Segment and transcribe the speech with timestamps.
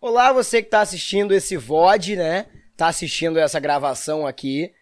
[0.00, 2.46] Olá, você que tá assistindo esse VOD, né?
[2.76, 4.72] Tá assistindo essa gravação aqui.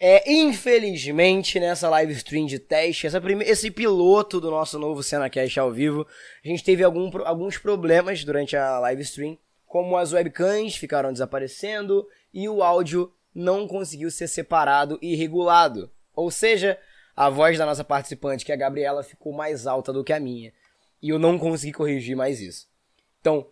[0.00, 3.44] É, infelizmente, nessa live stream de teste, prime...
[3.44, 6.04] esse piloto do nosso novo CenaCast ao vivo,
[6.44, 12.04] a gente teve algum, alguns problemas durante a live stream, como as webcams ficaram desaparecendo
[12.34, 15.88] e o áudio não conseguiu ser separado e regulado.
[16.16, 16.76] Ou seja,
[17.14, 20.18] a voz da nossa participante, que é a Gabriela, ficou mais alta do que a
[20.18, 20.52] minha.
[21.00, 22.66] E eu não consegui corrigir mais isso.
[23.20, 23.46] Então,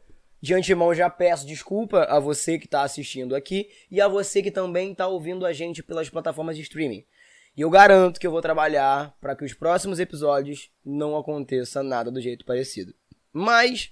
[0.45, 4.51] de antemão já peço desculpa a você que está assistindo aqui e a você que
[4.51, 7.03] também está ouvindo a gente pelas plataformas de streaming.
[7.57, 12.11] E eu garanto que eu vou trabalhar para que os próximos episódios não aconteça nada
[12.11, 12.95] do jeito parecido.
[13.33, 13.91] Mas,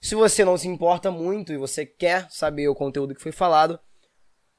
[0.00, 3.78] se você não se importa muito e você quer saber o conteúdo que foi falado,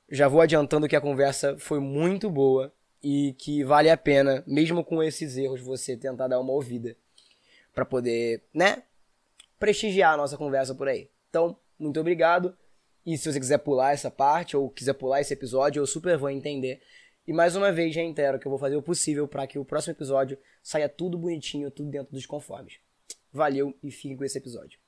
[0.09, 2.73] já vou adiantando que a conversa foi muito boa
[3.03, 6.95] e que vale a pena, mesmo com esses erros, você tentar dar uma ouvida
[7.73, 8.83] para poder, né,
[9.63, 11.09] prestigiar a nossa conversa por aí.
[11.29, 12.53] Então, muito obrigado.
[13.05, 16.29] E se você quiser pular essa parte ou quiser pular esse episódio, eu super vou
[16.29, 16.81] entender.
[17.25, 19.93] E mais uma vez, reitero que eu vou fazer o possível para que o próximo
[19.93, 22.73] episódio saia tudo bonitinho, tudo dentro dos conformes.
[23.31, 24.82] Valeu e fiquem com esse episódio.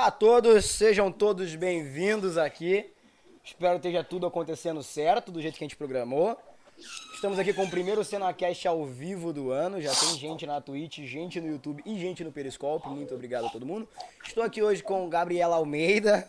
[0.00, 2.90] Olá a todos, sejam todos bem-vindos aqui.
[3.44, 6.38] Espero que esteja tudo acontecendo certo, do jeito que a gente programou.
[7.12, 9.78] Estamos aqui com o primeiro Cenacast ao vivo do ano.
[9.78, 12.88] Já tem gente na Twitch, gente no YouTube e gente no Periscope.
[12.88, 13.86] Muito obrigado a todo mundo.
[14.26, 16.26] Estou aqui hoje com Gabriela Almeida.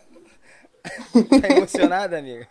[1.40, 2.46] tá emocionada, amiga?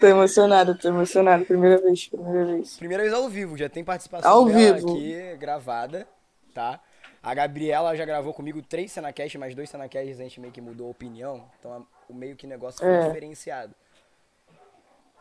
[0.00, 1.44] Tô emocionada, tô emocionada.
[1.44, 2.76] Primeira vez, primeira vez.
[2.76, 4.94] Primeira vez ao vivo, já tem participação Ao vivo.
[4.94, 6.08] aqui gravada,
[6.52, 6.80] tá?
[7.24, 10.88] A Gabriela já gravou comigo três Cenacast, mas dois Cenacasts a gente meio que mudou
[10.88, 11.48] a opinião.
[11.58, 13.06] Então a- o meio que negócio foi É.
[13.08, 13.74] diferenciado.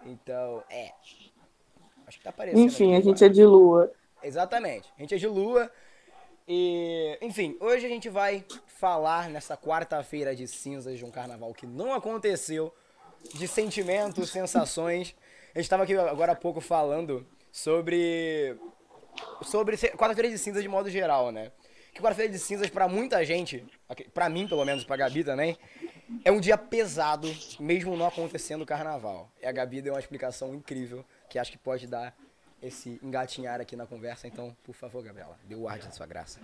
[0.05, 0.91] Então, é.
[2.05, 2.59] Acho que tá aparecendo.
[2.59, 3.31] Enfim, a aqui gente agora.
[3.31, 3.91] é de lua.
[4.21, 4.89] Exatamente.
[4.97, 5.71] A gente é de lua.
[6.45, 11.65] E, enfim, hoje a gente vai falar nessa quarta-feira de cinzas de um carnaval que
[11.65, 12.73] não aconteceu,
[13.33, 15.15] de sentimentos, sensações.
[15.55, 18.57] A gente tava aqui agora há pouco falando sobre
[19.43, 21.51] sobre quarta-feira de cinzas de modo geral, né?
[21.93, 23.63] Que quarta-feira de cinzas pra muita gente,
[24.13, 25.57] pra mim pelo menos, pra Gabi também,
[26.25, 27.27] é um dia pesado,
[27.59, 29.29] mesmo não acontecendo o carnaval.
[29.41, 32.15] E a Gabi deu uma explicação incrível que acho que pode dar
[32.61, 34.27] esse engatinhar aqui na conversa.
[34.27, 36.39] Então, por favor, Gabriela, dê o ar de sua graça.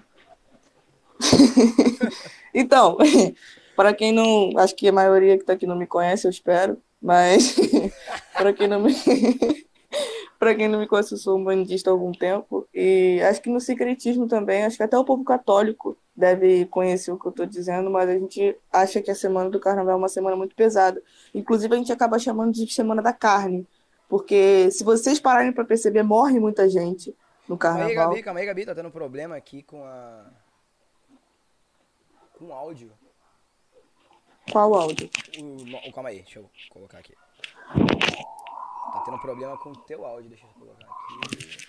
[2.54, 2.98] Então,
[3.76, 4.52] para quem não.
[4.58, 6.82] Acho que a maioria que tá aqui não me conhece, eu espero.
[7.02, 7.56] Mas,
[8.34, 8.94] para quem não me.
[10.40, 12.66] Para quem não me conhece, eu sou um bandista há algum tempo.
[12.74, 17.20] E acho que no secretismo também, acho que até o povo católico deve conhecer o
[17.20, 20.08] que eu estou dizendo, mas a gente acha que a semana do carnaval é uma
[20.08, 21.04] semana muito pesada.
[21.36, 23.68] Inclusive, a gente acaba chamando de semana da carne.
[24.08, 27.14] Porque se vocês pararem para perceber, morre muita gente
[27.48, 28.10] no Calma aí, carnaval.
[28.12, 30.26] Gabi, calma aí, Gabi, tá tendo problema aqui com a.
[32.38, 32.92] com o áudio.
[34.52, 35.10] Qual áudio?
[35.38, 37.14] O, o- calma aí, deixa eu colocar aqui.
[38.92, 41.60] Tá tendo problema com o teu áudio, deixa eu colocar aqui.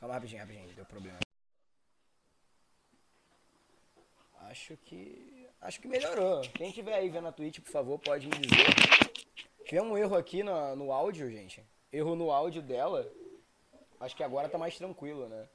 [0.00, 1.18] Calma rapidinho, rapidinho, deu problema.
[4.50, 5.48] Acho que.
[5.60, 6.42] Acho que melhorou.
[6.54, 8.66] Quem tiver aí vendo a Twitch, por favor, pode me dizer.
[9.64, 11.64] Tiver um erro aqui no, no áudio, gente.
[11.92, 13.10] Erro no áudio dela.
[13.98, 15.48] Acho que agora tá mais tranquilo, né?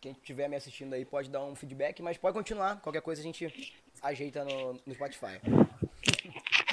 [0.00, 2.80] Quem estiver me assistindo aí pode dar um feedback, mas pode continuar.
[2.80, 5.40] Qualquer coisa a gente ajeita no, no Spotify.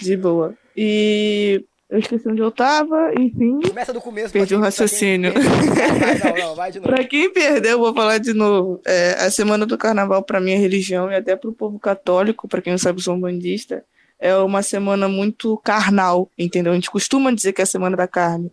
[0.01, 0.53] De boa.
[0.75, 3.59] E eu esqueci onde eu tava, enfim.
[3.67, 4.31] Começa do começo.
[4.33, 5.33] Perdi o quem- raciocínio.
[5.33, 6.89] Não, não, vai de novo.
[6.93, 8.79] Pra quem perdeu, eu vou falar de novo.
[8.85, 12.71] É, a semana do carnaval, pra minha religião e até pro povo católico, pra quem
[12.73, 13.83] não sabe, eu sou um bandista,
[14.19, 16.71] é uma semana muito carnal, entendeu?
[16.71, 18.51] A gente costuma dizer que é a semana da carne,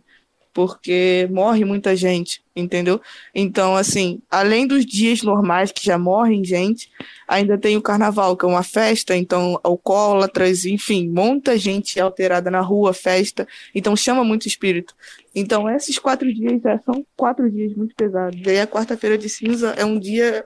[0.53, 2.99] porque morre muita gente, entendeu?
[3.33, 6.89] Então, assim, além dos dias normais que já morrem gente,
[7.27, 12.61] ainda tem o carnaval, que é uma festa, então alcoólatras, enfim, muita gente alterada na
[12.61, 14.95] rua, festa, então chama muito espírito.
[15.35, 18.39] Então, esses quatro dias já são quatro dias muito pesados.
[18.43, 20.45] E aí, a quarta-feira de cinza é um dia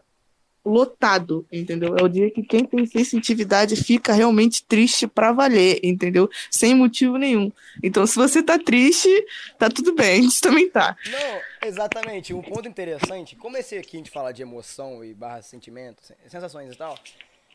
[0.63, 1.95] lotado, entendeu?
[1.97, 6.29] É o dia que quem tem sensitividade fica realmente triste pra valer, entendeu?
[6.49, 7.51] Sem motivo nenhum.
[7.81, 9.09] Então, se você tá triste,
[9.57, 10.95] tá tudo bem, a gente também tá.
[11.09, 12.33] Não, exatamente.
[12.33, 16.73] Um ponto interessante, como esse aqui a gente fala de emoção e barra sentimento, sensações
[16.73, 16.97] e tal,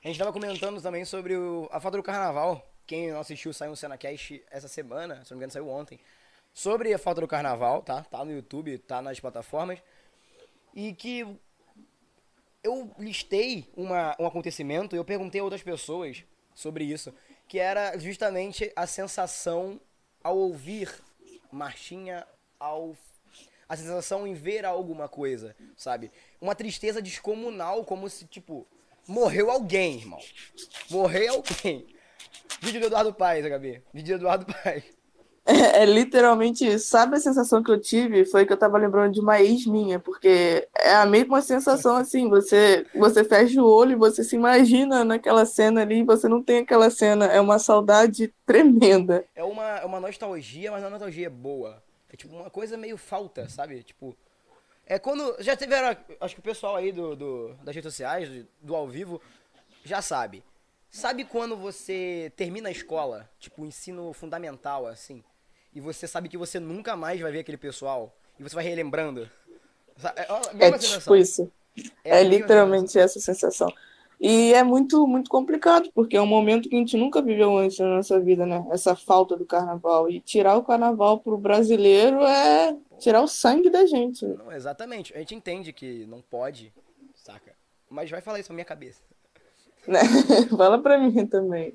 [0.02, 2.64] a gente tava comentando também sobre o, a falta do carnaval.
[2.86, 5.98] Quem não assistiu saiu um Cenacast essa semana, se não me engano saiu ontem,
[6.52, 8.02] sobre a falta do carnaval, tá?
[8.02, 9.78] Tá no YouTube, tá nas plataformas.
[10.74, 11.26] E que
[12.66, 16.24] eu listei uma, um acontecimento e eu perguntei a outras pessoas
[16.54, 17.14] sobre isso,
[17.48, 19.80] que era justamente a sensação
[20.22, 20.92] ao ouvir
[21.52, 22.26] marchinha,
[22.58, 22.96] ao
[23.68, 26.10] a sensação em ver alguma coisa, sabe?
[26.40, 28.64] Uma tristeza descomunal, como se, tipo,
[29.08, 30.20] morreu alguém, irmão.
[30.88, 31.86] Morreu alguém.
[32.60, 33.82] Vídeo do Eduardo Paes, Gabi.
[33.92, 34.84] Vídeo do Eduardo Paes.
[35.46, 36.88] É, é, literalmente isso.
[36.88, 38.24] Sabe a sensação que eu tive?
[38.24, 42.28] Foi que eu tava lembrando de uma ex minha, porque é a mesma sensação assim,
[42.28, 46.58] você você fecha o olho e você se imagina naquela cena ali, você não tem
[46.58, 49.24] aquela cena, é uma saudade tremenda.
[49.36, 51.80] É uma, é uma nostalgia, mas é uma nostalgia boa.
[52.12, 53.84] É tipo uma coisa meio falta, sabe?
[53.84, 54.16] Tipo,
[54.84, 58.48] é quando já tiveram, acho que o pessoal aí do, do das redes sociais, do,
[58.62, 59.22] do ao vivo,
[59.84, 60.42] já sabe.
[60.90, 65.22] Sabe quando você termina a escola, tipo, ensino fundamental, assim,
[65.76, 69.30] e você sabe que você nunca mais vai ver aquele pessoal e você vai relembrando.
[70.58, 71.52] É, é tipo isso.
[72.02, 73.70] É, é literalmente essa sensação.
[74.18, 77.78] E é muito, muito complicado, porque é um momento que a gente nunca viveu antes
[77.78, 78.66] na nossa vida, né?
[78.70, 80.08] Essa falta do carnaval.
[80.08, 84.24] E tirar o carnaval pro brasileiro é tirar o sangue da gente.
[84.24, 85.12] Não, exatamente.
[85.14, 86.72] A gente entende que não pode,
[87.14, 87.52] saca?
[87.90, 89.02] Mas vai falar isso na minha cabeça.
[89.86, 90.00] Né?
[90.56, 91.72] Fala pra mim também.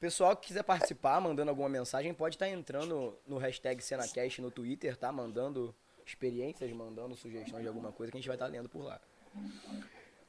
[0.00, 4.50] Pessoal que quiser participar, mandando alguma mensagem, pode estar tá entrando no hashtag Cenacast no
[4.50, 5.12] Twitter, tá?
[5.12, 5.74] Mandando
[6.06, 8.98] experiências, mandando sugestões de alguma coisa que a gente vai estar tá lendo por lá.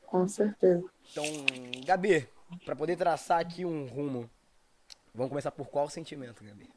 [0.05, 0.83] Com certeza.
[1.09, 1.23] Então,
[1.85, 2.27] Gabi,
[2.65, 4.29] para poder traçar aqui um rumo,
[5.15, 6.69] vamos começar por qual sentimento, Gabi?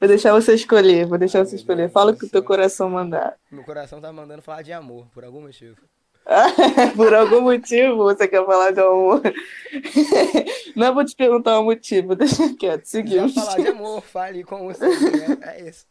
[0.00, 1.88] Vou deixar você escolher, vou deixar você escolher.
[1.92, 3.38] Fala o que o teu coração mandar.
[3.52, 5.80] Meu coração tá mandando falar de amor, por algum motivo.
[6.96, 9.22] Por algum motivo você quer falar de amor.
[10.74, 13.32] Não vou te perguntar o motivo, deixa quieto, seguimos.
[13.32, 15.86] Já falar de amor, fale com você, é, é isso.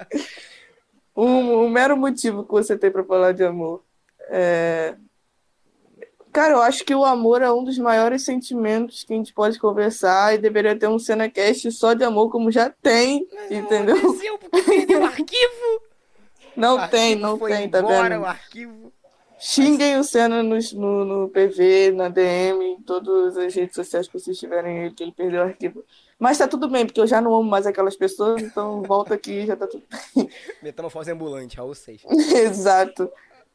[1.14, 3.82] um, um, mero motivo que você tem para falar de amor.
[4.30, 4.94] É...
[6.32, 9.58] Cara, eu acho que o amor é um dos maiores sentimentos que a gente pode
[9.58, 13.94] conversar e deveria ter um Cenacast só de amor, como já tem, Mas entendeu?
[13.96, 15.82] Não aconteceu porque perdeu o arquivo.
[16.56, 18.22] Não o tem, não tem, tá vendo?
[18.22, 18.92] o arquivo.
[19.44, 24.16] Xinguem o Senna no, no, no, PV, na DM, em todas as redes sociais que
[24.16, 25.84] vocês tiverem ele, que ele perdeu o arquivo.
[26.16, 29.32] Mas tá tudo bem, porque eu já não amo mais aquelas pessoas, então volta aqui
[29.32, 30.30] e já tá tudo bem.
[30.62, 32.04] Metamorfose ambulante, Raul 6.
[32.36, 33.10] Exato.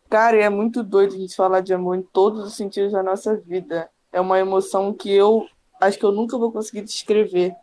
[0.10, 3.38] Cara, é muito doido a gente falar de amor em todos os sentidos da nossa
[3.38, 3.90] vida.
[4.12, 5.48] É uma emoção que eu
[5.80, 7.56] acho que eu nunca vou conseguir descrever.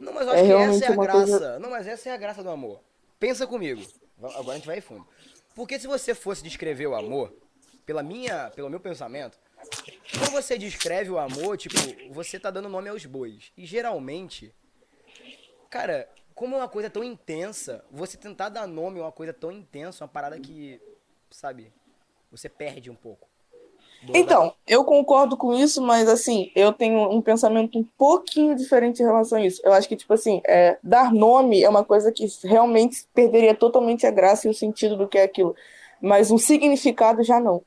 [0.00, 1.18] Não, mas eu acho é que essa é a graça.
[1.18, 1.58] Coisa...
[1.60, 2.80] Não, mas essa é a graça do amor.
[3.20, 3.80] Pensa comigo.
[4.20, 5.06] Agora a gente vai em fundo.
[5.54, 7.32] Porque se você fosse descrever o amor,
[7.90, 9.36] pela minha, pelo meu pensamento,
[10.16, 11.74] quando você descreve o amor, tipo,
[12.12, 13.50] você tá dando nome aos bois.
[13.58, 14.54] E geralmente,
[15.68, 19.50] cara, como é uma coisa tão intensa, você tentar dar nome a uma coisa tão
[19.50, 20.80] intensa, uma parada que,
[21.32, 21.72] sabe,
[22.30, 23.28] você perde um pouco.
[24.14, 29.04] Então, eu concordo com isso, mas assim, eu tenho um pensamento um pouquinho diferente em
[29.04, 29.60] relação a isso.
[29.64, 34.06] Eu acho que, tipo assim, é, dar nome é uma coisa que realmente perderia totalmente
[34.06, 35.56] a graça e o sentido do que é aquilo.
[36.00, 37.64] Mas o significado já não.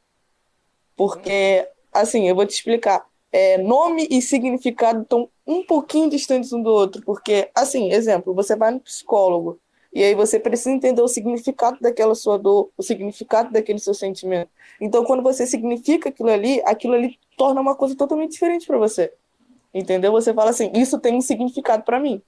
[0.95, 3.05] Porque, assim, eu vou te explicar.
[3.31, 7.01] É, nome e significado estão um pouquinho distantes um do outro.
[7.03, 9.59] Porque, assim, exemplo, você vai no psicólogo
[9.93, 14.49] e aí você precisa entender o significado daquela sua dor, o significado daquele seu sentimento.
[14.81, 19.13] Então, quando você significa aquilo ali, aquilo ali torna uma coisa totalmente diferente para você.
[19.71, 20.11] Entendeu?
[20.11, 22.21] Você fala assim, isso tem um significado para mim.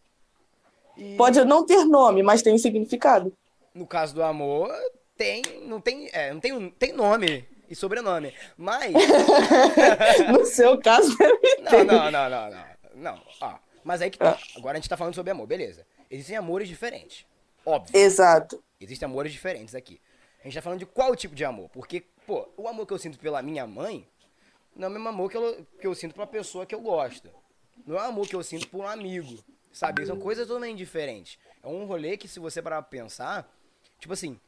[0.95, 1.15] E...
[1.15, 3.34] Pode não ter nome, mas tem um significado.
[3.74, 4.72] No caso do amor,
[5.17, 8.34] tem, não tem, é, não tem, tem nome e sobrenome.
[8.57, 8.93] Mas.
[10.31, 11.15] no seu caso,
[11.62, 12.65] não, não, não, não, não.
[12.95, 13.57] Não, ó.
[13.84, 14.38] Mas aí que tá.
[14.55, 15.86] Agora a gente tá falando sobre amor, beleza.
[16.10, 17.25] Existem amores diferentes.
[17.65, 17.95] Óbvio.
[17.95, 18.63] Exato.
[18.79, 20.00] Existem amores diferentes aqui.
[20.41, 21.69] A gente tá falando de qual tipo de amor?
[21.69, 24.07] Porque, pô, o amor que eu sinto pela minha mãe
[24.75, 27.29] não é o mesmo amor que eu, que eu sinto pra pessoa que eu gosto.
[27.86, 29.43] Não é o amor que eu sinto por um amigo.
[29.72, 30.05] Sabe?
[30.05, 31.38] São coisas totalmente diferentes.
[31.62, 33.51] É um rolê que, se você parar pra pensar,
[34.00, 34.39] tipo assim,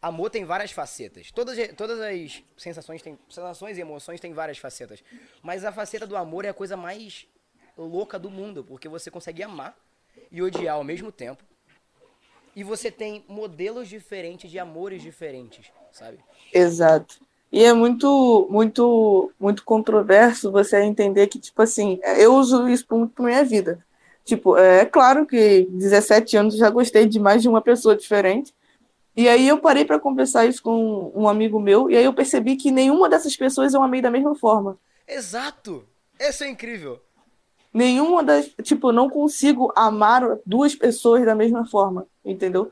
[0.00, 1.30] amor tem várias facetas.
[1.30, 5.02] Todas, todas as sensações, sensações e emoções têm várias facetas.
[5.42, 7.26] Mas a faceta do amor é a coisa mais
[7.76, 9.76] louca do mundo, porque você consegue amar
[10.30, 11.42] e odiar ao mesmo tempo.
[12.54, 16.18] E você tem modelos diferentes de amores diferentes, sabe?
[16.52, 17.20] Exato.
[17.52, 23.12] E é muito, muito, muito controverso você entender que, tipo assim, eu uso isso muito
[23.12, 23.84] pra minha vida.
[24.24, 28.52] Tipo, é claro que 17 anos já gostei de mais de uma pessoa diferente.
[29.16, 32.54] E aí eu parei para conversar isso com um amigo meu, e aí eu percebi
[32.54, 34.78] que nenhuma dessas pessoas eu amei da mesma forma.
[35.08, 35.84] Exato!
[36.20, 37.00] Isso é incrível.
[37.72, 38.50] Nenhuma das.
[38.62, 42.70] Tipo, não consigo amar duas pessoas da mesma forma, entendeu?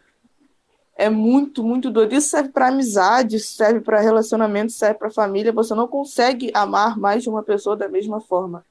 [0.97, 2.15] É muito, muito doido.
[2.15, 5.53] Isso serve para amizade, serve para relacionamento, serve para família.
[5.53, 8.65] Você não consegue amar mais de uma pessoa da mesma forma.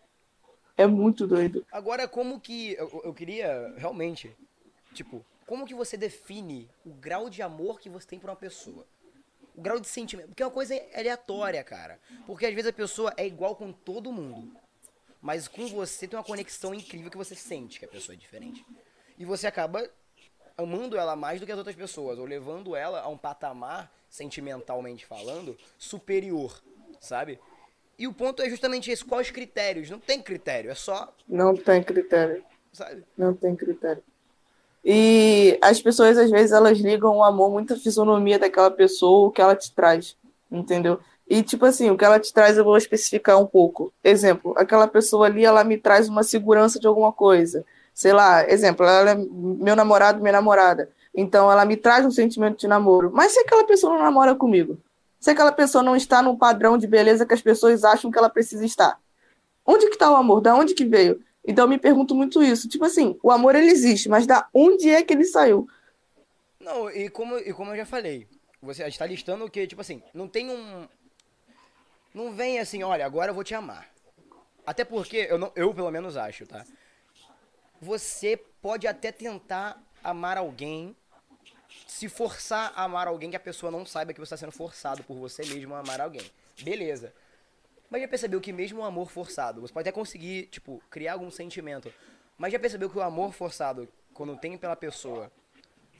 [0.77, 1.65] É muito doido.
[1.71, 2.73] Agora, como que.
[2.73, 4.35] Eu, eu queria realmente.
[4.93, 8.85] Tipo, como que você define o grau de amor que você tem por uma pessoa?
[9.55, 10.29] O grau de sentimento.
[10.29, 11.99] Porque é uma coisa aleatória, cara.
[12.25, 14.55] Porque às vezes a pessoa é igual com todo mundo.
[15.21, 18.65] Mas com você tem uma conexão incrível que você sente que a pessoa é diferente.
[19.17, 19.89] E você acaba
[20.57, 25.05] amando ela mais do que as outras pessoas, ou levando ela a um patamar, sentimentalmente
[25.05, 26.61] falando, superior,
[26.99, 27.39] sabe?
[27.97, 29.89] E o ponto é justamente esse, quais critérios?
[29.89, 31.15] Não tem critério, é só...
[31.27, 32.43] Não tem critério.
[32.71, 33.05] Sabe?
[33.17, 34.03] Não tem critério.
[34.83, 39.31] E as pessoas, às vezes, elas ligam o amor muito à fisionomia daquela pessoa, o
[39.31, 40.17] que ela te traz,
[40.51, 40.99] entendeu?
[41.27, 43.93] E, tipo assim, o que ela te traz eu vou especificar um pouco.
[44.03, 47.65] Exemplo, aquela pessoa ali, ela me traz uma segurança de alguma coisa.
[47.93, 50.89] Sei lá, exemplo, ela é meu namorado, minha namorada.
[51.15, 53.09] Então, ela me traz um sentimento de namoro.
[53.13, 54.77] Mas se aquela pessoa não namora comigo?
[55.19, 58.29] Se aquela pessoa não está no padrão de beleza que as pessoas acham que ela
[58.29, 58.99] precisa estar?
[59.65, 60.41] Onde que está o amor?
[60.41, 61.21] Da onde que veio?
[61.45, 62.69] Então, eu me pergunto muito isso.
[62.69, 65.67] Tipo assim, o amor, ele existe, mas da onde é que ele saiu?
[66.59, 68.27] Não, e como, e como eu já falei,
[68.61, 70.87] você está listando que, tipo assim, não tem um,
[72.13, 73.89] não vem assim, olha, agora eu vou te amar.
[74.65, 76.63] Até porque, eu, não, eu pelo menos acho, tá?
[77.81, 80.95] Você pode até tentar amar alguém,
[81.87, 85.03] se forçar a amar alguém que a pessoa não saiba que você está sendo forçado
[85.03, 86.23] por você mesmo a amar alguém.
[86.61, 87.13] Beleza.
[87.93, 91.31] Mas já percebeu que mesmo o amor forçado, você pode até conseguir, tipo, criar algum
[91.31, 91.93] sentimento.
[92.37, 95.31] Mas já percebeu que o amor forçado, quando tem pela pessoa,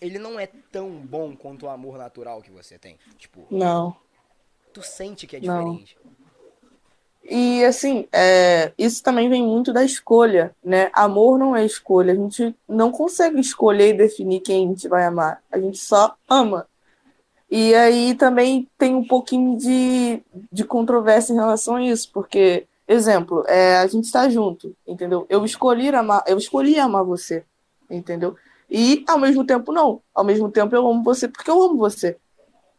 [0.02, 2.98] ele não é tão bom quanto o amor natural que você tem?
[3.18, 3.48] Tipo.
[3.50, 3.96] Não
[4.74, 5.96] tu sente que é diferente.
[6.04, 6.12] Não.
[7.26, 10.90] E assim, é, isso também vem muito da escolha, né?
[10.92, 12.12] Amor não é escolha.
[12.12, 15.42] A gente não consegue escolher e definir quem a gente vai amar.
[15.50, 16.68] A gente só ama.
[17.54, 23.44] E aí também tem um pouquinho de, de controvérsia em relação a isso, porque, exemplo,
[23.48, 25.28] é, a gente está junto, entendeu?
[25.30, 27.44] Eu escolhi amar, eu escolhi amar você,
[27.90, 28.36] entendeu?
[28.70, 30.02] E ao mesmo tempo não.
[30.16, 32.18] Ao mesmo tempo eu amo você porque eu amo você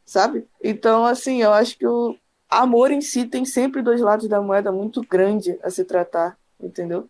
[0.04, 0.46] sabe?
[0.62, 2.16] Então, assim, eu acho que o
[2.48, 7.08] amor em si tem sempre dois lados da moeda muito grande a se tratar, entendeu?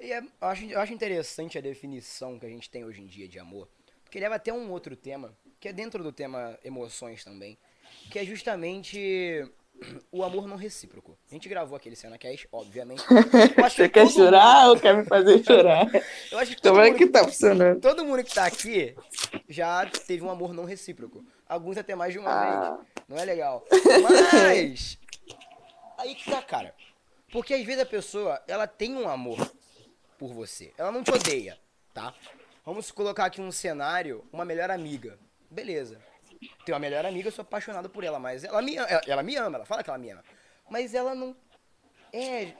[0.00, 3.06] E é, eu, acho, eu acho interessante a definição que a gente tem hoje em
[3.06, 3.68] dia de amor,
[4.04, 7.58] porque leva até um outro tema, que é dentro do tema emoções também,
[8.10, 9.48] que é justamente
[10.10, 11.16] o amor não recíproco.
[11.30, 13.02] A gente gravou aquele cena cast, obviamente.
[13.60, 14.70] Você quer chorar mundo...
[14.70, 15.86] ou quer me fazer chorar?
[16.30, 17.80] Eu acho que Como é que tá funcionando?
[17.80, 18.94] Todo mundo que tá aqui
[19.48, 21.24] já teve um amor não recíproco.
[21.48, 22.70] Alguns até mais de uma ah.
[22.70, 22.86] vez.
[23.08, 23.64] Não é legal.
[24.02, 24.98] Mas.
[25.98, 26.74] Aí que tá, cara.
[27.32, 29.50] Porque às vezes a pessoa, ela tem um amor
[30.18, 30.72] por você.
[30.76, 31.58] Ela não te odeia,
[31.92, 32.14] tá?
[32.64, 35.18] Vamos colocar aqui um cenário, uma melhor amiga.
[35.50, 36.00] Beleza.
[36.64, 39.36] Tenho uma melhor amiga, eu sou apaixonado por ela, mas ela me, ela, ela me
[39.36, 40.22] ama, ela fala que ela me ama.
[40.70, 41.34] Mas ela não
[42.12, 42.52] é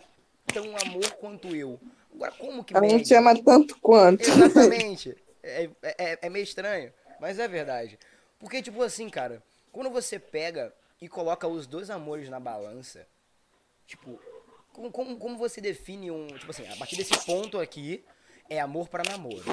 [0.52, 1.78] tão amor quanto eu.
[2.14, 4.22] Agora, como que Ela não te ama tanto quanto.
[4.22, 5.16] Exatamente.
[5.42, 7.98] É, é, é meio estranho, mas é verdade.
[8.38, 13.06] Porque, tipo assim, cara, quando você pega e coloca os dois amores na balança,
[13.86, 14.18] tipo,
[14.72, 16.26] como, como, como você define um.
[16.26, 18.04] Tipo assim, a partir desse ponto aqui
[18.48, 19.44] é amor para namoro.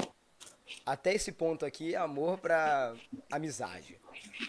[0.86, 2.94] Até esse ponto aqui é amor pra
[3.32, 4.00] amizade.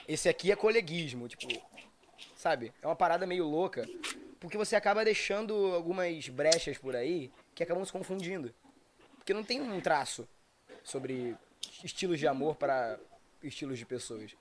[0.09, 1.49] Esse aqui é coleguismo, tipo,
[2.37, 2.73] sabe?
[2.83, 3.88] É uma parada meio louca,
[4.40, 8.54] porque você acaba deixando algumas brechas por aí que acabam se confundindo.
[9.16, 10.28] Porque não tem um traço
[10.83, 11.37] sobre
[11.83, 12.99] estilos de amor para
[13.42, 14.33] estilos de pessoas.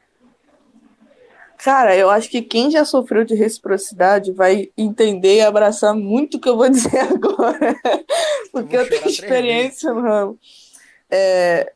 [1.57, 6.39] Cara, eu acho que quem já sofreu de reciprocidade vai entender e abraçar muito o
[6.39, 7.75] que eu vou dizer agora.
[8.51, 10.39] Porque eu, eu tenho experiência no ramo.
[11.15, 11.71] É,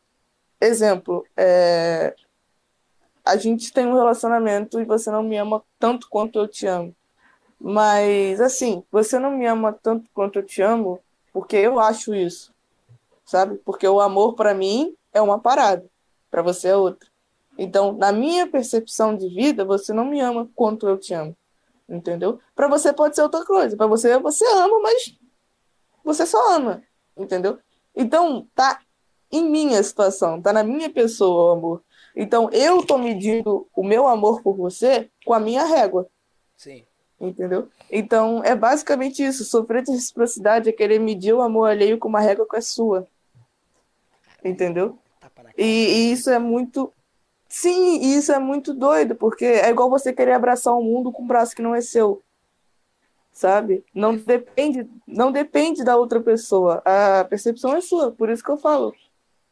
[0.60, 2.12] exemplo, é,
[3.24, 6.92] a gente tem um relacionamento e você não me ama tanto quanto eu te amo.
[7.60, 11.00] Mas, assim, você não me ama tanto quanto eu te amo
[11.32, 12.52] porque eu acho isso,
[13.24, 13.58] sabe?
[13.58, 15.88] Porque o amor para mim é uma parada,
[16.28, 17.08] para você é outra.
[17.56, 21.36] Então, na minha percepção de vida, você não me ama quanto eu te amo.
[21.88, 22.40] Entendeu?
[22.56, 23.76] Para você pode ser outra coisa.
[23.76, 25.16] Para você, você ama, mas
[26.04, 26.82] você só ama.
[27.16, 27.58] Entendeu?
[27.94, 28.80] Então, tá
[29.30, 31.82] em minha situação, tá na minha pessoa o amor.
[32.16, 36.08] Então, eu tô medindo o meu amor por você com a minha régua.
[36.56, 36.84] Sim.
[37.20, 37.68] Entendeu?
[37.90, 39.44] Então, é basicamente isso.
[39.44, 43.06] Sofrer de reciprocidade é querer medir o amor alheio com uma régua que é sua.
[44.44, 44.98] Entendeu?
[45.56, 46.92] E, e isso é muito.
[47.48, 51.26] Sim, isso é muito doido, porque é igual você querer abraçar o mundo com um
[51.26, 52.22] braço que não é seu.
[53.32, 53.84] Sabe?
[53.94, 56.82] Não depende, não depende da outra pessoa.
[56.84, 58.94] A percepção é sua, por isso que eu falo.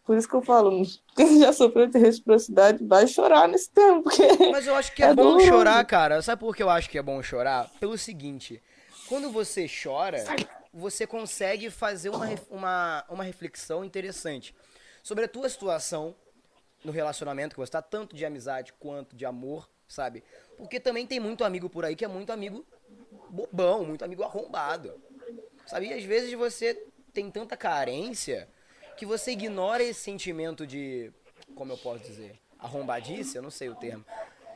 [0.06, 0.86] Por isso que eu falo,
[1.16, 4.04] quem já sofreu de reciprocidade vai chorar nesse tempo.
[4.04, 4.22] Porque
[4.52, 6.22] Mas eu acho que é, é bom chorar, cara.
[6.22, 7.68] Sabe por que eu acho que é bom chorar?
[7.80, 8.62] Pelo seguinte,
[9.08, 10.24] quando você chora,
[10.72, 14.54] você consegue fazer uma, uma, uma reflexão interessante
[15.02, 16.14] sobre a tua situação
[16.84, 20.22] no relacionamento que você tá, tanto de amizade quanto de amor, sabe?
[20.56, 22.64] Porque também tem muito amigo por aí que é muito amigo
[23.28, 25.02] bobão, muito amigo arrombado.
[25.66, 25.88] Sabe?
[25.88, 26.80] E às vezes você
[27.12, 28.48] tem tanta carência
[28.96, 31.12] que você ignora esse sentimento de,
[31.54, 34.04] como eu posso dizer, arrombadice, eu não sei o termo.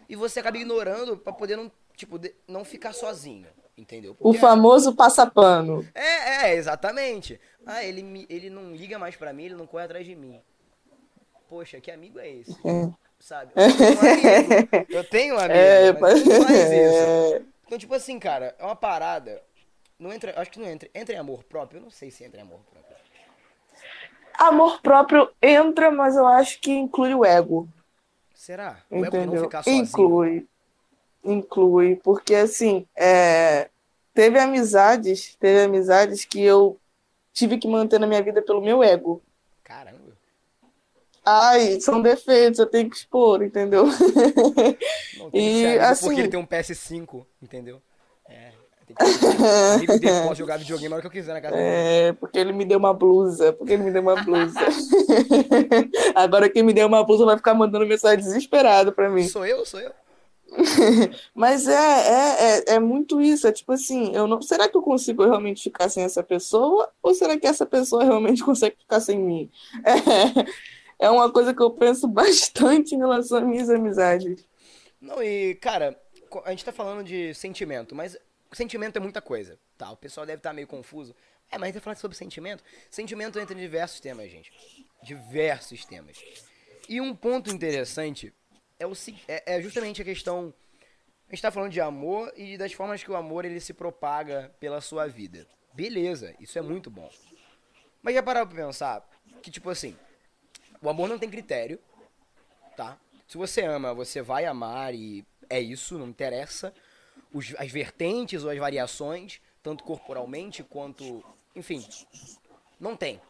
[0.08, 2.18] E você acaba ignorando para poder não, tipo,
[2.48, 4.14] não ficar sozinho, entendeu?
[4.14, 5.86] Porque, o famoso passapano.
[5.94, 7.40] É, é, exatamente.
[7.64, 10.40] Ah, ele, ele não liga mais para mim, ele não corre atrás de mim.
[11.48, 12.56] Poxa, que amigo é esse?
[12.64, 12.90] É.
[13.18, 13.52] Sabe?
[13.56, 17.46] Eu tenho um amigo, eu tenho um amigo é, mas não faz isso.
[17.66, 19.42] Então, tipo assim, cara, é uma parada.
[19.98, 20.88] Não entra, acho que não entra.
[20.94, 21.78] Entra em amor próprio?
[21.78, 22.96] Eu não sei se entra em amor próprio.
[24.40, 27.68] Amor próprio entra, mas eu acho que inclui o ego.
[28.34, 28.78] Será?
[28.90, 29.20] O Entendeu?
[29.20, 29.82] ego não ficar sozinho?
[29.84, 30.48] Inclui.
[31.22, 33.68] Inclui, porque assim, é...
[34.14, 36.80] teve amizades, teve amizades que eu
[37.34, 39.22] tive que manter na minha vida pelo meu ego.
[39.62, 40.16] Caramba.
[41.22, 43.84] Ai, são defeitos, eu tenho que expor, entendeu?
[45.18, 47.82] Não, e assim, porque ele tem um PS5, entendeu?
[49.76, 52.52] Amigo dele pode jogar videogame na hora que eu quiser na casa É, porque ele
[52.52, 53.52] me deu uma blusa.
[53.52, 54.58] Porque ele me deu uma blusa.
[56.14, 59.26] Agora quem me deu uma blusa vai ficar mandando mensagem desesperado pra mim.
[59.26, 59.92] Sou eu, sou eu.
[61.34, 63.46] Mas é, é, é, é, muito isso.
[63.46, 64.42] É tipo assim, eu não.
[64.42, 66.90] Será que eu consigo realmente ficar sem essa pessoa?
[67.02, 69.50] Ou será que essa pessoa realmente consegue ficar sem mim?
[70.98, 74.44] É, é uma coisa que eu penso bastante em relação às minhas amizades.
[75.00, 75.98] Não, e, cara,
[76.44, 78.18] a gente tá falando de sentimento, mas
[78.56, 79.90] sentimento é muita coisa, tá?
[79.90, 81.14] O pessoal deve estar tá meio confuso.
[81.50, 82.62] É, mas a gente falar sobre sentimento.
[82.90, 84.52] Sentimento entra em diversos temas, gente.
[85.02, 86.22] Diversos temas.
[86.88, 88.32] E um ponto interessante
[88.78, 88.92] é, o,
[89.28, 90.52] é, é justamente a questão.
[91.28, 94.52] A gente tá falando de amor e das formas que o amor ele se propaga
[94.58, 95.46] pela sua vida.
[95.72, 97.08] Beleza, isso é muito bom.
[98.02, 99.08] Mas já parar pra pensar
[99.42, 99.96] que, tipo assim,
[100.82, 101.78] o amor não tem critério,
[102.76, 102.98] tá?
[103.28, 106.74] Se você ama, você vai amar e é isso, não interessa
[107.32, 111.24] os, as vertentes ou as variações, tanto corporalmente quanto.
[111.54, 111.86] Enfim,
[112.78, 113.20] não tem.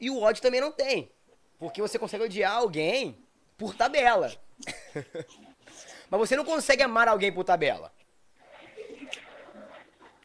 [0.00, 1.10] E o ódio também não tem.
[1.58, 3.16] Porque você consegue odiar alguém
[3.56, 4.32] por tabela.
[6.10, 7.92] Mas você não consegue amar alguém por tabela.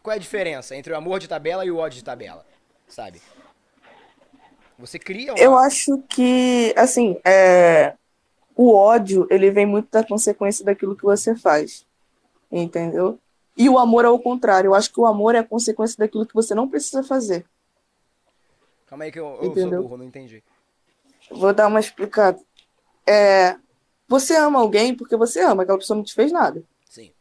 [0.04, 2.46] Qual é a diferença entre o amor de tabela e o ódio de tabela?
[2.88, 3.22] Sabe?
[4.78, 5.34] Você cria.
[5.34, 5.40] Uma...
[5.40, 7.96] Eu acho que, assim, é...
[8.56, 11.86] o ódio ele vem muito da consequência daquilo que você faz
[12.52, 13.20] entendeu?
[13.56, 14.70] E o amor é o contrário.
[14.70, 17.46] Eu acho que o amor é a consequência daquilo que você não precisa fazer.
[18.88, 20.44] Calma aí que eu, eu sou burro, não entendi.
[21.30, 22.40] Vou dar uma explicada.
[23.08, 23.58] É,
[24.08, 26.64] você ama alguém porque você ama, aquela pessoa não te fez nada.
[26.90, 27.14] Sim.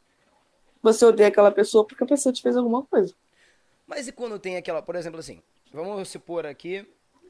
[0.82, 3.14] Você odeia aquela pessoa porque a pessoa te fez alguma coisa.
[3.86, 5.40] Mas e quando tem aquela, por exemplo, assim,
[5.72, 6.86] vamos supor aqui,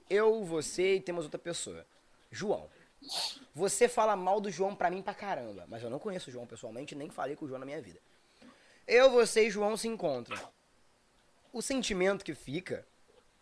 [0.08, 1.84] eu, você e temos outra pessoa.
[2.30, 2.66] João.
[3.54, 6.46] Você fala mal do João pra mim pra caramba, mas eu não conheço o João
[6.46, 8.00] pessoalmente, nem falei com o João na minha vida.
[8.86, 10.38] Eu, você e João se encontram.
[11.52, 12.86] O sentimento que fica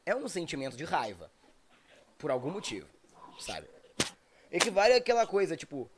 [0.04, 1.30] é um sentimento de raiva.
[2.16, 2.88] Por algum motivo,
[3.38, 3.68] sabe?
[4.50, 5.90] Equivale àquela coisa, tipo,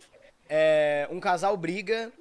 [0.49, 2.13] é, um casal briga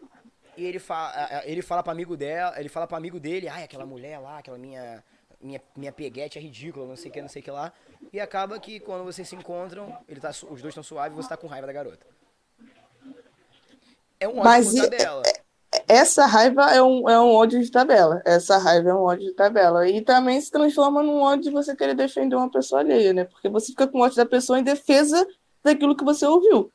[0.56, 3.86] e ele, fa ele fala para amigo dela, ele fala para amigo dele, ai, aquela
[3.86, 5.04] mulher lá, aquela minha
[5.42, 7.72] minha, minha peguete é ridícula, não sei o que, não sei o que lá.
[8.12, 11.30] E acaba que quando vocês se encontram, ele tá, os dois estão suaves e você
[11.30, 12.06] tá com raiva da garota.
[14.20, 15.24] É um ódio Mas de tabela.
[15.26, 15.30] É,
[15.78, 18.22] é, essa raiva é um, é um ódio de tabela.
[18.26, 19.88] Essa raiva é um ódio de tabela.
[19.88, 23.24] E também se transforma num ódio de você querer defender uma pessoa alheia, né?
[23.24, 25.26] Porque você fica com ódio da pessoa em defesa
[25.64, 26.72] daquilo que você ouviu.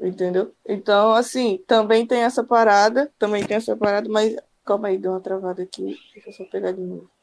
[0.00, 0.52] Entendeu?
[0.66, 5.20] Então, assim, também tem essa parada, também tem essa parada, mas calma aí, deu uma
[5.20, 5.98] travada aqui.
[6.14, 7.13] Deixa eu só pegar de novo.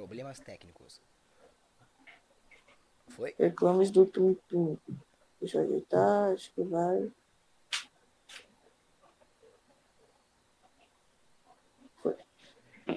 [0.00, 0.98] Problemas técnicos.
[3.08, 3.34] Foi?
[3.38, 4.78] Reclames do Tum Tum.
[5.38, 7.12] Deixa eu ajeitar, acho que vai.
[11.96, 12.16] Foi.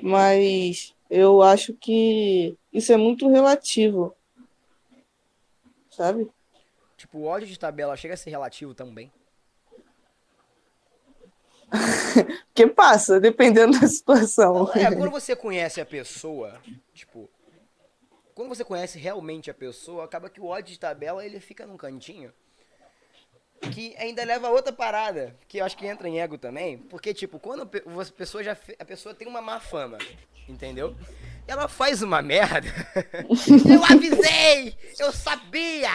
[0.01, 4.15] Mas eu acho que isso é muito relativo.
[5.89, 6.31] Sabe?
[6.95, 9.11] Tipo, o ódio de tabela chega a ser relativo também.
[12.47, 14.69] Porque passa, dependendo da situação.
[14.75, 16.61] É, quando você conhece a pessoa,
[16.93, 17.29] tipo,
[18.33, 21.77] quando você conhece realmente a pessoa, acaba que o ódio de tabela ele fica num
[21.77, 22.31] cantinho.
[23.71, 27.13] Que ainda leva a outra parada, que eu acho que entra em ego também, porque
[27.13, 29.97] tipo, quando a pessoa já a pessoa tem uma má fama,
[30.49, 30.95] entendeu?
[31.47, 32.67] Ela faz uma merda.
[33.73, 34.75] eu avisei!
[34.99, 35.91] Eu sabia!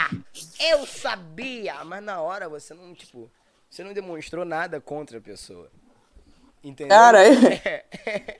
[0.58, 1.84] Eu sabia!
[1.84, 3.30] Mas na hora você não, tipo,
[3.68, 5.70] você não demonstrou nada contra a pessoa.
[6.62, 6.96] Entendeu?
[6.96, 7.84] Cara, é,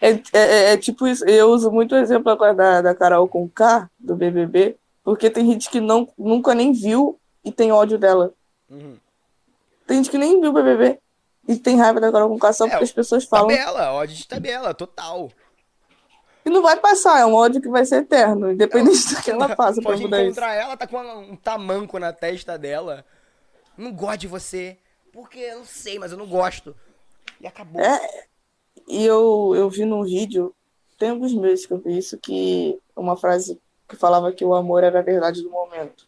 [0.00, 1.24] é, é, é, é tipo isso.
[1.24, 5.46] Eu uso muito o exemplo agora da, da Carol com K, do BBB, porque tem
[5.46, 8.32] gente que não, nunca nem viu e tem ódio dela.
[8.70, 8.96] Uhum.
[9.86, 10.98] Tem gente que nem viu o BBB
[11.46, 13.48] e tem raiva da Carol com K só é, porque as pessoas falam.
[13.48, 15.30] Tabela, ódio de tabela, total.
[16.44, 19.54] E não vai passar, é um ódio que vai ser eterno, independente do que ela
[19.54, 19.82] faça.
[19.82, 20.40] Pode encontrar isso.
[20.40, 23.04] ela, tá com um tamanco na testa dela.
[23.78, 24.76] Não gosto de você.
[25.12, 26.74] Porque eu não sei, mas eu não gosto.
[27.40, 27.80] E acabou.
[27.80, 28.24] É,
[28.88, 30.54] e eu, eu vi num vídeo,
[30.98, 34.82] tem alguns meses que eu vi isso, que uma frase que falava que o amor
[34.82, 36.06] era a verdade do momento.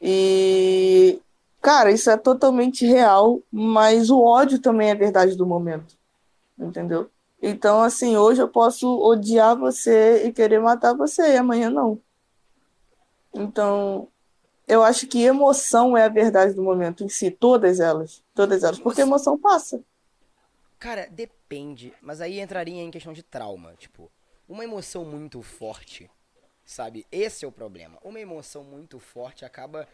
[0.00, 1.20] E,
[1.60, 5.96] cara, isso é totalmente real, mas o ódio também é verdade do momento.
[6.58, 7.10] Entendeu?
[7.42, 11.98] Então, assim, hoje eu posso odiar você e querer matar você, e amanhã não.
[13.34, 14.08] Então,
[14.70, 18.22] eu acho que emoção é a verdade do momento em si, todas elas.
[18.34, 19.82] Todas elas, porque emoção passa.
[20.78, 24.10] Cara, depende, mas aí entraria em questão de trauma, tipo,
[24.48, 26.10] uma emoção muito forte,
[26.64, 27.04] sabe?
[27.10, 27.98] Esse é o problema.
[28.02, 29.86] Uma emoção muito forte acaba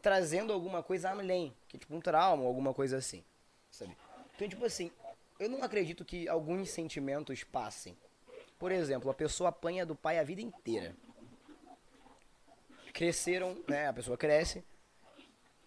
[0.00, 3.24] trazendo alguma coisa além, que é tipo um trauma, alguma coisa assim,
[3.70, 3.96] sabe?
[4.34, 4.90] Então, tipo assim,
[5.38, 7.96] eu não acredito que alguns sentimentos passem.
[8.58, 10.94] Por exemplo, a pessoa apanha do pai a vida inteira.
[12.94, 13.88] Cresceram, né?
[13.88, 14.64] A pessoa cresce.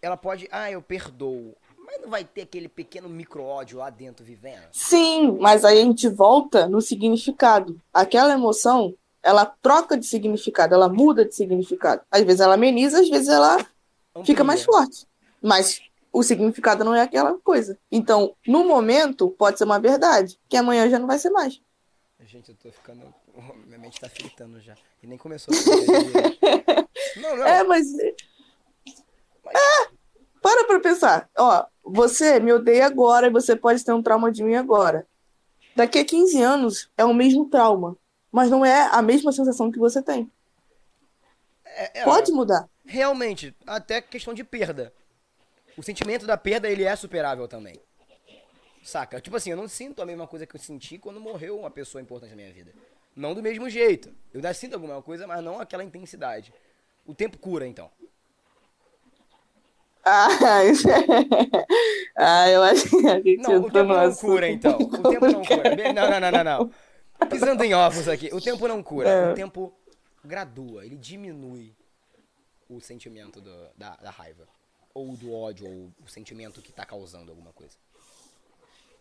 [0.01, 1.53] Ela pode, ah, eu perdoo.
[1.85, 4.63] Mas não vai ter aquele pequeno micro-ódio lá dentro vivendo?
[4.71, 7.79] Sim, mas aí a gente volta no significado.
[7.93, 12.01] Aquela emoção, ela troca de significado, ela muda de significado.
[12.09, 14.25] Às vezes ela ameniza, às vezes ela Amplia.
[14.25, 15.05] fica mais forte.
[15.41, 15.81] Mas
[16.13, 17.77] o significado não é aquela coisa.
[17.91, 21.61] Então, no momento, pode ser uma verdade, que amanhã já não vai ser mais.
[22.25, 23.13] Gente, eu tô ficando.
[23.65, 24.75] Minha mente tá fritando já.
[25.03, 25.57] E nem começou a
[27.15, 27.47] Não, não.
[27.47, 27.87] É, mas.
[29.43, 29.55] mas...
[29.55, 29.89] É,
[30.41, 31.29] para pra pensar.
[31.37, 35.07] Ó, você me odeia agora e você pode ter um trauma de mim agora.
[35.75, 37.95] Daqui a 15 anos é o mesmo trauma,
[38.31, 40.31] mas não é a mesma sensação que você tem.
[41.65, 42.67] É, é, pode mudar.
[42.85, 44.91] Realmente, até questão de perda
[45.77, 47.79] o sentimento da perda, ele é superável também.
[48.83, 49.21] Saca?
[49.21, 52.01] Tipo assim, eu não sinto a mesma coisa que eu senti quando morreu uma pessoa
[52.01, 52.73] importante na minha vida.
[53.15, 54.09] Não do mesmo jeito.
[54.33, 56.51] Eu ainda sinto alguma coisa, mas não aquela intensidade.
[57.07, 57.89] O tempo cura, então.
[60.03, 60.27] Ah,
[62.17, 64.77] ah eu acho que a gente Não, o tempo não cura, então.
[64.77, 65.75] O tempo não cura.
[65.93, 67.27] Não, não, não, não, não.
[67.27, 68.29] Pisando em ovos aqui.
[68.33, 69.09] O tempo não cura.
[69.09, 69.31] É.
[69.31, 69.73] O tempo
[70.23, 71.73] gradua, ele diminui
[72.69, 74.45] o sentimento do, da, da raiva
[74.93, 77.75] ou do ódio, ou o sentimento que está causando alguma coisa?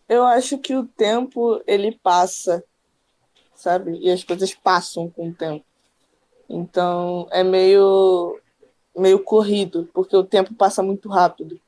[0.07, 2.63] Eu acho que o tempo, ele passa,
[3.55, 3.97] sabe?
[3.97, 5.65] E as coisas passam com o tempo.
[6.49, 8.39] Então, é meio,
[8.95, 11.59] meio corrido, porque o tempo passa muito rápido.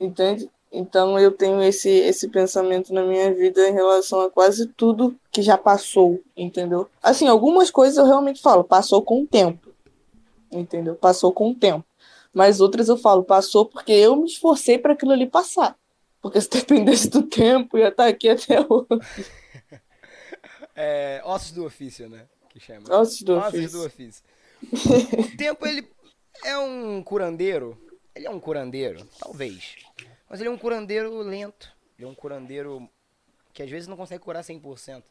[0.00, 0.50] Entende?
[0.70, 5.42] Então, eu tenho esse, esse pensamento na minha vida em relação a quase tudo que
[5.42, 6.88] já passou, entendeu?
[7.02, 9.70] Assim, algumas coisas eu realmente falo, passou com o tempo.
[10.50, 10.94] Entendeu?
[10.94, 11.84] Passou com o tempo.
[12.32, 15.76] Mas outras eu falo, passou porque eu me esforcei para aquilo ali passar.
[16.22, 18.86] Porque se dependesse do tempo, ia estar tá aqui até hoje.
[20.74, 22.26] É, ossos do ofício, né?
[22.52, 22.94] Que chama.
[22.94, 23.78] Ossos do ossos ofício.
[23.78, 24.24] do ofício.
[25.18, 25.90] o tempo, ele
[26.44, 27.80] é um curandeiro.
[28.14, 29.76] Ele é um curandeiro, talvez.
[30.28, 31.72] Mas ele é um curandeiro lento.
[31.98, 32.88] Ele é um curandeiro
[33.54, 35.02] que às vezes não consegue curar 100%.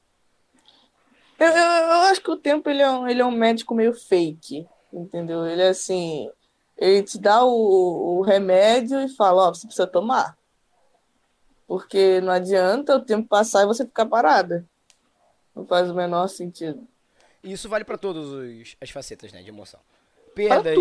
[1.39, 3.93] Eu, eu, eu acho que o tempo ele é, um, ele é um médico meio
[3.93, 5.47] fake, entendeu?
[5.47, 6.29] Ele é assim,
[6.77, 10.37] ele te dá o, o remédio e fala, ó, oh, você precisa tomar.
[11.67, 14.67] Porque não adianta o tempo passar e você ficar parada.
[15.55, 16.87] Não faz o menor sentido.
[17.43, 19.79] Isso vale para todas as facetas, né, de emoção.
[20.35, 20.77] Perdas,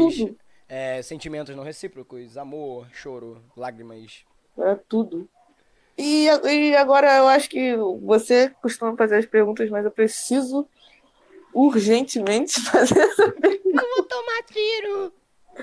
[0.69, 4.25] é, sentimentos não recíprocos, amor, choro, lágrimas.
[4.59, 5.29] É tudo.
[5.97, 10.67] E, e agora eu acho que você costuma fazer as perguntas, mas eu preciso
[11.53, 13.83] urgentemente fazer essa pergunta.
[13.83, 15.13] Eu vou tomar tiro!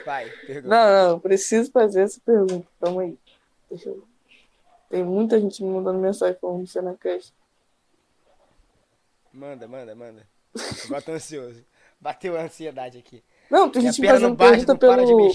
[0.05, 0.67] Vai, pergunta.
[0.67, 2.67] Não, não, preciso fazer essa pergunta.
[2.79, 3.17] Calma aí.
[3.69, 4.03] Deixa eu...
[4.89, 7.33] Tem muita gente me mandando mensagem falando do Senacast.
[9.33, 10.36] Manda, manda, manda.
[10.85, 11.63] Agora tô ansioso.
[11.99, 13.23] Bateu a ansiedade aqui.
[13.49, 15.31] Não, tem gente fazendo pergunta pelo...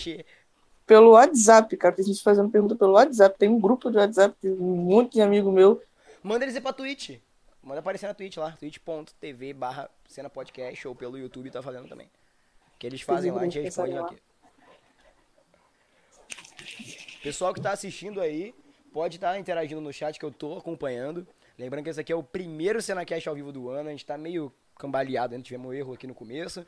[0.87, 1.95] pelo WhatsApp, cara.
[1.95, 3.39] Tem gente fazendo pergunta pelo WhatsApp.
[3.39, 5.83] Tem um grupo de WhatsApp, tem um monte de amigo meu.
[6.23, 7.19] Manda eles ir pra Twitch.
[7.63, 12.11] Manda aparecer na Twitch lá, twitch.tv barra cena podcast ou pelo YouTube tá fazendo também.
[12.77, 14.17] Que eles fazem lá, a gente responde aqui.
[17.23, 18.53] Pessoal que tá assistindo aí,
[18.93, 21.27] pode estar tá interagindo no chat que eu tô acompanhando.
[21.57, 24.19] Lembrando que esse aqui é o primeiro Cenacast ao vivo do ano, a gente tá
[24.19, 24.53] meio
[24.83, 26.67] cambaleado, ainda tivemos um erro aqui no começo,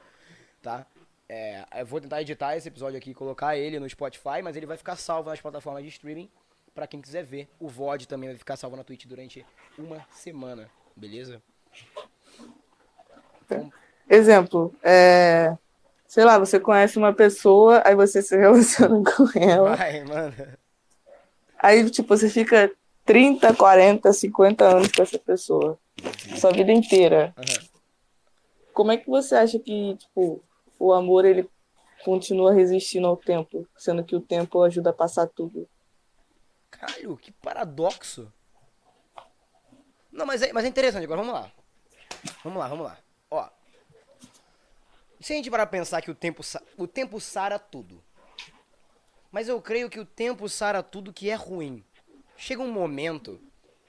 [0.63, 0.87] tá?
[1.29, 4.67] É, eu vou tentar editar esse episódio aqui e colocar ele no Spotify, mas ele
[4.67, 6.31] vai ficar salvo nas plataformas de streaming
[6.73, 7.49] para quem quiser ver.
[7.59, 9.45] O VOD também vai ficar salvo na Twitch durante
[9.77, 11.43] uma semana, beleza?
[13.45, 13.73] Então...
[14.09, 15.57] Exemplo, é...
[16.07, 19.77] sei lá, você conhece uma pessoa, aí você se relaciona com ela.
[19.77, 20.35] Vai, mano.
[21.59, 22.71] Aí, tipo, você fica
[23.07, 25.79] 30, 40, 50 anos com essa pessoa.
[26.39, 27.35] Sua vida inteira.
[27.39, 27.74] Uhum.
[28.75, 30.43] Como é que você acha que, tipo,
[30.79, 31.49] o amor ele
[32.05, 35.67] continua resistindo ao tempo, sendo que o tempo ajuda a passar tudo.
[36.71, 38.31] Caralho, que paradoxo.
[40.13, 41.05] Não, mas é, mas é interessante.
[41.05, 41.53] Agora vamos lá.
[42.43, 42.99] Vamos lá, vamos lá.
[43.31, 43.49] Ó.
[45.21, 46.43] Se a gente parar pra pensar que o tempo,
[46.77, 48.03] o tempo sara tudo.
[49.33, 51.85] Mas eu creio que o tempo sara tudo que é ruim.
[52.37, 53.41] Chega um momento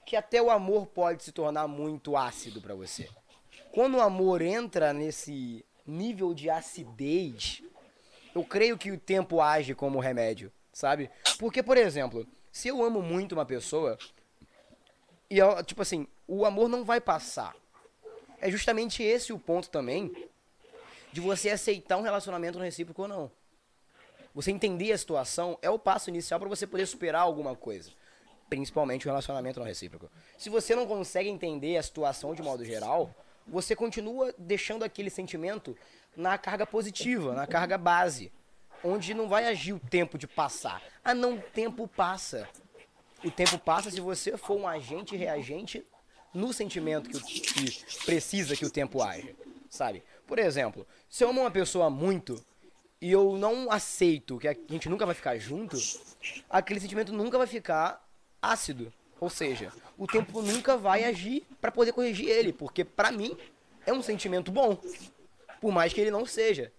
[0.06, 3.10] que até o amor pode se tornar muito ácido para você.
[3.76, 7.62] Quando o amor entra nesse nível de acidez,
[8.34, 11.12] eu creio que o tempo age como remédio, sabe?
[11.38, 13.98] Porque, por exemplo, se eu amo muito uma pessoa,
[15.30, 17.54] e eu, tipo assim, o amor não vai passar.
[18.40, 20.30] É justamente esse o ponto também
[21.12, 23.32] de você aceitar um relacionamento recíproco ou não.
[24.34, 27.92] Você entender a situação é o passo inicial para você poder superar alguma coisa.
[28.50, 30.10] Principalmente o relacionamento não recíproco.
[30.38, 33.14] Se você não consegue entender a situação de modo geral,
[33.48, 35.78] você continua deixando aquele sentimento
[36.16, 38.32] na carga positiva, na carga base,
[38.84, 40.82] onde não vai agir o tempo de passar.
[41.04, 42.48] Ah, não, o tempo passa.
[43.24, 45.84] O tempo passa se você for um agente reagente
[46.34, 49.34] no sentimento que, que precisa que o tempo haja,
[49.70, 50.04] sabe?
[50.28, 52.44] Por exemplo, se eu amo uma pessoa muito
[53.02, 55.78] e eu não aceito que a gente nunca vai ficar junto,
[56.50, 58.06] aquele sentimento nunca vai ficar
[58.42, 58.92] ácido.
[59.20, 63.38] Ou seja, o tempo nunca vai agir para poder corrigir ele, porque para mim
[63.86, 64.78] é um sentimento bom,
[65.62, 66.72] por mais que ele não seja.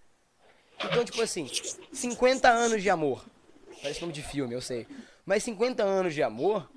[0.83, 1.49] Então, tipo assim,
[1.91, 3.25] 50 anos de amor.
[3.81, 4.87] Parece nome de filme, eu sei.
[5.25, 6.69] Mas 50 anos de amor,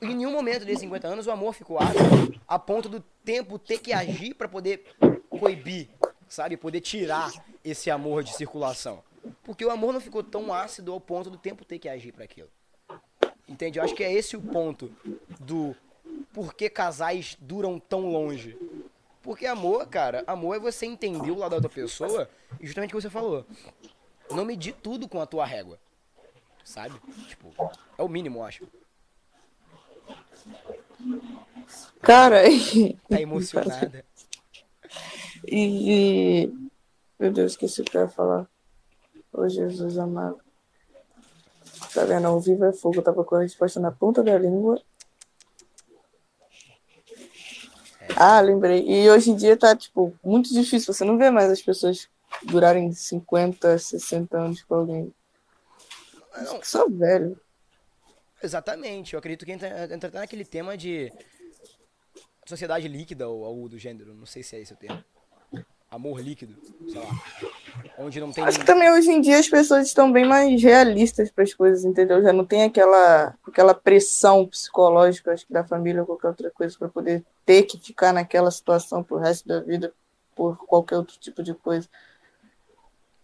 [0.00, 3.78] em nenhum momento desses 50 anos o amor ficou ácido a ponto do tempo ter
[3.78, 4.84] que agir para poder
[5.28, 5.88] coibir,
[6.28, 6.56] sabe?
[6.56, 7.32] Poder tirar
[7.64, 9.02] esse amor de circulação.
[9.42, 12.24] Porque o amor não ficou tão ácido ao ponto do tempo ter que agir para
[12.24, 12.48] aquilo.
[13.48, 13.78] Entende?
[13.78, 14.90] Eu acho que é esse o ponto
[15.40, 15.74] do
[16.32, 18.56] por que casais duram tão longe.
[19.22, 22.28] Porque amor, cara, amor é você entender o lado da outra pessoa
[22.60, 23.44] e justamente o que você falou.
[24.30, 25.78] Não medir tudo com a tua régua.
[26.64, 26.94] Sabe?
[27.26, 27.52] Tipo,
[27.96, 28.68] é o mínimo, eu acho.
[32.02, 32.42] Cara,
[33.08, 34.04] tá emocionada.
[35.46, 36.52] E.
[37.18, 38.48] Meu Deus, esqueci o que eu ia falar.
[39.32, 40.47] Ô Jesus amado.
[41.98, 42.28] Tá vendo?
[42.28, 42.98] Ao vivo é fogo.
[42.98, 44.80] Eu tava com a resposta na ponta da língua.
[48.14, 48.88] Ah, lembrei.
[48.88, 50.94] E hoje em dia tá, tipo, muito difícil.
[50.94, 52.08] Você não vê mais as pessoas
[52.44, 55.12] durarem 50, 60 anos com alguém.
[56.36, 56.62] Não.
[56.62, 57.36] Só velho.
[58.40, 59.14] Exatamente.
[59.14, 61.12] Eu acredito que entra, naquele tema de
[62.46, 64.14] sociedade líquida ou algo do gênero.
[64.14, 65.02] Não sei se é esse o termo
[65.90, 66.54] amor líquido,
[66.88, 67.10] sei lá.
[67.98, 68.44] Onde não tem.
[68.44, 71.84] Acho que também hoje em dia as pessoas estão bem mais realistas para as coisas,
[71.84, 72.22] entendeu?
[72.22, 76.78] Já não tem aquela, aquela pressão psicológica, acho que da família ou qualquer outra coisa,
[76.78, 79.92] para poder ter que ficar naquela situação pro resto da vida
[80.34, 81.88] por qualquer outro tipo de coisa.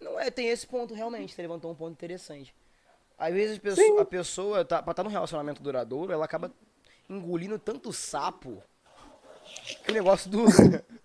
[0.00, 2.55] Não é, tem esse ponto realmente, você levantou um ponto interessante.
[3.16, 6.53] Às vezes a pessoa, a pessoa tá, pra estar tá num relacionamento duradouro, ela acaba
[7.09, 8.62] engolindo tanto sapo
[9.85, 10.44] que o negócio do.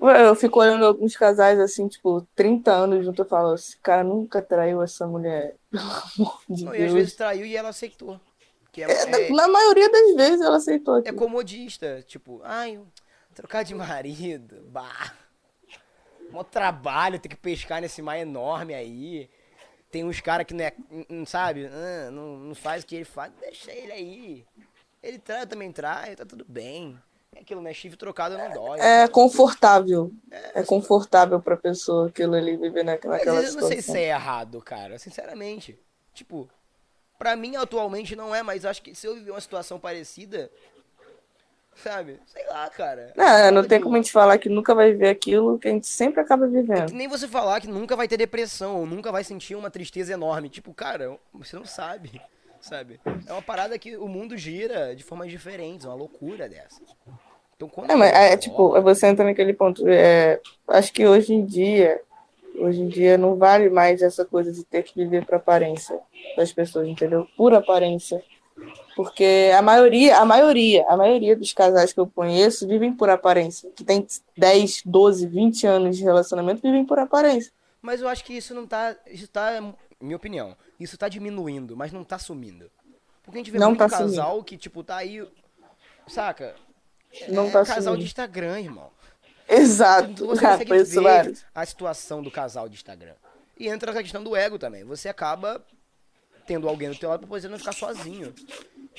[0.00, 4.40] Eu fico olhando alguns casais assim, tipo, 30 anos junto, eu falo, esse cara nunca
[4.40, 5.56] traiu essa mulher.
[5.70, 6.82] Pelo amor de Não, Deus.
[6.82, 8.20] E às vezes traiu e ela aceitou.
[8.70, 10.94] Que é, é, na maioria das vezes ela aceitou.
[10.96, 11.08] Aqui.
[11.08, 12.80] É comodista, tipo, ai,
[13.34, 15.14] trocar de marido, bah.
[16.30, 19.28] Mó trabalho, tem que pescar nesse mar enorme aí.
[19.90, 20.72] Tem uns caras que não é,
[21.08, 21.68] não sabe,
[22.12, 24.46] não, não faz o que ele faz, deixa ele aí.
[25.02, 26.98] Ele trai, também trai, tá tudo bem.
[27.38, 27.72] É aquilo, né?
[27.72, 28.80] Chifre trocado não dói.
[28.80, 30.10] É confortável.
[30.28, 33.26] É, é confortável pra pessoa aquilo ali viver naquela Mas.
[33.26, 34.98] Eu não sei se é errado, cara.
[34.98, 35.78] Sinceramente.
[36.12, 36.48] Tipo,
[37.16, 40.50] pra mim atualmente não é, mas acho que se eu viver uma situação parecida,
[41.76, 42.18] Sabe?
[42.26, 43.12] Sei lá, cara.
[43.14, 45.86] Não, não tem como a gente falar que nunca vai viver aquilo que a gente
[45.86, 46.86] sempre acaba É vivendo.
[46.86, 50.12] que nem você falar que nunca vai ter depressão, ou nunca vai sentir uma tristeza
[50.12, 50.48] enorme.
[50.48, 52.20] Tipo, cara, você não sabe,
[52.60, 53.00] sabe?
[53.26, 56.82] É uma parada que o mundo gira de formas diferentes, uma loucura dessa.
[57.58, 59.82] Então, quando É, mas é, tipo, você entra naquele ponto.
[59.88, 62.00] É, acho que hoje em dia,
[62.54, 65.98] hoje em dia não vale mais essa coisa de ter que viver por aparência
[66.36, 67.26] das pessoas, entendeu?
[67.36, 68.22] Por aparência.
[68.94, 73.68] Porque a maioria, a maioria, a maioria dos casais que eu conheço vivem por aparência.
[73.74, 77.52] Que tem 10, 12, 20 anos de relacionamento, vivem por aparência.
[77.82, 78.96] Mas eu acho que isso não tá.
[79.08, 79.60] Isso tá.
[80.00, 80.56] Minha opinião.
[80.78, 82.70] Isso tá diminuindo, mas não tá sumindo.
[83.24, 85.26] Porque a gente vê Não muito tá casal que, tipo, tá aí.
[86.06, 86.54] Saca?
[87.28, 87.98] Não é tá casal sumindo.
[87.98, 88.90] de Instagram, irmão.
[89.48, 90.26] Exato.
[90.26, 91.44] Você Ah, consegue ver vários.
[91.54, 93.14] a situação do casal de Instagram.
[93.58, 94.84] E entra a questão do ego também.
[94.84, 95.64] Você acaba
[96.46, 98.32] tendo alguém do teu lado pra poder não ficar sozinho.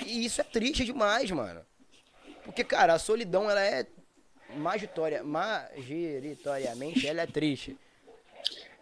[0.05, 1.61] E isso é triste demais, mano.
[2.43, 3.85] Porque, cara, a solidão, ela é
[4.55, 7.77] magitória, majoritoriamente, ela é triste.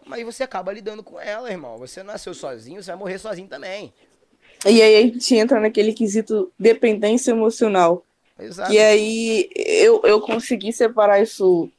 [0.06, 1.78] Mas você acaba lidando com ela, irmão.
[1.78, 3.94] Você nasceu sozinho, você vai morrer sozinho também.
[4.66, 8.04] E aí a gente entra naquele quesito dependência emocional.
[8.40, 8.72] Exato.
[8.72, 11.70] E aí eu, eu consegui separar isso,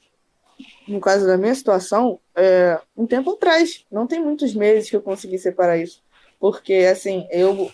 [0.86, 3.84] no caso da minha situação, é, um tempo atrás.
[3.90, 6.02] Não tem muitos meses que eu consegui separar isso.
[6.38, 7.70] Porque, assim, eu.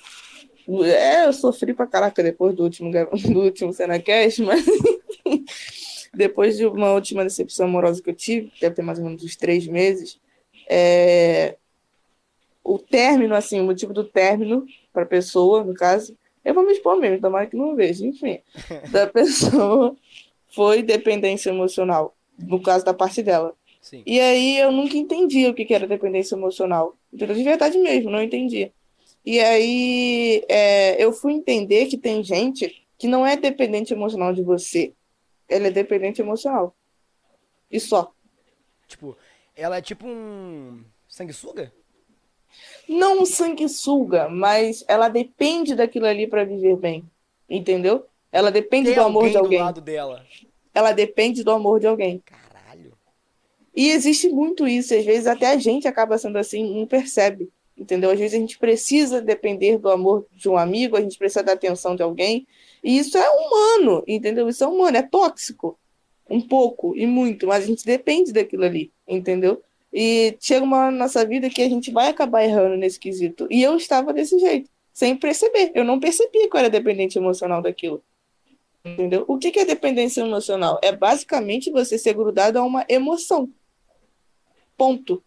[0.84, 2.90] É, eu sofri pra caraca depois do último,
[3.30, 4.64] do último Senacast, mas
[6.14, 9.36] depois de uma última decepção amorosa que eu tive, deve ter mais ou menos uns
[9.36, 10.18] três meses,
[10.68, 11.56] é,
[12.62, 16.98] o término, assim, o motivo do término para pessoa, no caso, eu vou me expor
[16.98, 18.40] mesmo, tomara que não veja, enfim,
[18.90, 19.96] da pessoa
[20.48, 23.54] foi dependência emocional, no caso da parte dela.
[23.80, 24.02] Sim.
[24.06, 26.96] E aí eu nunca entendi o que era dependência emocional.
[27.12, 27.36] Entendeu?
[27.36, 28.72] De verdade mesmo, não entendi.
[29.26, 34.42] E aí é, eu fui entender que tem gente que não é dependente emocional de
[34.42, 34.94] você.
[35.46, 36.74] Ela é dependente emocional.
[37.70, 38.10] E só.
[38.88, 39.16] Tipo,
[39.54, 41.70] ela é tipo um sanguessuga?
[42.88, 47.04] Não um sanguessuga, mas ela depende daquilo ali para viver bem.
[47.48, 48.06] Entendeu?
[48.30, 49.58] Ela depende Tem do amor de alguém alguém.
[49.58, 50.24] do lado dela.
[50.74, 52.20] Ela depende do amor de alguém.
[52.24, 52.92] Caralho.
[53.74, 58.10] E existe muito isso, às vezes até a gente acaba sendo assim, não percebe, entendeu?
[58.10, 61.52] Às vezes a gente precisa depender do amor de um amigo, a gente precisa da
[61.52, 62.46] atenção de alguém,
[62.82, 64.48] e isso é humano, entendeu?
[64.48, 65.78] Isso é humano, é tóxico,
[66.28, 69.62] um pouco e muito, mas a gente depende daquilo ali, entendeu?
[69.96, 73.46] E chega uma hora na nossa vida que a gente vai acabar errando nesse quesito.
[73.48, 75.70] E eu estava desse jeito, sem perceber.
[75.72, 78.02] Eu não percebia que eu era dependente emocional daquilo.
[78.84, 79.24] Entendeu?
[79.28, 80.80] O que é dependência emocional?
[80.82, 83.48] É basicamente você ser grudado a uma emoção.
[84.76, 85.22] Ponto.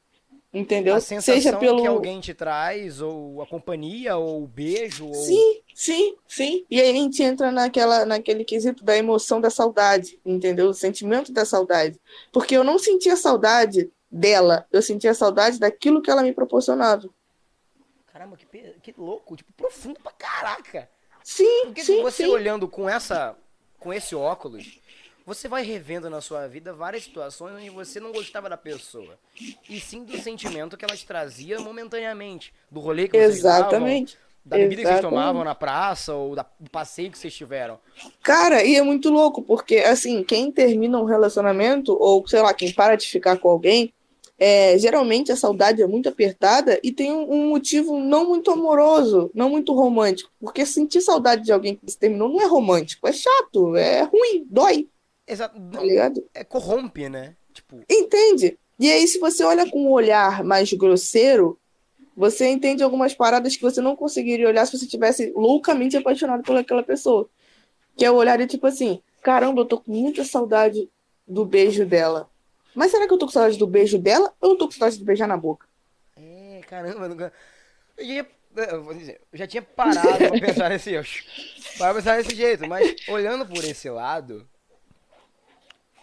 [0.53, 0.95] Entendeu?
[0.95, 1.81] A sensação Seja pelo.
[1.81, 5.13] que alguém te traz, ou a companhia, ou o beijo, ou...
[5.13, 6.65] Sim, sim, sim.
[6.69, 10.69] E aí a gente entra naquela, naquele quesito da emoção da saudade, entendeu?
[10.69, 11.99] O sentimento da saudade.
[12.31, 17.09] Porque eu não sentia saudade dela, eu sentia saudade daquilo que ela me proporcionava.
[18.07, 18.45] Caramba, que,
[18.81, 20.89] que louco, tipo, profundo pra caraca.
[21.23, 22.29] Sim, Porque sim, você sim.
[22.29, 23.35] olhando com essa,
[23.79, 24.79] com esse óculos,
[25.25, 29.19] você vai revendo na sua vida várias situações onde você não gostava da pessoa.
[29.69, 32.53] E sim do sentimento que ela te trazia momentaneamente.
[32.71, 34.15] Do rolê que vocês Exatamente.
[34.15, 35.19] davam, da bebida que vocês Exatamente.
[35.21, 37.77] tomavam na praça, ou da- do passeio que vocês tiveram.
[38.23, 42.71] Cara, e é muito louco, porque assim, quem termina um relacionamento, ou sei lá, quem
[42.73, 43.93] para de ficar com alguém,
[44.39, 49.31] é, geralmente a saudade é muito apertada e tem um, um motivo não muito amoroso,
[49.33, 50.31] não muito romântico.
[50.39, 54.45] Porque sentir saudade de alguém que se terminou não é romântico, é chato, é ruim,
[54.49, 54.87] dói,
[55.27, 55.59] Exato.
[55.71, 56.23] tá ligado?
[56.33, 57.35] É, corrompe, né?
[57.51, 58.57] Tipo, Entende?
[58.79, 61.59] E aí, se você olha com um olhar mais grosseiro,
[62.15, 66.55] você entende algumas paradas que você não conseguiria olhar se você tivesse loucamente apaixonado por
[66.55, 67.27] aquela pessoa.
[67.95, 70.87] Que é o olhar de tipo assim: caramba, eu tô com muita saudade
[71.27, 72.29] do beijo dela.
[72.77, 74.99] Mas será que eu tô com saudade do beijo dela ou eu tô com saudade
[74.99, 75.65] de beijar na boca?
[76.15, 77.33] É, caramba, eu nunca...
[77.97, 80.91] eu já, ia- eu dizer, eu já tinha parado pra pensar nesse,
[81.75, 84.47] para pensar desse jeito, mas olhando por esse lado,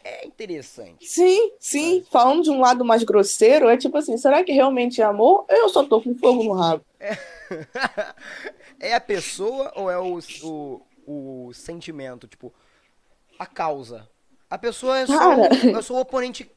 [0.03, 1.07] é interessante.
[1.07, 2.05] Sim, sim.
[2.11, 5.69] Falando de um lado mais grosseiro, é tipo assim: será que realmente é amor eu
[5.69, 6.85] só tô com fogo no rabo?
[8.81, 12.53] é a pessoa ou é o, o, o sentimento, tipo,
[13.39, 14.09] a causa?
[14.51, 15.49] A pessoa é só, Cara.
[15.79, 16.51] é só o oponente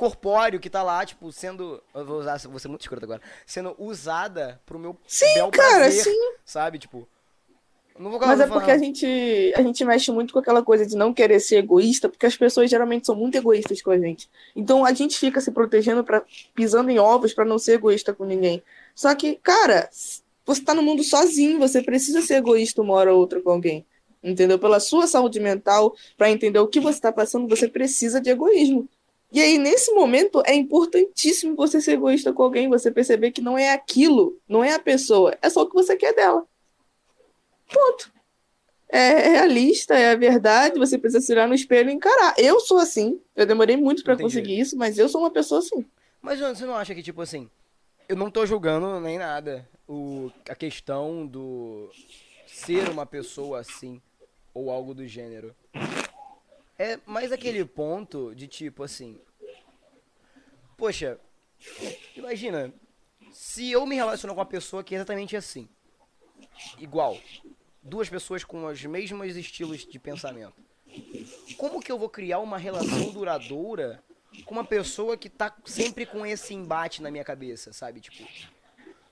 [0.00, 1.82] corpóreo que tá lá, tipo, sendo.
[1.94, 3.20] Eu vou usar, vou ser muito escroto agora.
[3.44, 6.32] Sendo usada pro meu Sim, bel cara, prazer, sim.
[6.42, 6.78] sabe?
[6.78, 7.06] Tipo.
[7.98, 9.04] Não vou Mas é porque a gente,
[9.54, 12.70] a gente mexe muito com aquela coisa de não querer ser egoísta, porque as pessoas
[12.70, 14.26] geralmente são muito egoístas com a gente.
[14.56, 16.22] Então a gente fica se protegendo, pra,
[16.54, 18.62] pisando em ovos pra não ser egoísta com ninguém.
[18.94, 19.90] Só que, cara,
[20.46, 23.84] você tá no mundo sozinho, você precisa ser egoísta uma hora ou outra com alguém.
[24.24, 24.58] entendeu?
[24.58, 28.88] Pela sua saúde mental, para entender o que você está passando, você precisa de egoísmo.
[29.32, 33.56] E aí, nesse momento, é importantíssimo você ser egoísta com alguém, você perceber que não
[33.56, 36.44] é aquilo, não é a pessoa, é só o que você quer dela.
[37.72, 38.12] Ponto.
[38.88, 42.34] É realista, é a verdade, você precisa se olhar no espelho e encarar.
[42.36, 45.86] Eu sou assim, eu demorei muito para conseguir isso, mas eu sou uma pessoa assim.
[46.20, 47.48] Mas você não acha que, tipo assim,
[48.08, 51.88] eu não tô julgando nem nada o, a questão do
[52.48, 54.02] ser uma pessoa assim,
[54.52, 55.54] ou algo do gênero.
[56.80, 59.18] É mais aquele ponto de tipo assim.
[60.78, 61.20] Poxa,
[62.16, 62.72] imagina,
[63.30, 65.68] se eu me relaciono com uma pessoa que é exatamente assim,
[66.78, 67.18] igual,
[67.82, 70.54] duas pessoas com os mesmos estilos de pensamento,
[71.58, 74.02] como que eu vou criar uma relação duradoura
[74.46, 78.00] com uma pessoa que tá sempre com esse embate na minha cabeça, sabe?
[78.00, 78.26] Tipo,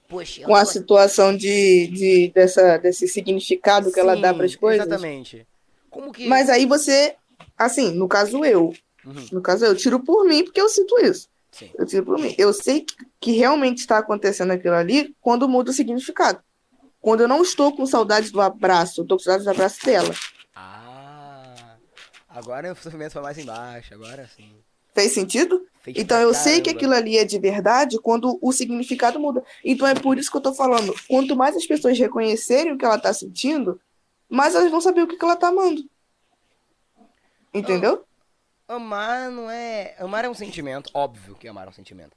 [0.09, 4.57] poxa, com a situação de, de dessa, desse significado que Sim, ela dá para as
[4.57, 4.87] coisas.
[4.87, 5.47] Exatamente.
[5.91, 7.14] Como que Mas aí você,
[7.59, 8.72] assim, no caso eu,
[9.04, 9.26] uhum.
[9.32, 11.28] no caso eu tiro por mim porque eu sinto isso.
[11.50, 11.70] Sim.
[11.76, 12.34] Eu tiro por mim.
[12.38, 16.40] Eu sei que, que realmente está acontecendo aquilo ali quando muda o significado.
[17.00, 20.14] Quando eu não estou com saudade do abraço, eu tô com saudade do abraço dela.
[20.54, 21.76] Ah,
[22.28, 24.52] agora o sofrimento foi mais embaixo, agora sim.
[24.94, 25.64] Fez sentido?
[25.80, 29.44] Fez então eu sei que aquilo ali é de verdade quando o significado muda.
[29.64, 30.94] Então é por isso que eu tô falando.
[31.09, 33.80] Quanto mais as pessoas reconhecerem o que ela tá sentindo,
[34.28, 35.82] mais elas vão saber o que, que ela tá amando.
[37.59, 38.04] Entendeu?
[38.66, 39.96] Amar não é.
[39.98, 40.90] Amar é um sentimento.
[40.92, 42.16] Óbvio que amar é um sentimento.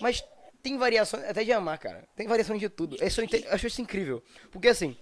[0.00, 0.24] Mas
[0.62, 1.24] tem variações.
[1.24, 2.08] Até de amar, cara.
[2.16, 2.96] Tem variações de tudo.
[2.96, 3.06] Eu
[3.52, 4.22] acho isso incrível.
[4.50, 4.96] Porque assim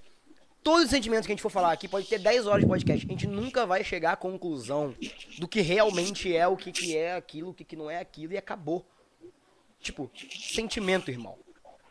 [0.62, 3.06] todos os sentimentos que a gente for falar aqui, pode ter 10 horas de podcast,
[3.06, 4.94] a gente nunca vai chegar à conclusão
[5.38, 8.32] do que realmente é, o que, que é aquilo, o que, que não é aquilo,
[8.32, 8.84] e acabou.
[9.80, 11.38] Tipo, sentimento, irmão.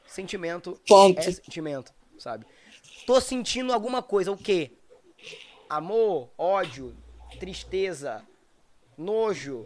[0.05, 1.19] Sentimento Ponto.
[1.19, 2.45] é sentimento, sabe?
[3.05, 4.71] Tô sentindo alguma coisa, o quê?
[5.69, 6.95] Amor, ódio,
[7.38, 8.25] tristeza,
[8.97, 9.65] nojo.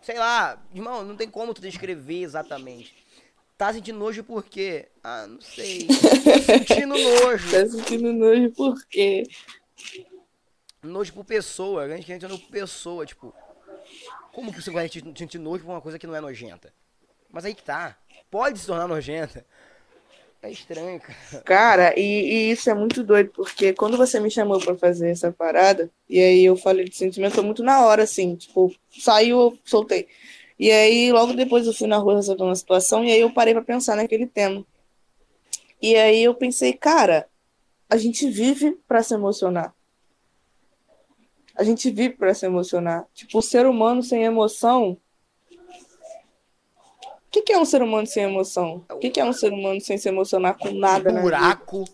[0.00, 3.02] Sei lá, irmão, não tem como tu descrever exatamente.
[3.56, 4.88] Tá sentindo nojo por quê?
[5.04, 5.86] Ah, não sei.
[5.86, 7.50] Tô sentindo nojo.
[7.52, 9.22] tá sentindo nojo por quê?
[10.82, 11.84] Nojo por pessoa.
[11.84, 13.32] A gente sente nojo por pessoa, tipo.
[14.32, 16.74] Como que você vai sentir nojo por uma coisa que não é nojenta?
[17.30, 17.96] Mas aí que tá.
[18.30, 19.46] Pode se tornar nojenta.
[20.42, 21.42] É estranho, cara.
[21.44, 25.30] Cara, e, e, isso é muito doido, porque quando você me chamou para fazer essa
[25.30, 30.08] parada, e aí eu falei de sentimento muito na hora, assim, tipo, saiu, soltei.
[30.58, 33.54] E aí, logo depois eu fui na rua resolver uma situação, e aí eu parei
[33.54, 34.66] para pensar naquele tema.
[35.80, 37.28] E aí eu pensei, cara,
[37.88, 39.74] a gente vive para se emocionar.
[41.54, 43.06] A gente vive para se emocionar.
[43.14, 44.96] Tipo, o ser humano sem emoção.
[47.32, 48.84] O que, que é um ser humano sem emoção?
[48.90, 51.10] O que, que é um ser humano sem se emocionar com nada?
[51.10, 51.86] Um buraco.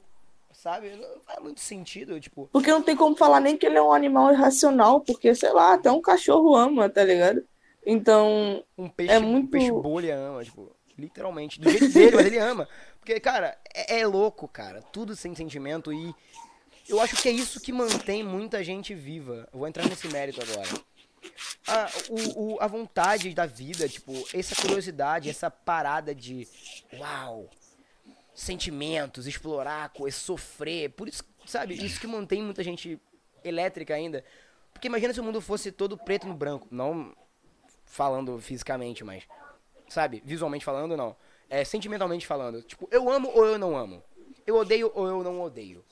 [0.53, 0.91] Sabe?
[0.97, 2.49] Não faz muito sentido, tipo.
[2.53, 5.75] Porque não tem como falar nem que ele é um animal irracional, porque, sei lá,
[5.75, 7.45] até um cachorro ama, tá ligado?
[7.87, 8.65] Então.
[8.77, 9.47] Um peixe, é muito...
[9.47, 11.61] um peixe bolha ama, tipo, literalmente.
[11.61, 12.69] Do jeito dele, mas ele ama.
[12.99, 14.83] Porque, cara, é, é, louco, cara.
[14.83, 16.13] Tudo sem sentimento e.
[16.89, 19.49] Eu acho que é isso que mantém muita gente viva.
[19.53, 20.69] Eu vou entrar nesse mérito agora.
[21.67, 26.49] A, o, o, a vontade da vida, tipo, essa curiosidade, essa parada de.
[26.95, 27.49] Uau!
[28.35, 30.91] Sentimentos, explorar, sofrer.
[30.91, 31.75] Por isso, sabe?
[31.75, 33.01] Isso que mantém muita gente
[33.45, 34.25] elétrica ainda.
[34.73, 36.69] Porque imagina se o mundo fosse todo preto no branco.
[36.71, 37.15] Não
[37.85, 39.25] falando fisicamente, mas.
[39.89, 40.23] Sabe?
[40.25, 41.17] Visualmente falando, não.
[41.51, 42.63] É, sentimentalmente falando.
[42.63, 44.03] Tipo, eu amo ou eu não amo.
[44.47, 45.85] Eu odeio ou eu não odeio.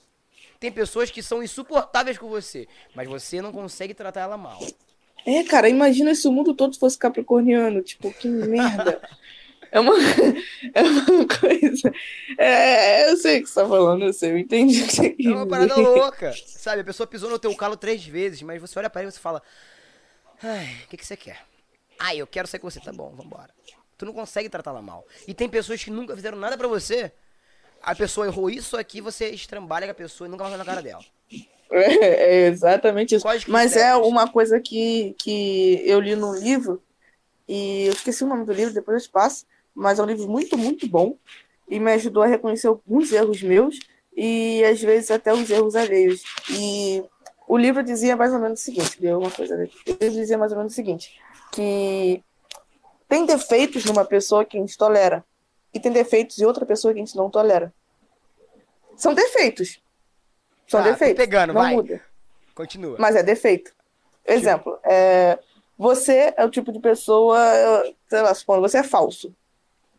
[0.58, 4.58] Tem pessoas que são insuportáveis com você, mas você não consegue tratar ela mal.
[5.26, 7.82] É, cara, imagina se o mundo todo fosse capricorniano.
[7.82, 9.02] Tipo, que merda.
[9.72, 9.94] É uma,
[10.72, 11.92] é uma coisa.
[12.38, 15.16] É, eu sei o que você tá falando, eu sei, eu entendi o que você
[15.18, 16.32] É uma parada louca.
[16.46, 19.12] Sabe, a pessoa pisou no teu calo três vezes, mas você olha para ele e
[19.12, 19.42] você fala.
[20.42, 21.42] Ai, o que, que você quer?
[21.98, 23.50] Ah, eu quero ser com você, tá bom, vambora.
[23.98, 25.04] Tu não consegue tratá-la mal.
[25.26, 27.10] E tem pessoas que nunca fizeram nada para você.
[27.82, 30.82] A pessoa errou isso aqui, você estrambalha com a pessoa e nunca vai na cara
[30.82, 31.04] dela.
[31.70, 33.26] É, é exatamente isso.
[33.48, 36.82] Mas é uma coisa que, que eu li no livro,
[37.48, 40.28] e eu esqueci o nome do livro, depois eu te passo, mas é um livro
[40.28, 41.16] muito, muito bom,
[41.68, 43.78] e me ajudou a reconhecer alguns erros meus,
[44.16, 46.22] e às vezes até os erros alheios.
[46.50, 47.04] E
[47.46, 50.52] o livro dizia mais ou menos o seguinte, deu uma coisa, o livro dizia mais
[50.52, 51.20] ou menos o seguinte,
[51.52, 52.22] que
[53.08, 55.24] tem defeitos numa pessoa que a gente tolera
[55.72, 57.72] e tem defeitos em outra pessoa que a gente não tolera.
[58.96, 59.80] São defeitos.
[60.66, 61.16] São ah, defeitos.
[61.16, 61.74] Pegando, não vai.
[61.74, 62.00] muda.
[62.54, 62.96] Continua.
[62.98, 63.72] Mas é defeito.
[64.24, 65.38] Exemplo, é,
[65.78, 67.38] você é o tipo de pessoa,
[68.08, 69.32] sei lá, supondo, você é falso.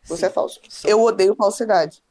[0.04, 0.26] Você Sim.
[0.26, 0.60] é falso.
[0.84, 2.02] Eu odeio falsidade.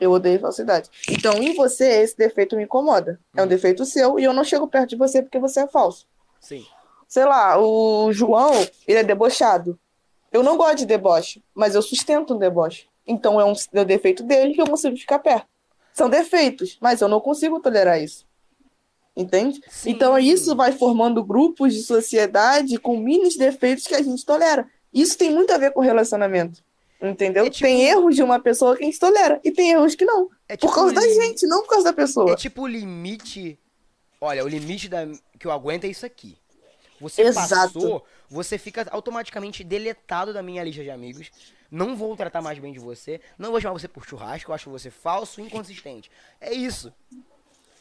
[0.00, 0.90] Eu odeio falsidade.
[1.08, 3.20] Então, em você, esse defeito me incomoda.
[3.36, 6.06] É um defeito seu e eu não chego perto de você porque você é falso.
[6.40, 6.64] Sim.
[7.08, 8.52] Sei lá, o João,
[8.86, 9.78] ele é debochado.
[10.32, 12.86] Eu não gosto de deboche, mas eu sustento um deboche.
[13.06, 15.46] Então é um, é um defeito dele que eu consigo ficar perto.
[15.94, 18.26] São defeitos, mas eu não consigo tolerar isso.
[19.16, 19.60] Entende?
[19.70, 19.90] Sim.
[19.90, 24.68] Então isso vai formando grupos de sociedade com mini defeitos que a gente tolera.
[24.92, 26.62] Isso tem muito a ver com relacionamento.
[27.00, 27.44] Entendeu?
[27.46, 30.04] É tipo- Tem erros de uma pessoa que a gente tolera e tem erros que
[30.04, 30.28] não.
[30.48, 32.32] É Por tipo causa da gente, não por causa da pessoa.
[32.32, 33.56] É tipo o limite.
[34.20, 35.06] Olha, o limite da...
[35.38, 36.36] que eu aguento é isso aqui.
[37.00, 37.74] Você Exato.
[37.74, 41.30] passou, você fica automaticamente deletado da minha lista de amigos.
[41.74, 43.20] Não vou tratar mais bem de você.
[43.36, 44.48] Não vou chamar você por churrasco.
[44.48, 46.08] Eu acho você falso, inconsistente.
[46.40, 46.92] É isso.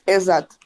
[0.05, 0.57] Exato.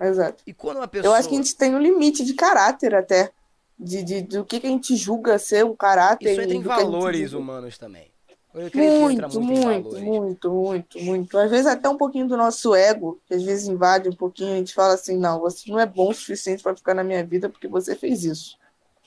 [0.00, 0.42] Exato.
[0.44, 1.14] E quando uma pessoa.
[1.14, 3.30] Eu acho que a gente tem um limite de caráter até.
[3.78, 6.32] De, de, do que, que a gente julga ser um caráter.
[6.32, 8.10] Isso entra e em gente valores humanos também.
[8.52, 11.38] Muito, muito, muito, muito, muito, muito.
[11.38, 14.56] Às vezes até um pouquinho do nosso ego, que às vezes invade um pouquinho, a
[14.56, 17.48] gente fala assim, não, você não é bom o suficiente para ficar na minha vida
[17.48, 18.58] porque você fez isso.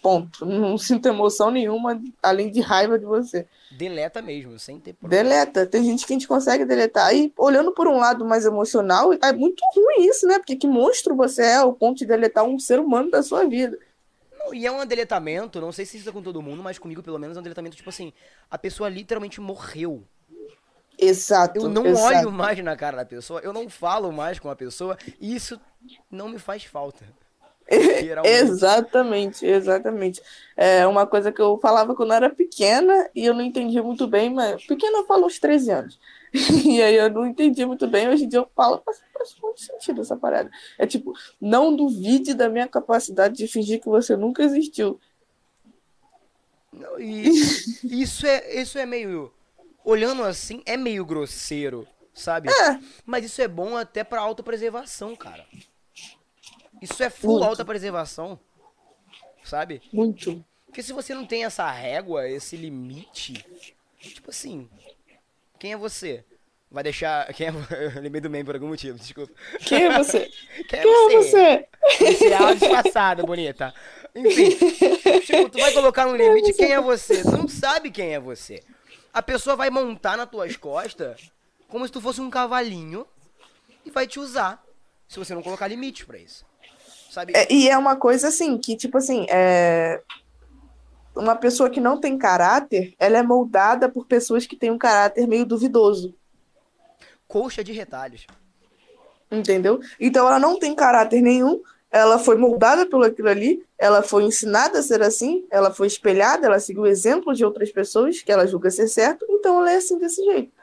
[0.02, 0.46] Ponto.
[0.48, 3.48] Não sinto emoção nenhuma, além de raiva de você.
[3.72, 5.24] Deleta mesmo, sem ter problema.
[5.24, 5.66] Deleta.
[5.66, 7.16] Tem gente que a gente consegue deletar.
[7.16, 10.38] E olhando por um lado mais emocional, é muito ruim isso, né?
[10.40, 13.78] Porque que monstro você é ao ponto de deletar um ser humano da sua vida.
[14.38, 17.04] Não, e é um deletamento, não sei se isso é com todo mundo, mas comigo
[17.04, 18.12] pelo menos é um deletamento tipo assim,
[18.50, 20.04] a pessoa literalmente morreu.
[20.98, 21.60] Exato.
[21.60, 22.18] Eu não exato.
[22.18, 25.60] olho mais na cara da pessoa, eu não falo mais com a pessoa, e isso
[26.10, 27.06] não me faz falta.
[28.26, 30.22] Exatamente, exatamente.
[30.56, 34.08] É uma coisa que eu falava quando eu era pequena e eu não entendia muito
[34.08, 36.00] bem, mas pequena eu falo uns 13 anos.
[36.66, 39.60] E aí eu não entendia muito bem, hoje em dia eu falo, faz, faz muito
[39.60, 40.50] sentido essa parada.
[40.78, 45.00] É tipo, não duvide da minha capacidade de fingir que você nunca existiu.
[47.00, 47.30] E
[48.02, 49.34] isso é, isso é meio.
[49.84, 52.50] Olhando assim, é meio grosseiro, sabe?
[52.50, 52.80] É.
[53.06, 55.46] Mas isso é bom até pra autopreservação, cara.
[56.82, 57.46] Isso é full Muito.
[57.46, 58.40] autopreservação.
[59.44, 59.82] Sabe?
[59.94, 60.44] Muito.
[60.66, 63.46] Porque se você não tem essa régua, esse limite,
[64.00, 64.70] tipo assim,
[65.60, 66.24] quem é você?
[66.72, 67.32] Vai deixar.
[67.36, 67.50] Quem é...
[67.50, 69.34] Eu lembrei do meme por algum motivo, desculpa.
[69.60, 70.32] Quem é você?
[70.70, 71.68] Quem é Quem é você?
[71.90, 72.06] você?
[72.06, 73.74] Esse é disfarçada, bonita.
[74.16, 74.50] Enfim,
[75.22, 77.22] tipo, tu vai colocar no limite quem é você.
[77.22, 78.64] Tu não sabe quem é você.
[79.14, 81.32] A pessoa vai montar nas tuas costas
[81.68, 83.06] como se tu fosse um cavalinho
[83.86, 84.64] e vai te usar.
[85.08, 86.46] Se você não colocar limite pra isso.
[87.12, 87.34] Sabe?
[87.36, 90.02] É, e é uma coisa assim, que tipo assim, é...
[91.14, 95.28] uma pessoa que não tem caráter, ela é moldada por pessoas que têm um caráter
[95.28, 96.16] meio duvidoso.
[97.28, 98.26] Coxa de retalhos.
[99.30, 99.82] Entendeu?
[100.00, 104.80] Então ela não tem caráter nenhum, ela foi moldada pelo aquilo ali, ela foi ensinada
[104.80, 108.48] a ser assim, ela foi espelhada, ela seguiu o exemplo de outras pessoas que ela
[108.48, 110.54] julga ser certo, então ela é assim desse jeito.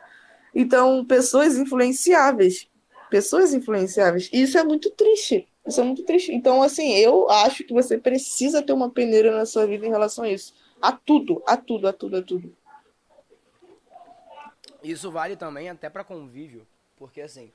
[0.54, 2.66] Então, pessoas influenciáveis,
[3.10, 5.46] pessoas influenciáveis, e isso é muito triste.
[5.68, 6.32] Isso é muito triste.
[6.32, 10.24] Então, assim, eu acho que você precisa ter uma peneira na sua vida em relação
[10.24, 10.54] a isso.
[10.80, 12.56] A tudo, a tudo, a tudo, a tudo.
[14.82, 16.66] Isso vale também até pra convívio.
[16.96, 17.52] Porque assim.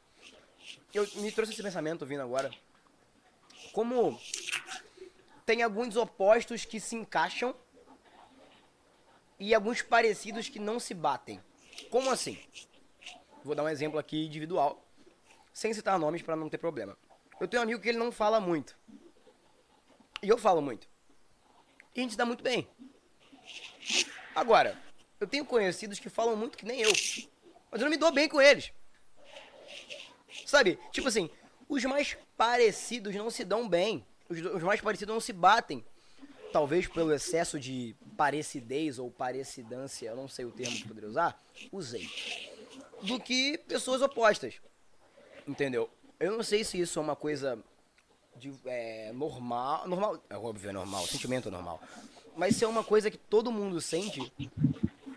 [0.93, 2.51] Eu me trouxe esse pensamento vindo agora.
[3.73, 4.19] Como
[5.43, 7.55] tem alguns opostos que se encaixam
[9.39, 11.41] e alguns parecidos que não se batem.
[11.89, 12.37] Como assim?
[13.43, 14.85] Vou dar um exemplo aqui individual,
[15.51, 16.95] sem citar nomes pra não ter problema.
[17.39, 18.77] Eu tenho um amigo que ele não fala muito.
[20.21, 20.87] E eu falo muito.
[21.95, 22.67] E a gente dá muito bem.
[24.33, 24.81] Agora,
[25.19, 26.91] eu tenho conhecidos que falam muito que nem eu.
[27.71, 28.71] Mas eu não me dou bem com eles.
[30.45, 30.79] Sabe?
[30.91, 31.29] Tipo assim,
[31.67, 34.05] os mais parecidos não se dão bem.
[34.29, 35.85] Os, os mais parecidos não se batem.
[36.51, 41.43] Talvez pelo excesso de parecidez ou parecidância, eu não sei o termo que poderia usar,
[41.71, 42.07] usei.
[43.01, 44.61] Do que pessoas opostas.
[45.47, 45.89] Entendeu?
[46.23, 47.59] Eu não sei se isso é uma coisa
[48.37, 49.85] de, é, normal.
[49.85, 50.17] Normal.
[50.29, 51.05] É óbvio, é normal.
[51.05, 51.81] Sentimento normal.
[52.37, 54.31] Mas se é uma coisa que todo mundo sente,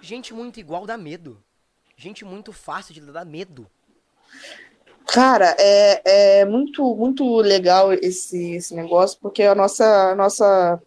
[0.03, 1.41] gente muito igual dá medo.
[1.97, 3.71] Gente muito fácil de dar medo.
[5.07, 10.83] Cara, é, é muito, muito legal esse, esse negócio, porque a nossa, a nossa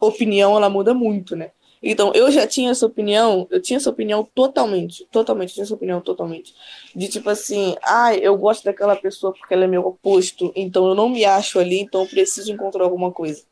[0.00, 1.50] opinião, ela muda muito, né?
[1.82, 6.00] Então, eu já tinha essa opinião, eu tinha essa opinião totalmente, totalmente, tinha essa opinião
[6.00, 6.54] totalmente.
[6.94, 10.94] De tipo assim, ah, eu gosto daquela pessoa porque ela é meu oposto, então eu
[10.94, 13.44] não me acho ali, então eu preciso encontrar alguma coisa.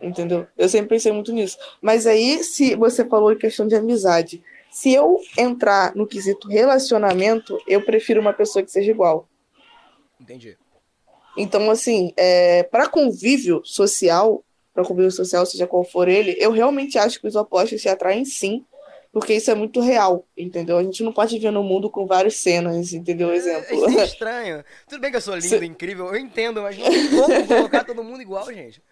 [0.00, 0.46] Entendeu?
[0.56, 1.58] Eu sempre pensei muito nisso.
[1.80, 7.58] Mas aí, se você falou em questão de amizade, se eu entrar no quesito relacionamento,
[7.66, 9.28] eu prefiro uma pessoa que seja igual.
[10.20, 10.56] Entendi.
[11.36, 14.44] Então, assim, é, para convívio social,
[14.74, 18.24] para convívio social, seja qual for ele, eu realmente acho que os opostos se atraem
[18.24, 18.64] sim,
[19.12, 20.76] Porque isso é muito real, entendeu?
[20.76, 23.30] A gente não pode viver no mundo com várias cenas, entendeu?
[23.30, 23.88] É, Exemplo.
[23.88, 24.64] Isso é estranho.
[24.88, 27.84] Tudo bem que eu sou lindo, Cê- incrível, eu entendo, mas não tem como colocar
[27.84, 28.82] todo mundo igual, gente.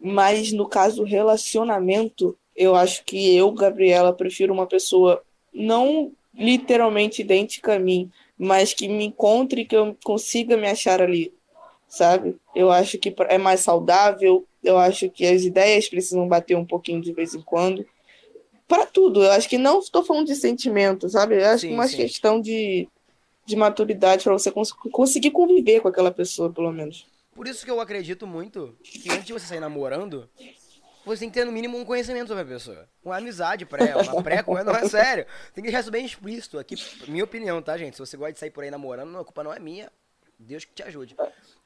[0.00, 7.74] Mas no caso relacionamento, eu acho que eu, Gabriela, prefiro uma pessoa não literalmente idêntica
[7.74, 11.32] a mim, mas que me encontre, que eu consiga me achar ali,
[11.88, 12.36] sabe?
[12.54, 17.00] Eu acho que é mais saudável, eu acho que as ideias precisam bater um pouquinho
[17.00, 17.86] de vez em quando.
[18.66, 21.36] Para tudo, eu acho que não estou falando de sentimento, sabe?
[21.40, 21.96] Eu acho Sim, que uma sim.
[21.96, 22.88] questão de,
[23.46, 27.06] de maturidade para você cons- conseguir conviver com aquela pessoa, pelo menos.
[27.34, 30.28] Por isso que eu acredito muito que antes de você sair namorando,
[31.04, 32.88] você tem que ter no mínimo um conhecimento sobre a pessoa.
[33.04, 35.24] Uma amizade pré, uma pré com ela, não é sério.
[35.54, 37.94] Tem que deixar isso bem explícito aqui, minha opinião, tá, gente?
[37.94, 39.90] Se você gosta de sair por aí namorando, não, a culpa não é minha.
[40.38, 41.16] Deus que te ajude.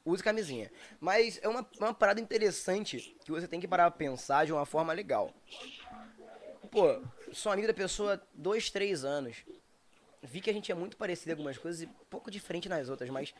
[0.05, 0.71] Use camisinha.
[0.99, 4.65] Mas é uma, uma parada interessante que você tem que parar pra pensar de uma
[4.65, 5.33] forma legal.
[6.69, 7.01] Pô,
[7.31, 9.45] sou amigo da pessoa há dois, três anos.
[10.21, 13.09] Vi que a gente é muito parecido em algumas coisas e pouco diferente nas outras,
[13.09, 13.33] mas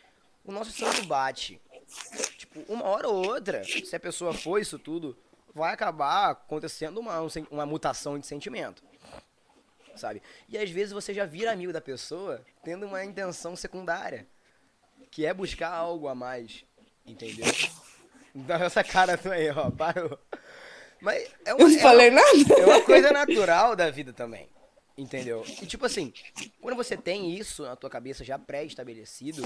[0.44, 1.60] o nosso santo bate.
[2.38, 5.18] Tipo, uma hora ou outra, se a pessoa for isso tudo,
[5.54, 8.84] vai acabar acontecendo uma, um uma mutação de sentimento.
[9.96, 10.22] Sabe?
[10.50, 14.28] E às vezes você já vira amigo da pessoa tendo uma intenção secundária,
[15.14, 16.64] que é buscar algo a mais.
[17.06, 17.46] Entendeu?
[18.34, 20.18] Então essa cara tua aí, ó, parou.
[21.00, 22.54] Mas é uma, Eu não é falei uma- nada.
[22.62, 24.50] é uma coisa natural da vida também.
[24.98, 25.44] Entendeu?
[25.62, 26.12] E tipo assim,
[26.62, 29.44] quando você tem isso na tua cabeça já pré-estabelecido,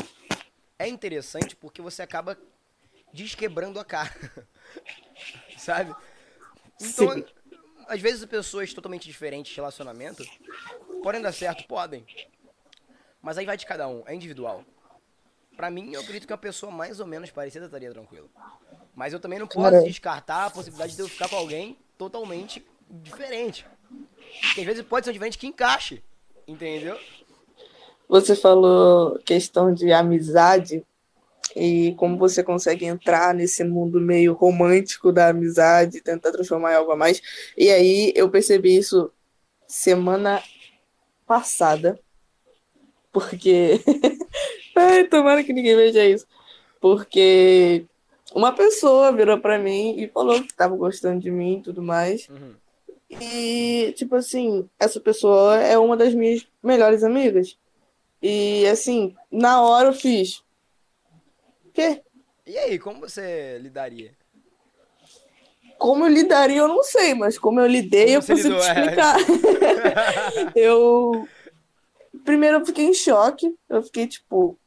[0.77, 2.37] é interessante porque você acaba
[3.13, 4.13] desquebrando a cara.
[5.57, 5.93] Sabe?
[6.81, 7.25] Então, Sim.
[7.87, 10.23] às vezes pessoas totalmente diferentes de relacionamento
[11.01, 12.05] podem dar certo, podem.
[13.21, 14.63] Mas aí vai de cada um, é individual.
[15.57, 18.29] Pra mim, eu acredito que uma pessoa mais ou menos parecida estaria tranquilo.
[18.95, 19.83] Mas eu também não posso Cara.
[19.83, 23.65] descartar a possibilidade de eu ficar com alguém totalmente diferente.
[24.41, 26.03] Porque às vezes pode ser um diferente que encaixe.
[26.47, 26.97] Entendeu?
[28.07, 30.85] Você falou questão de amizade
[31.55, 36.91] e como você consegue entrar nesse mundo meio romântico da amizade, tentar transformar em algo
[36.91, 37.19] a mais.
[37.57, 39.11] E aí eu percebi isso
[39.67, 40.41] semana
[41.25, 41.99] passada,
[43.11, 43.81] porque.
[44.77, 46.25] Ai, tomara que ninguém veja isso.
[46.79, 47.85] Porque
[48.33, 52.27] uma pessoa virou pra mim e falou que tava gostando de mim e tudo mais.
[52.29, 52.53] Uhum.
[53.09, 57.57] E, tipo assim, essa pessoa é uma das minhas melhores amigas.
[58.21, 60.43] E, assim, na hora eu fiz.
[61.73, 62.01] Quê?
[62.45, 64.11] E aí, como você lidaria?
[65.77, 68.67] Como eu lidaria, eu não sei, mas como eu lidei, Como eu consigo lidou, te
[68.67, 68.79] é.
[68.79, 69.17] explicar.
[70.55, 71.27] eu.
[72.25, 73.55] Primeiro eu fiquei em choque.
[73.69, 74.57] Eu fiquei, tipo.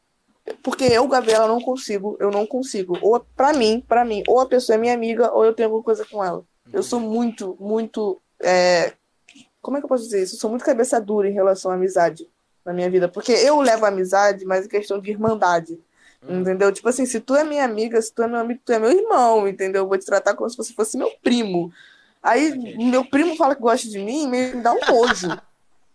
[0.62, 2.16] Porque eu, Gabriela, não consigo.
[2.18, 2.99] Eu não consigo.
[3.03, 5.82] Ou pra mim, pra mim, ou a pessoa é minha amiga, ou eu tenho alguma
[5.82, 6.45] coisa com ela.
[6.72, 8.20] Eu sou muito, muito.
[8.41, 8.93] é,
[9.61, 10.36] Como é que eu posso dizer isso?
[10.36, 12.28] Eu sou muito cabeça dura em relação à amizade
[12.64, 13.09] na minha vida.
[13.09, 15.78] Porque eu levo amizade, mas em questão de irmandade.
[16.26, 16.41] Uhum.
[16.41, 16.70] Entendeu?
[16.70, 18.91] Tipo assim, se tu é minha amiga, se tu é meu amigo, tu é meu
[18.91, 19.82] irmão, entendeu?
[19.82, 21.72] Eu vou te tratar como se você fosse meu primo.
[22.22, 22.76] Aí Ok.
[22.91, 25.28] meu primo fala que gosta de mim, me dá um nojo.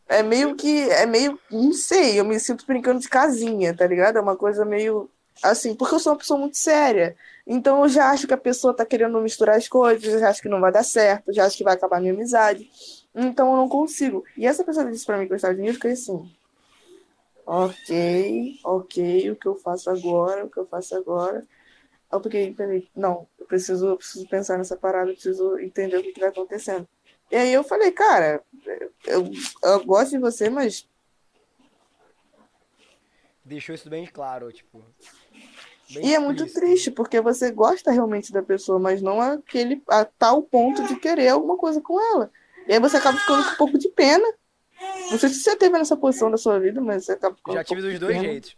[0.07, 4.17] É meio que, é meio, não sei, eu me sinto brincando de casinha, tá ligado?
[4.17, 5.09] É uma coisa meio
[5.43, 7.15] assim, porque eu sou uma pessoa muito séria.
[7.45, 10.41] Então eu já acho que a pessoa tá querendo misturar as coisas, eu já acho
[10.41, 12.69] que não vai dar certo, eu já acho que vai acabar a minha amizade.
[13.13, 14.23] Então eu não consigo.
[14.37, 16.29] E essa pessoa disse pra mim que gostava de mim, eu fiquei assim.
[17.47, 21.45] Ok, ok, o que eu faço agora, o que eu faço agora.
[22.11, 26.03] Eu peguei, peraí, não, eu preciso, eu preciso pensar nessa parada, eu preciso entender o
[26.03, 26.87] que, que tá acontecendo.
[27.31, 28.43] E aí eu falei, cara,
[29.05, 29.31] eu,
[29.63, 30.87] eu gosto de você, mas
[33.45, 34.83] Deixou isso bem claro, tipo.
[35.93, 40.03] bem E é muito triste, porque você gosta realmente da pessoa, mas não aquele, a
[40.03, 42.31] tal ponto de querer alguma coisa com ela.
[42.67, 44.27] E aí você acaba ficando com um pouco de pena.
[45.11, 47.61] Não sei se você teve nessa posição da sua vida, mas você acaba ficando Já
[47.61, 48.27] um tive pouco dos dois pena.
[48.29, 48.57] jeitos.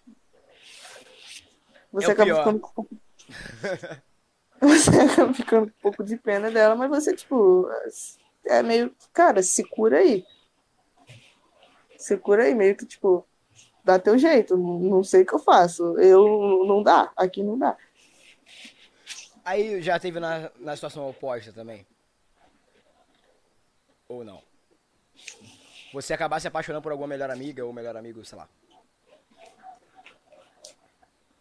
[1.91, 2.87] Você É acaba ficando com...
[4.59, 7.69] Você acaba ficando com um pouco de pena dela, mas você, tipo,
[8.47, 8.95] é meio.
[9.13, 10.25] Cara, se cura aí.
[11.97, 13.25] Se cura aí, meio que, tipo,
[13.83, 14.57] dá teu jeito.
[14.57, 15.97] Não não sei o que eu faço.
[15.99, 17.11] Eu não dá.
[17.15, 17.77] Aqui não dá.
[19.43, 21.85] Aí já teve na, na situação oposta também?
[24.09, 24.41] Ou não?
[25.93, 28.49] Você acabar se apaixonando por alguma melhor amiga ou melhor amigo, sei lá.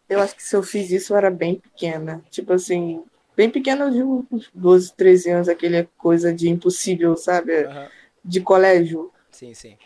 [0.08, 2.24] Eu acho que se eu fiz isso eu era bem pequena.
[2.30, 3.04] Tipo assim,
[3.36, 7.64] bem pequena, eu digo uns 12, 13 anos, aquele coisa de impossível, sabe?
[7.64, 7.88] Aham.
[8.24, 9.12] De colégio.
[9.30, 9.76] Sim, sim.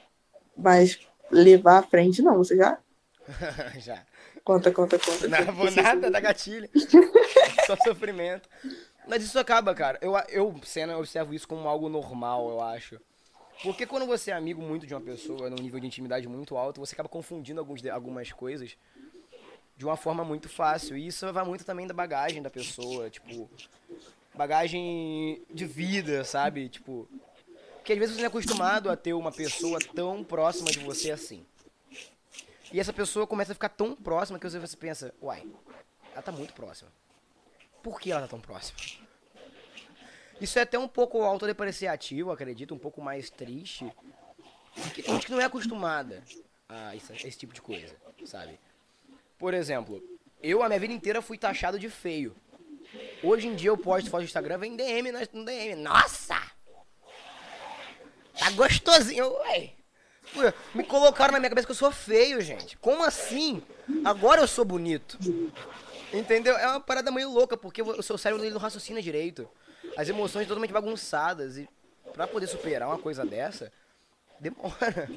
[0.56, 0.98] Mas
[1.30, 2.38] levar à frente, não.
[2.38, 2.78] Você já?
[3.78, 4.02] já.
[4.42, 5.28] Conta, conta, conta.
[5.28, 6.70] Não vou nada da gatilha.
[7.66, 8.48] Só sofrimento.
[9.06, 9.98] Mas isso acaba, cara.
[10.00, 12.98] Eu, eu, cena, eu observo isso como algo normal, eu acho.
[13.62, 16.80] Porque quando você é amigo muito de uma pessoa, num nível de intimidade muito alto,
[16.80, 18.76] você acaba confundindo alguns, de- algumas coisas
[19.80, 20.94] de uma forma muito fácil.
[20.94, 23.50] E isso vai muito também da bagagem da pessoa, tipo,
[24.34, 26.68] bagagem de vida, sabe?
[26.68, 27.08] Tipo,
[27.76, 31.10] porque às vezes você não é acostumado a ter uma pessoa tão próxima de você
[31.10, 31.46] assim.
[32.70, 35.48] E essa pessoa começa a ficar tão próxima que você pensa, uai,
[36.12, 36.92] ela tá muito próxima.
[37.82, 38.78] Por que ela tá tão próxima?
[40.38, 43.90] Isso é até um pouco autodepreciativo, acredito, um pouco mais triste.
[44.74, 46.22] Porque tem gente que não é acostumada
[46.68, 48.60] a esse, esse tipo de coisa, sabe?
[49.40, 50.02] Por exemplo,
[50.42, 52.36] eu a minha vida inteira fui taxado de feio.
[53.22, 55.76] Hoje em dia eu posto foto no Instagram, vem DM no DM.
[55.76, 56.38] Nossa!
[58.38, 59.72] Tá gostosinho, ué.
[60.74, 62.76] Me colocaram na minha cabeça que eu sou feio, gente.
[62.76, 63.62] Como assim?
[64.04, 65.18] Agora eu sou bonito.
[66.12, 66.56] Entendeu?
[66.58, 69.48] É uma parada meio louca, porque o seu cérebro não raciocina direito.
[69.96, 71.56] As emoções totalmente bagunçadas.
[71.56, 71.66] E
[72.12, 73.72] pra poder superar uma coisa dessa,
[74.40, 75.08] demora.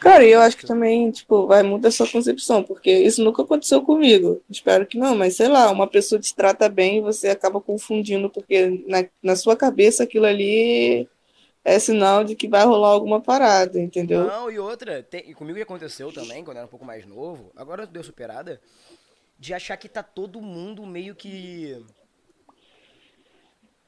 [0.00, 3.82] Cara, e eu acho que também, tipo, vai da sua concepção, porque isso nunca aconteceu
[3.82, 4.42] comigo.
[4.50, 8.28] Espero que não, mas sei lá, uma pessoa te trata bem e você acaba confundindo,
[8.28, 11.08] porque na, na sua cabeça aquilo ali
[11.64, 14.24] é sinal de que vai rolar alguma parada, entendeu?
[14.24, 17.52] Não, e outra, tem- e comigo aconteceu também, quando eu era um pouco mais novo,
[17.56, 18.60] agora deu superada,
[19.38, 21.76] de achar que tá todo mundo meio que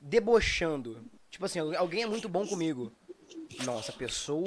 [0.00, 1.04] debochando.
[1.30, 2.92] Tipo assim, alguém é muito bom comigo.
[3.64, 4.44] Nossa, a pessoa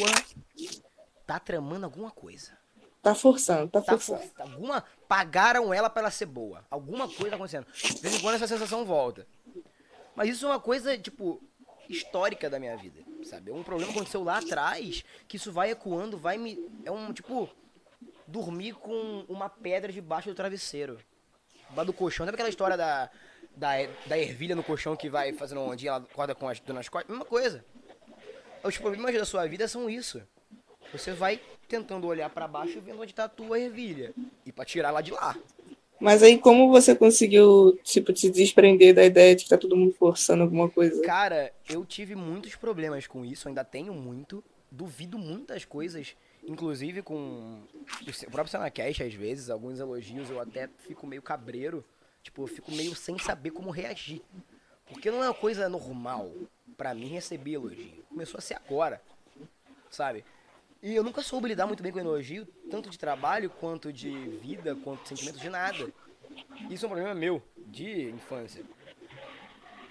[1.26, 2.58] tá tramando alguma coisa.
[3.02, 4.30] Tá forçando, tá Tá forçando.
[4.34, 6.66] for- alguma pagaram ela pra ela ser boa.
[6.70, 7.66] Alguma coisa tá acontecendo.
[7.74, 9.26] De vez em quando essa sensação volta.
[10.16, 11.42] Mas isso é uma coisa, tipo,
[11.88, 13.52] histórica da minha vida, sabe?
[13.52, 16.58] É um problema que aconteceu lá atrás, que isso vai ecoando, vai me.
[16.84, 17.50] É um, tipo,
[18.28, 21.00] dormir com uma pedra debaixo do travesseiro.
[21.70, 22.26] Debaixo do colchão.
[22.26, 23.10] Sabe aquela história da,
[23.56, 23.74] da,
[24.06, 27.10] da ervilha no colchão que vai fazendo ondinha, ela acorda com as nas costas?
[27.10, 27.64] Mesma coisa.
[28.68, 30.22] Os problemas da sua vida são isso.
[30.92, 31.40] Você vai
[31.70, 34.14] tentando olhar pra baixo e vendo onde tá a tua ervilha.
[34.46, 35.38] E pra tirar ela de lá.
[36.00, 39.94] Mas aí, como você conseguiu, tipo, se desprender da ideia de que tá todo mundo
[39.94, 41.02] forçando alguma coisa?
[41.02, 44.44] Cara, eu tive muitos problemas com isso, ainda tenho muito.
[44.70, 46.14] Duvido muitas coisas,
[46.46, 47.62] inclusive com
[48.02, 51.86] o próprio Sanacast, às vezes, alguns elogios eu até fico meio cabreiro.
[52.22, 54.22] Tipo, eu fico meio sem saber como reagir.
[54.90, 56.32] Porque não é uma coisa normal
[56.78, 58.04] pra mim receber elogio.
[58.10, 59.02] Começou a ser agora,
[59.90, 60.24] sabe?
[60.82, 64.76] E eu nunca soube lidar muito bem com elogio, tanto de trabalho, quanto de vida,
[64.76, 65.92] quanto de sentimento de nada.
[66.70, 68.64] Isso é um problema meu, de infância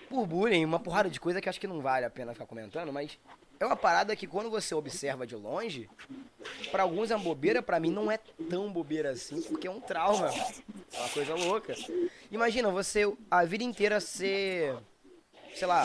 [0.09, 2.93] por bullying, uma porrada de coisa que acho que não vale a pena ficar comentando,
[2.93, 3.19] mas
[3.59, 5.89] é uma parada que quando você observa de longe,
[6.71, 8.19] pra alguns é uma bobeira, pra mim não é
[8.51, 10.31] tão bobeira assim, porque é um trauma.
[10.93, 11.75] É uma coisa louca.
[12.31, 14.77] Imagina você a vida inteira ser,
[15.55, 15.83] sei lá,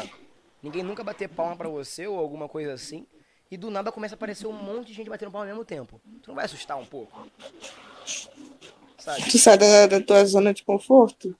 [0.61, 3.05] ninguém nunca bater palma pra você ou alguma coisa assim,
[3.49, 6.01] e do nada começa a aparecer um monte de gente batendo palma ao mesmo tempo.
[6.21, 7.27] Tu não vai assustar um pouco?
[8.97, 9.29] Sabe?
[9.29, 11.35] Tu sai da, da tua zona de conforto?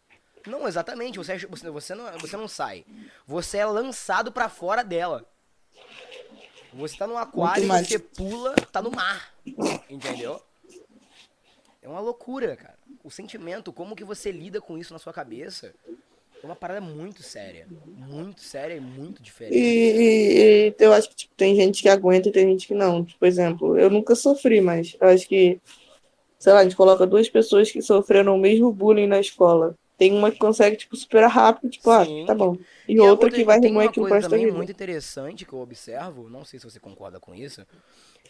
[0.48, 1.18] Não, exatamente.
[1.18, 2.86] Você, você, você, não, você não sai.
[3.26, 5.26] Você é lançado pra fora dela.
[6.74, 9.34] Você tá num aquário, você pula, tá no mar.
[9.90, 10.42] Entendeu?
[11.82, 12.78] É uma loucura, cara.
[13.04, 15.74] O sentimento, como que você lida com isso na sua cabeça,
[16.42, 17.68] é uma parada muito séria.
[17.98, 19.58] Muito séria e muito diferente.
[19.58, 23.04] e- e eu acho que tipo, tem gente que aguenta e tem gente que não.
[23.06, 25.60] Por exemplo, eu nunca sofri, mas eu acho que,
[26.40, 29.76] sei lá, a gente coloca duas pessoas que sofreram o mesmo bullying na escola.
[30.02, 32.24] Tem uma que consegue, tipo, superar rápido, tipo, Sim.
[32.24, 32.58] ah, tá bom.
[32.88, 34.58] E, a outra que vai remoer uma aquilo coisa pro resto da também vida.
[34.58, 37.64] muito interessante que eu observo, não sei se você concorda com isso,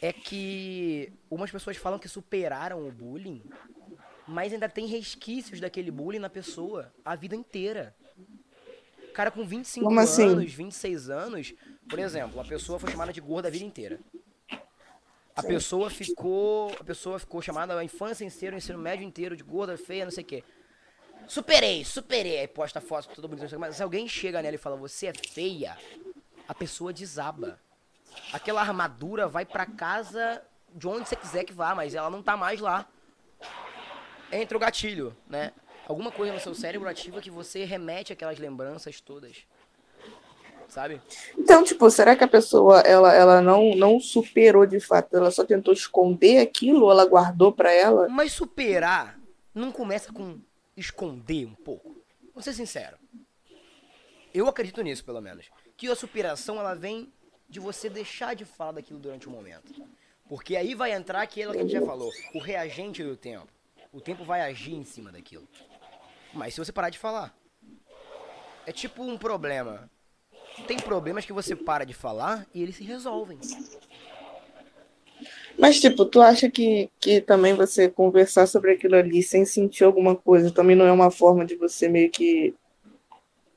[0.01, 3.41] é que umas pessoas falam que superaram o bullying,
[4.27, 7.95] mas ainda tem resquícios daquele bullying na pessoa a vida inteira.
[9.13, 10.27] Cara com 25 Como assim?
[10.27, 11.53] anos, 26 anos,
[11.89, 13.97] por exemplo, a pessoa foi chamada de gorda a vida inteira.
[15.37, 19.43] A pessoa ficou, a pessoa ficou chamada a infância inteira, o ensino médio inteiro de
[19.43, 20.43] gorda, feia, não sei o quê.
[21.31, 22.39] Superei, superei.
[22.39, 23.57] Aí posta foto tudo bonito.
[23.57, 25.77] Mas se alguém chega nela e fala, você é feia,
[26.45, 27.57] a pessoa desaba.
[28.33, 30.41] Aquela armadura vai pra casa
[30.75, 32.85] de onde você quiser que vá, mas ela não tá mais lá.
[34.29, 35.53] Entra o gatilho, né?
[35.87, 39.37] Alguma coisa no seu cérebro ativa que você remete aquelas lembranças todas.
[40.67, 41.01] Sabe?
[41.37, 45.15] Então, tipo, será que a pessoa, ela, ela não, não superou de fato?
[45.15, 48.09] Ela só tentou esconder aquilo ou ela guardou pra ela?
[48.09, 49.17] Mas superar
[49.55, 50.37] não começa com
[50.81, 52.03] esconder um pouco.
[52.33, 52.97] Vou ser sincero.
[54.33, 55.49] Eu acredito nisso, pelo menos.
[55.77, 57.11] Que a superação, ela vem
[57.49, 59.73] de você deixar de falar daquilo durante um momento.
[60.27, 63.51] Porque aí vai entrar aquilo que a gente já falou, o reagente do tempo.
[63.91, 65.47] O tempo vai agir em cima daquilo.
[66.33, 67.35] Mas se você parar de falar.
[68.65, 69.89] É tipo um problema.
[70.67, 73.39] tem problemas que você para de falar e eles se resolvem.
[75.61, 80.15] Mas, tipo, tu acha que, que também você conversar sobre aquilo ali sem sentir alguma
[80.15, 82.55] coisa também não é uma forma de você meio que,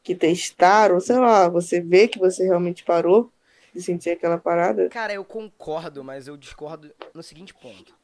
[0.02, 3.32] que testar, ou sei lá, você vê que você realmente parou
[3.74, 4.90] de sentir aquela parada?
[4.90, 7.94] Cara, eu concordo, mas eu discordo no seguinte ponto.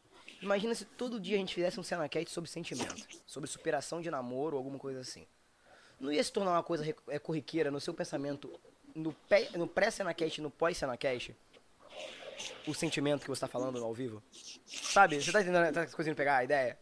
[0.41, 4.57] Imagina se todo dia a gente fizesse um Senacat sobre sentimento, sobre superação de namoro
[4.57, 5.27] ou alguma coisa assim.
[6.01, 8.51] Não ia se tornar uma coisa é, corriqueira no seu pensamento
[8.95, 9.15] no,
[9.55, 11.37] no pré-Senacast e no pós-Senacast?
[12.67, 14.23] O sentimento que você tá falando ao vivo.
[14.67, 15.21] Sabe?
[15.21, 15.73] Você tá entendendo?
[15.73, 16.79] Tá conseguindo pegar a ideia?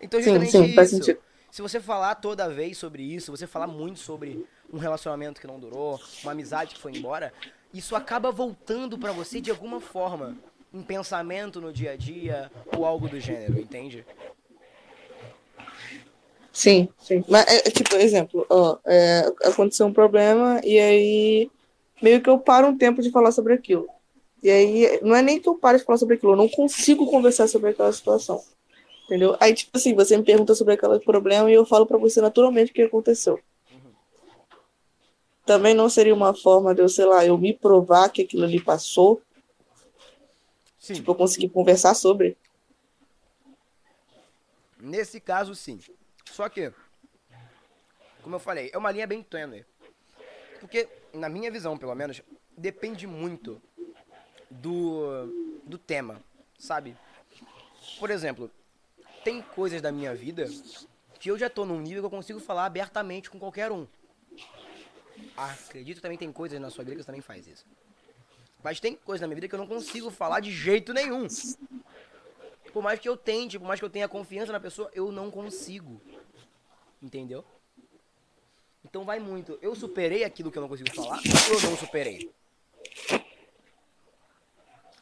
[0.00, 1.04] Então, justamente sim, sim, faz isso.
[1.04, 1.20] Sentido.
[1.50, 5.58] Se você falar toda vez sobre isso, você falar muito sobre um relacionamento que não
[5.58, 7.32] durou, uma amizade que foi embora,
[7.72, 10.36] isso acaba voltando para você de alguma forma.
[10.72, 14.04] Um pensamento no dia a dia ou algo do gênero, entende?
[16.52, 17.24] Sim, sim.
[17.26, 21.50] Mas, é, é tipo, exemplo, ó, é, aconteceu um problema e aí
[22.02, 23.88] meio que eu paro um tempo de falar sobre aquilo.
[24.42, 27.10] E aí, não é nem que eu pare de falar sobre aquilo, eu não consigo
[27.10, 28.42] conversar sobre aquela situação.
[29.04, 29.36] Entendeu?
[29.40, 32.70] Aí, tipo assim, você me pergunta sobre aquele problema e eu falo para você naturalmente
[32.70, 33.40] o que aconteceu.
[35.46, 38.60] Também não seria uma forma de eu, sei lá, eu me provar que aquilo ali
[38.60, 39.22] passou.
[40.78, 40.94] Sim.
[40.94, 42.36] Tipo, eu conseguir conversar sobre.
[44.78, 45.80] Nesse caso, sim.
[46.30, 46.70] Só que,
[48.22, 49.64] como eu falei, é uma linha bem tênue.
[50.60, 52.22] Porque, na minha visão, pelo menos,
[52.56, 53.60] depende muito
[54.50, 56.20] do, do tema,
[56.58, 56.96] sabe?
[57.98, 58.50] Por exemplo,
[59.24, 60.46] tem coisas da minha vida
[61.18, 63.86] que eu já tô num nível que eu consigo falar abertamente com qualquer um.
[65.36, 67.64] Acredito que também tem coisas na sua vida que você também faz isso.
[68.62, 71.26] Mas tem coisas na minha vida que eu não consigo falar de jeito nenhum.
[72.72, 75.30] Por mais que eu tente, por mais que eu tenha confiança na pessoa, eu não
[75.30, 76.00] consigo.
[77.00, 77.44] Entendeu?
[78.88, 79.58] Então vai muito.
[79.60, 81.20] Eu superei aquilo que eu não consigo falar
[81.50, 82.32] ou eu não superei?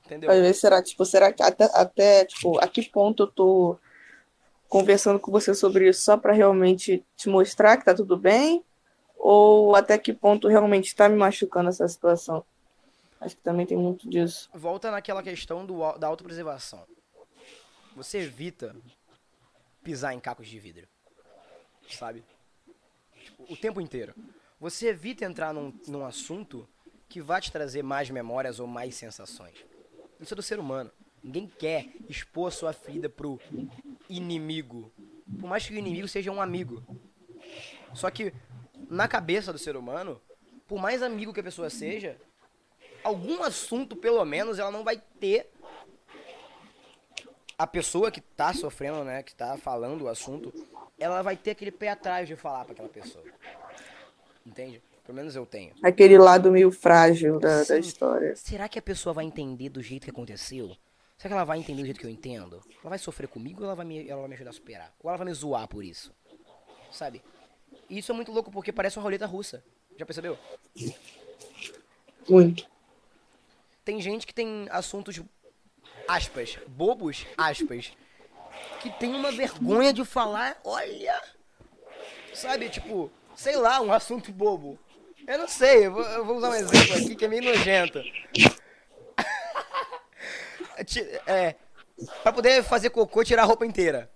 [0.04, 0.30] Entendeu?
[0.30, 3.78] Às vezes será, tipo, será que até, até tipo, a que ponto eu tô
[4.68, 8.64] conversando com você sobre isso só para realmente te mostrar que tá tudo bem?
[9.16, 12.44] Ou até que ponto realmente está me machucando essa situação?
[13.20, 14.50] Acho que também tem muito disso.
[14.52, 16.84] Volta naquela questão do, da autopreservação.
[17.94, 18.76] Você evita
[19.82, 20.86] pisar em cacos de vidro.
[21.88, 22.24] Sabe?
[23.38, 24.14] O tempo inteiro.
[24.58, 26.68] Você evita entrar num, num assunto
[27.08, 29.64] que vai te trazer mais memórias ou mais sensações.
[30.20, 30.90] Isso é do ser humano.
[31.22, 33.40] Ninguém quer expor sua vida pro
[34.08, 34.92] inimigo.
[35.40, 36.82] Por mais que o inimigo seja um amigo.
[37.94, 38.32] Só que,
[38.88, 40.20] na cabeça do ser humano,
[40.66, 42.16] por mais amigo que a pessoa seja,
[43.02, 45.50] algum assunto, pelo menos, ela não vai ter.
[47.58, 50.52] A pessoa que tá sofrendo, né, que tá falando o assunto,
[50.98, 53.24] ela vai ter aquele pé atrás de falar para aquela pessoa.
[54.44, 54.82] Entende?
[55.04, 55.72] Pelo menos eu tenho.
[55.82, 58.34] Aquele lado meio frágil da, da história.
[58.34, 60.76] Será que a pessoa vai entender do jeito que aconteceu?
[61.16, 62.60] Será que ela vai entender do jeito que eu entendo?
[62.80, 64.92] Ela vai sofrer comigo ou ela vai me, ela vai me ajudar a superar?
[65.02, 66.12] Ou ela vai me zoar por isso?
[66.90, 67.22] Sabe?
[67.88, 69.62] E isso é muito louco porque parece uma roleta russa.
[69.96, 70.36] Já percebeu?
[72.28, 72.68] Muito.
[73.84, 75.20] Tem gente que tem assuntos,
[76.08, 77.92] aspas, bobos, aspas,
[78.80, 81.20] que tem uma vergonha de falar, olha.
[82.34, 84.78] Sabe, tipo, sei lá, um assunto bobo.
[85.26, 88.00] Eu não sei, eu vou, eu vou usar um exemplo aqui que é meio nojento.
[91.26, 91.56] é,
[92.22, 94.10] pra poder fazer cocô, tirar a roupa inteira.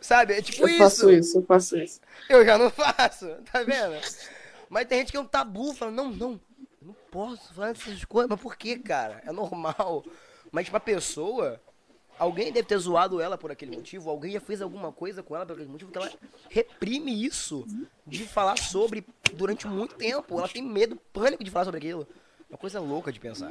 [0.00, 0.34] Sabe?
[0.34, 0.74] É tipo eu isso.
[0.74, 2.00] Eu faço isso, eu faço isso.
[2.28, 3.98] Eu já não faço, tá vendo?
[4.68, 6.40] Mas tem gente que é um tabu, fala, não, não,
[6.80, 8.28] eu não posso falar essas coisas.
[8.28, 9.22] Mas por que, cara?
[9.26, 10.04] É normal.
[10.50, 11.60] Mas pra pessoa,
[12.20, 15.46] Alguém deve ter zoado ela por aquele motivo, alguém já fez alguma coisa com ela
[15.46, 16.12] por aquele motivo, que ela
[16.50, 17.66] reprime isso
[18.06, 19.02] de falar sobre
[19.32, 20.38] durante muito tempo.
[20.38, 22.06] Ela tem medo, pânico de falar sobre aquilo.
[22.50, 23.50] Uma coisa louca de pensar.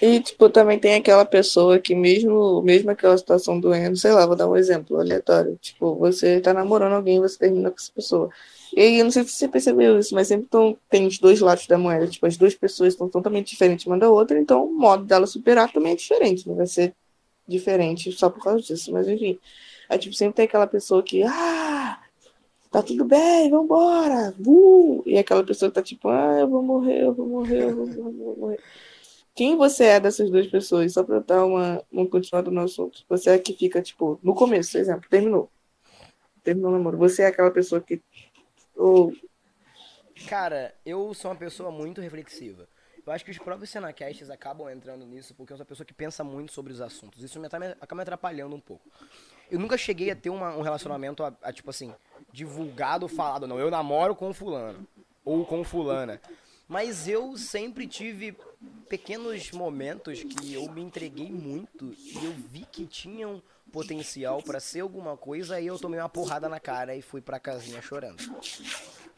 [0.00, 4.34] E, tipo, também tem aquela pessoa que mesmo, mesmo aquela situação doendo, sei lá, vou
[4.34, 5.58] dar um exemplo aleatório.
[5.60, 8.30] Tipo, você tá namorando alguém, você termina com essa pessoa.
[8.74, 11.40] E aí, eu não sei se você percebeu isso, mas sempre tão, tem os dois
[11.40, 12.06] lados da moeda.
[12.06, 15.70] Tipo, as duas pessoas estão totalmente diferentes uma da outra, então o modo dela superar
[15.70, 16.48] também é diferente.
[16.48, 16.94] Não vai ser
[17.46, 19.38] diferente só por causa disso, mas enfim.
[19.88, 22.00] Aí, tipo, sempre tem aquela pessoa que, ah,
[22.70, 25.02] tá tudo bem, vambora, uh!
[25.06, 28.12] E aquela pessoa tá tipo, ah, eu vou morrer, eu vou morrer, eu vou, eu
[28.12, 28.60] vou morrer.
[29.34, 30.92] Quem você é dessas duas pessoas?
[30.92, 33.04] Só pra dar uma, uma continuada no assunto.
[33.08, 35.50] Você é que fica, tipo, no começo, por exemplo, terminou.
[36.44, 36.96] Terminou o namoro.
[36.98, 38.00] Você é aquela pessoa que.
[38.76, 39.12] Ou...
[40.28, 42.68] Cara, eu sou uma pessoa muito reflexiva.
[43.06, 45.92] Eu acho que os próprios Cenacasts acabam entrando nisso, porque eu sou uma pessoa que
[45.92, 47.22] pensa muito sobre os assuntos.
[47.22, 48.88] Isso me, acaba me atrapalhando um pouco.
[49.50, 51.94] Eu nunca cheguei a ter uma, um relacionamento, a, a, tipo assim,
[52.32, 54.86] divulgado, falado, não, eu namoro com fulano
[55.24, 56.20] ou com fulana.
[56.66, 58.34] Mas eu sempre tive
[58.88, 64.80] pequenos momentos que eu me entreguei muito e eu vi que tinham potencial para ser
[64.80, 68.22] alguma coisa e eu tomei uma porrada na cara e fui pra casinha chorando.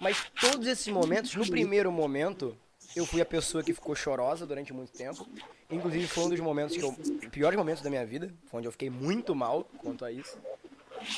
[0.00, 2.56] Mas todos esses momentos, no primeiro momento,
[2.96, 5.28] eu fui a pessoa que ficou chorosa durante muito tempo.
[5.70, 6.92] Inclusive foi um dos momentos que eu.
[7.30, 10.38] piores momentos da minha vida, foi onde eu fiquei muito mal quanto a isso.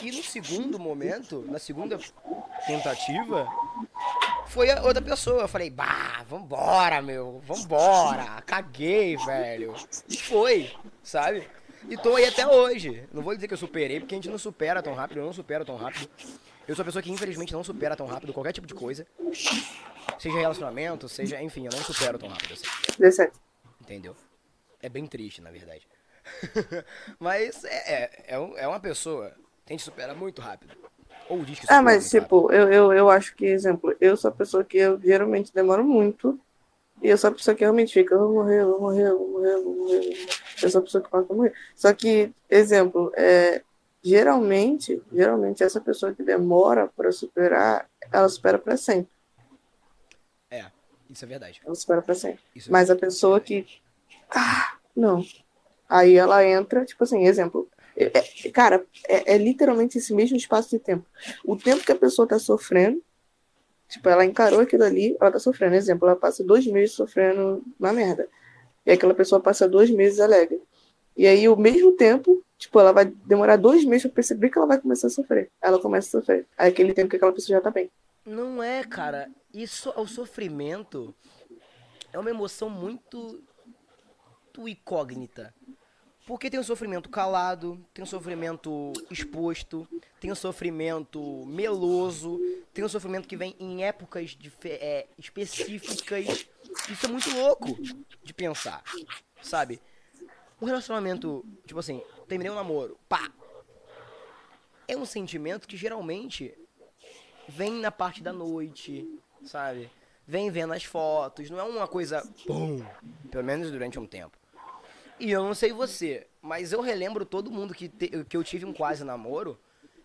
[0.03, 1.97] E no segundo momento, na segunda
[2.66, 3.49] tentativa,
[4.49, 5.43] foi a outra pessoa.
[5.43, 8.43] Eu falei, bah, vambora, meu, vambora.
[8.45, 9.72] Caguei, velho.
[10.09, 11.47] E foi, sabe?
[11.89, 13.05] E tô aí até hoje.
[13.12, 15.33] Não vou dizer que eu superei, porque a gente não supera tão rápido, eu não
[15.33, 16.11] supero tão rápido.
[16.66, 19.07] Eu sou uma pessoa que infelizmente não supera tão rápido qualquer tipo de coisa.
[20.18, 22.66] Seja relacionamento, seja, enfim, eu não supero tão rápido assim.
[22.98, 23.38] Deu certo.
[23.80, 24.16] Entendeu?
[24.82, 25.86] É bem triste, na verdade.
[27.18, 29.30] Mas é, é, é, é uma pessoa
[29.64, 30.76] que a gente supera muito rápido.
[31.28, 34.30] Ou diz que supera Ah, mas tipo, eu, eu, eu acho que, exemplo, eu sou
[34.30, 36.38] a pessoa que eu geralmente demoro muito.
[37.02, 39.18] E eu sou a pessoa que realmente fica, eu vou morrer, eu vou morrer, eu
[39.18, 39.98] vou morrer, eu vou morrer.
[39.98, 40.28] eu vou morrer.
[40.62, 41.54] Eu sou a pessoa que fala que eu morrer.
[41.76, 43.62] Só que, exemplo, é,
[44.02, 49.17] geralmente, geralmente essa pessoa que demora pra superar, ela supera pra sempre.
[51.09, 51.61] É, isso é verdade.
[51.64, 52.40] Ela supera pra sempre.
[52.54, 53.66] Isso é Mas a pessoa que.
[54.30, 55.24] Ah, não.
[55.88, 57.68] Aí ela entra, tipo assim, exemplo.
[57.96, 58.12] é-
[58.46, 61.04] é- cara, é, é literalmente esse mesmo espaço de tempo.
[61.44, 63.02] O tempo que a pessoa tá sofrendo,
[63.88, 65.74] tipo, ela encarou aquilo ali, ela tá sofrendo.
[65.74, 68.28] Exemplo, ela passa dois meses sofrendo uma merda.
[68.86, 70.61] E aquela pessoa passa dois meses alegre.
[71.16, 74.66] E aí, ao mesmo tempo, tipo, ela vai demorar dois meses pra perceber que ela
[74.68, 75.50] vai começar a sofrer.
[75.61, 76.46] Ela começa a sofrer.
[76.56, 77.90] Aí aquele tempo que aquela pessoa já tá bem.
[78.29, 79.31] Não é, cara.
[79.53, 81.14] Isso, o sofrimento
[82.12, 83.43] é uma emoção muito,
[84.59, 85.55] muito incógnita.
[86.26, 89.89] Porque tem o sofrimento calado, tem o sofrimento exposto,
[90.20, 92.39] tem o sofrimento meloso,
[92.74, 96.47] tem o sofrimento que vem em épocas é, específicas.
[96.91, 97.79] Isso é muito louco
[98.22, 98.85] de pensar,
[99.41, 99.81] sabe?
[100.61, 103.33] Um relacionamento, tipo assim, terminei um namoro, pá!
[104.87, 106.55] É um sentimento que geralmente
[107.49, 109.09] vem na parte da noite,
[109.44, 109.90] sabe?
[110.26, 112.84] Vem vendo as fotos, não é uma coisa bom,
[113.30, 114.36] pelo menos durante um tempo.
[115.18, 118.64] E eu não sei você, mas eu relembro todo mundo que, te- que eu tive
[118.64, 119.59] um quase namoro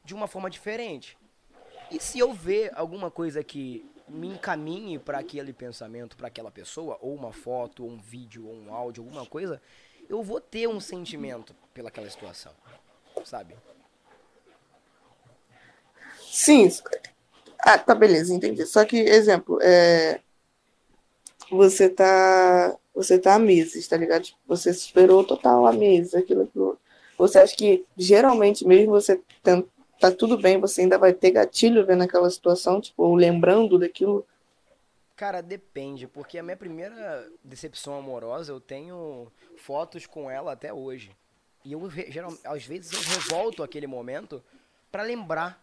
[0.03, 1.17] de uma forma diferente.
[1.91, 6.97] E se eu ver alguma coisa que me encaminhe para aquele pensamento, para aquela pessoa,
[7.01, 9.61] ou uma foto, ou um vídeo, ou um áudio, alguma coisa,
[10.09, 12.53] eu vou ter um sentimento pelaquela situação,
[13.23, 13.55] sabe?
[16.19, 16.69] Sim.
[17.65, 18.65] Ah, tá, beleza, entendi.
[18.65, 20.19] Só que, exemplo, é...
[21.49, 22.77] você tá.
[22.93, 24.27] Você tá há meses, tá ligado?
[24.45, 26.77] Você superou total há meses, aquilo, aquilo.
[27.17, 29.19] Você acha que geralmente, mesmo você
[29.99, 34.25] tá tudo bem, você ainda vai ter gatilho vendo aquela situação, tipo, lembrando daquilo?
[35.15, 41.11] Cara, depende, porque a minha primeira decepção amorosa eu tenho fotos com ela até hoje.
[41.63, 44.43] E eu re- geral, às vezes eu revolto aquele momento
[44.91, 45.61] pra lembrar.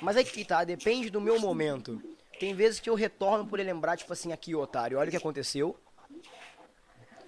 [0.00, 2.02] Mas aí que tá, depende do meu momento.
[2.38, 5.76] Tem vezes que eu retorno por lembrar, tipo assim, aqui, otário, olha o que aconteceu.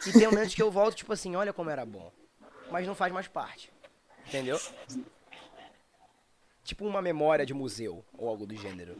[0.06, 2.10] E tem momentos que eu volto, tipo assim, olha como era bom.
[2.70, 3.70] Mas não faz mais parte.
[4.26, 4.58] Entendeu?
[6.64, 8.96] Tipo uma memória de museu ou algo do gênero.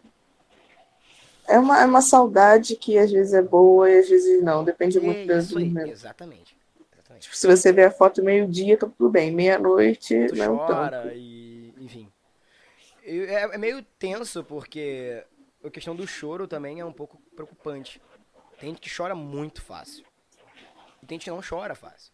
[1.49, 5.01] É uma, é uma saudade que às vezes é boa e às vezes não, depende
[5.01, 5.91] muito do Isso aí, momento.
[5.91, 6.57] exatamente.
[6.93, 7.23] exatamente.
[7.25, 9.31] Tipo, se você ver a foto meio-dia, tá tudo bem.
[9.33, 10.73] Meia-noite, não tanto.
[10.73, 11.51] chora e enfim Eu-
[13.05, 15.24] é, é meio tenso porque
[15.64, 18.00] a questão do choro também é um pouco preocupante
[18.59, 20.05] tem gente que chora muito fácil
[21.03, 22.12] e tem gente que não chora fácil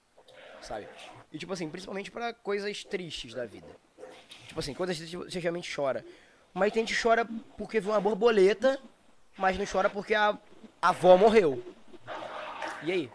[0.60, 0.88] sabe
[1.32, 3.68] e tipo assim principalmente pra coisas tristes da vida
[4.46, 6.04] tipo assim coisas tristes você realmente chora
[6.54, 7.26] mas tem gente que chora
[7.56, 8.80] porque viu uma borboleta
[9.36, 10.38] mas não chora porque a,
[10.80, 11.62] a avó morreu
[12.82, 13.10] e aí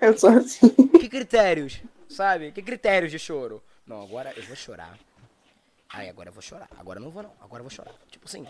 [0.00, 0.68] Eu sou assim.
[0.98, 2.50] que critérios, sabe?
[2.52, 3.62] Que critérios de choro?
[3.86, 4.98] Não, agora eu vou chorar.
[5.92, 6.68] Ai, agora eu vou chorar.
[6.76, 7.32] Agora eu não vou não.
[7.40, 7.92] Agora eu vou chorar.
[8.10, 8.46] Tipo assim,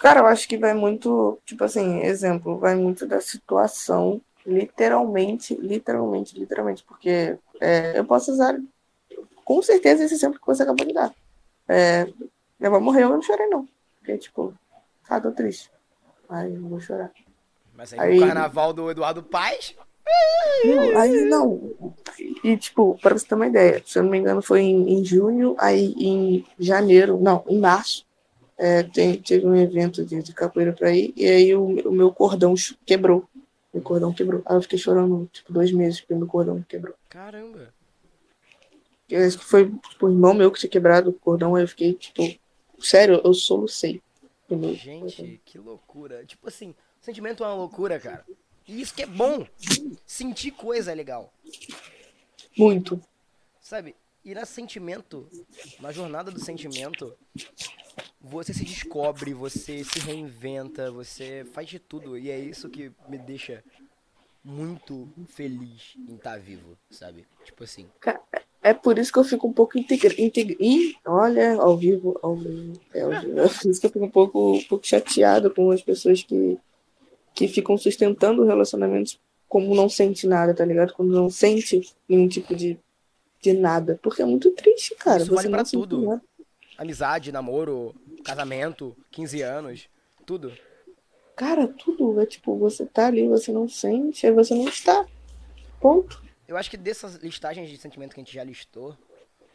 [0.00, 6.38] Cara, eu acho que vai muito, tipo assim, exemplo, vai muito da situação, literalmente, literalmente,
[6.38, 8.58] literalmente, porque é, eu posso usar
[9.44, 11.14] com certeza esse exemplo que você acabou de dar.
[11.68, 12.04] É,
[12.58, 13.68] minha avó morreu, eu não chorei não,
[13.98, 14.54] porque tipo,
[15.08, 15.70] ah, tô triste,
[16.28, 17.10] aí eu vou chorar.
[17.74, 19.74] mas aí, Aí- no carnaval do Eduardo Paz,
[20.64, 21.72] Não, aí não.
[22.44, 25.04] E, tipo, pra você ter uma ideia, se eu não me engano, foi em, em
[25.04, 28.06] junho, aí em janeiro, não, em março,
[28.58, 32.12] é, tem, teve um evento de, de capoeira pra ir, e aí o, o meu
[32.12, 32.54] cordão
[32.84, 33.26] quebrou.
[33.72, 34.42] Meu cordão quebrou.
[34.44, 36.94] Aí eu fiquei chorando, tipo, dois meses porque meu cordão quebrou.
[37.08, 37.72] caramba.
[39.08, 41.68] Eu acho que foi, tipo, o irmão meu que tinha quebrado o cordão, aí eu
[41.68, 42.22] fiquei, tipo,
[42.78, 44.00] sério, eu solucei.
[44.74, 46.24] Gente, que loucura.
[46.24, 48.24] Tipo assim, sentimento é uma loucura, cara.
[48.70, 49.44] E isso que é bom.
[50.06, 51.34] Sentir coisa é legal.
[52.56, 53.02] Muito.
[53.60, 53.96] Sabe?
[54.24, 55.26] E na sentimento,
[55.80, 57.12] na jornada do sentimento,
[58.20, 62.16] você se descobre, você se reinventa, você faz de tudo.
[62.16, 63.64] E é isso que me deixa
[64.44, 67.26] muito feliz em estar tá vivo, sabe?
[67.44, 67.88] Tipo assim.
[68.62, 69.78] É por isso que eu fico um pouco.
[69.78, 70.14] Integra...
[71.06, 72.80] olha, ao vivo, ao vivo.
[72.94, 73.40] É, ao vivo.
[73.40, 76.56] é por isso que eu fico um pouco, um pouco chateado com as pessoas que,
[77.34, 79.18] que ficam sustentando relacionamentos
[79.50, 80.94] como não sente nada, tá ligado?
[80.94, 82.78] Quando não sente nenhum tipo de,
[83.40, 83.98] de nada.
[84.00, 85.22] Porque é muito triste, cara.
[85.22, 86.02] Isso vale pra tudo.
[86.02, 86.22] Nada.
[86.78, 89.88] Amizade, namoro, casamento, 15 anos,
[90.24, 90.52] tudo.
[91.34, 92.20] Cara, tudo.
[92.20, 95.04] É tipo, você tá ali, você não sente, aí você não está.
[95.80, 96.22] Ponto.
[96.46, 98.96] Eu acho que dessas listagens de sentimentos que a gente já listou,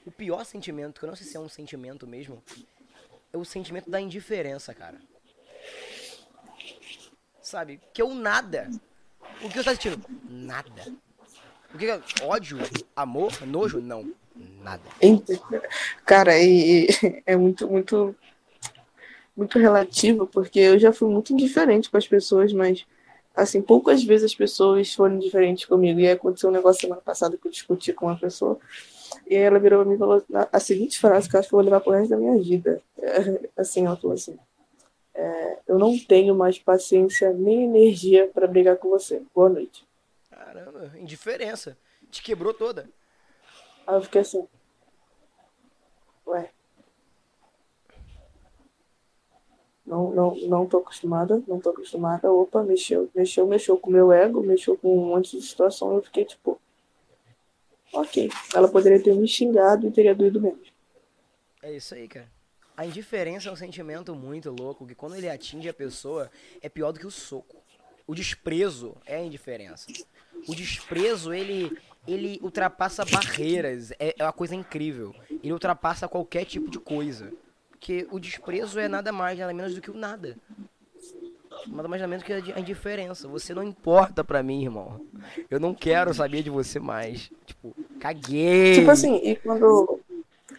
[0.05, 2.43] o pior sentimento, que eu não sei se é um sentimento mesmo,
[3.31, 4.99] é o sentimento da indiferença, cara.
[7.45, 7.79] Sabe?
[7.93, 8.71] Que o nada.
[9.43, 10.03] O que você tá sentindo?
[10.27, 10.81] Nada.
[11.71, 12.57] O que é ódio?
[12.95, 13.31] Amor?
[13.45, 13.79] Nojo?
[13.79, 14.11] Não.
[14.63, 14.81] Nada.
[16.03, 16.87] Cara, e, e
[17.23, 18.15] é muito, muito
[19.37, 22.83] muito relativo, porque eu já fui muito indiferente com as pessoas, mas
[23.35, 25.99] assim, poucas vezes as pessoas foram diferentes comigo.
[25.99, 28.57] E aí aconteceu um negócio semana passada que eu discuti com uma pessoa,
[29.27, 31.53] e aí ela virou pra mim e falou a seguinte frase que eu acho que
[31.53, 32.81] eu vou levar pro resto da minha vida.
[32.97, 34.35] É, assim, ela falou assim:
[35.15, 39.23] é, Eu não tenho mais paciência nem energia para brigar com você.
[39.33, 39.87] Boa noite.
[40.29, 41.77] Caramba, indiferença.
[42.11, 42.89] Te quebrou toda.
[43.87, 44.47] Aí eu fiquei assim.
[46.27, 46.49] Ué,
[49.85, 52.31] Não, não, não tô acostumada, não tô acostumada.
[52.31, 55.93] Opa, mexeu, mexeu, mexeu com o meu ego, mexeu com um monte de situação.
[55.93, 56.59] Eu fiquei tipo,
[57.93, 58.29] ok.
[58.53, 60.73] Ela poderia ter me xingado e teria doído menos.
[61.61, 62.34] É isso aí, cara.
[62.77, 66.29] A indiferença é um sentimento muito louco que quando ele atinge a pessoa
[66.61, 67.63] é pior do que o soco.
[68.05, 69.87] O desprezo é a indiferença.
[70.47, 71.75] O desprezo, ele,
[72.07, 73.91] ele ultrapassa barreiras.
[73.97, 75.15] É, é uma coisa incrível.
[75.41, 77.31] Ele ultrapassa qualquer tipo de coisa.
[77.71, 80.37] Porque o desprezo é nada mais, nada menos do que o nada.
[81.67, 83.27] Nada mais nada menos que a indiferença.
[83.27, 85.01] Você não importa pra mim, irmão.
[85.49, 87.31] Eu não quero saber de você mais.
[87.45, 88.75] Tipo, caguei.
[88.75, 89.99] Tipo assim, e quando.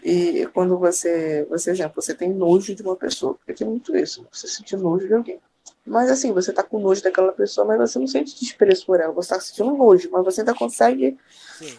[0.09, 4.25] E quando você, você, exemplo, você tem nojo de uma pessoa, porque tem muito isso,
[4.31, 5.41] você sentir nojo de alguém.
[5.85, 9.13] Mas assim, você tá com nojo daquela pessoa, mas você não sente desprezo por ela,
[9.13, 11.19] você tá sentindo nojo, mas você ainda consegue
[11.59, 11.77] Sim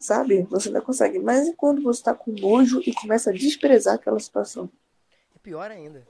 [0.00, 0.42] sabe?
[0.50, 1.18] Você ainda consegue.
[1.18, 4.68] Mas e quando você tá com nojo e começa a desprezar aquela situação?
[5.36, 6.08] É pior ainda.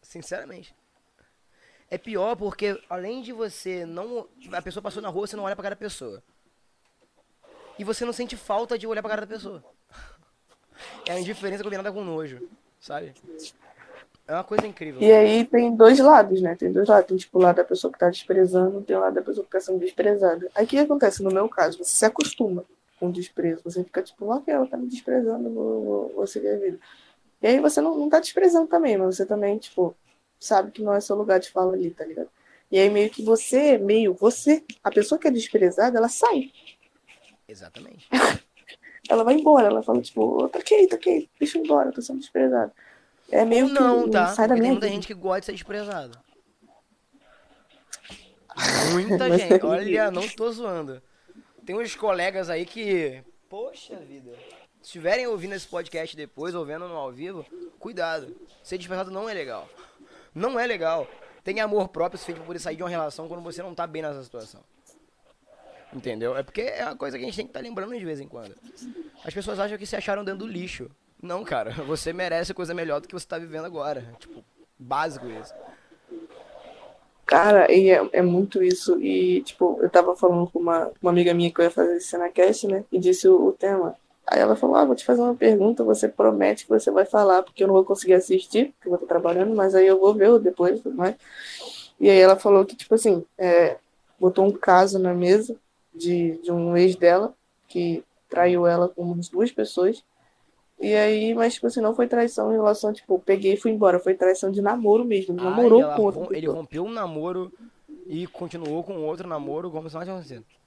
[0.00, 0.74] Sinceramente.
[1.90, 4.26] É pior porque, além de você não.
[4.52, 6.22] A pessoa passou na rua, você não olha pra cara da pessoa.
[7.78, 9.62] E você não sente falta de olhar pra cara da pessoa.
[11.06, 12.48] É a indiferença combinada com nojo,
[12.80, 13.14] sabe?
[14.26, 15.02] É uma coisa incrível.
[15.02, 16.54] E aí tem dois lados, né?
[16.54, 17.06] Tem dois lados.
[17.06, 19.50] Tem tipo o lado da pessoa que tá desprezando, tem o lado da pessoa que
[19.50, 20.48] tá sendo desprezada.
[20.54, 21.22] Aí o que acontece?
[21.22, 22.64] No meu caso, você se acostuma
[22.98, 23.62] com desprezo.
[23.64, 26.78] Você fica tipo, ok, ela tá me desprezando, vou, vou, vou seguir a vida.
[27.42, 29.94] E aí você não, não tá desprezando também, mas você também, tipo,
[30.38, 32.28] sabe que não é seu lugar de fala ali, tá ligado?
[32.70, 36.52] E aí meio que você, meio você, a pessoa que é desprezada, ela sai.
[37.48, 38.08] Exatamente.
[39.08, 41.92] ela vai embora, ela fala, tipo, tá ok, tá ok, deixa eu ir embora, eu
[41.92, 42.72] tô sendo desprezada.
[43.30, 44.28] É meio Ou não, que tá?
[44.28, 46.18] sai da Porque minha tem muita gente que gosta de ser desprezado.
[48.92, 49.64] Muita gente.
[49.64, 51.02] Olha, não tô zoando.
[51.64, 53.22] Tem uns colegas aí que.
[53.48, 54.32] Poxa vida.
[54.82, 57.46] Se estiverem ouvindo esse podcast depois, ou vendo no ao vivo,
[57.78, 58.36] cuidado.
[58.62, 59.68] Ser dispensado não é legal.
[60.34, 61.06] Não é legal.
[61.44, 64.02] Tem amor próprio suficiente pra poder sair de uma relação quando você não tá bem
[64.02, 64.62] nessa situação.
[65.94, 66.36] Entendeu?
[66.36, 68.20] É porque é uma coisa que a gente tem que estar tá lembrando de vez
[68.20, 68.54] em quando.
[69.24, 70.90] As pessoas acham que se acharam dentro do lixo.
[71.22, 71.72] Não, cara.
[71.86, 74.14] Você merece coisa melhor do que você tá vivendo agora.
[74.18, 74.42] Tipo,
[74.78, 75.54] básico isso.
[77.24, 79.00] Cara, e é, é muito isso.
[79.00, 82.66] E, tipo, eu tava falando com uma, uma amiga minha que eu ia fazer Cenacast,
[82.66, 82.84] né?
[82.90, 83.94] E disse o, o, tema.
[84.26, 87.42] Aí ela falou, ah, vou te fazer uma pergunta, você promete que você vai falar,
[87.42, 90.14] porque eu não vou conseguir assistir, porque eu vou estar trabalhando, mas aí eu vou
[90.14, 91.16] ver depois tudo mais.
[91.98, 93.76] E aí ela falou que, tipo assim, é,
[94.18, 95.56] botou um caso na mesa
[95.94, 97.34] de, de um ex dela,
[97.68, 100.04] que traiu ela com umas duas pessoas.
[100.80, 104.00] E aí, mas tipo assim, não foi traição em relação, tipo, peguei e fui embora.
[104.00, 105.34] Foi traição de namoro mesmo.
[105.34, 106.34] Ele namorou com outro.
[106.34, 107.52] Ele rompeu um namoro
[108.06, 110.62] e continuou com outro namoro como se nada tivesse acontecido.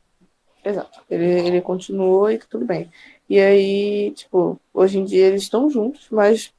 [0.64, 1.02] Exato.
[1.10, 2.90] Ele, ele continuou e tudo bem.
[3.30, 6.54] E aí, tipo, hoje em dia eles estão juntos, mas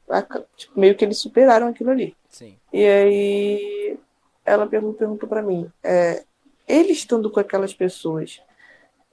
[0.57, 2.17] tipo, meio que eles superaram aquilo ali.
[2.29, 2.57] Sim.
[2.73, 3.99] E aí
[4.45, 6.25] ela perguntou, perguntou para mim, é,
[6.69, 8.41] ele estando com aquelas pessoas,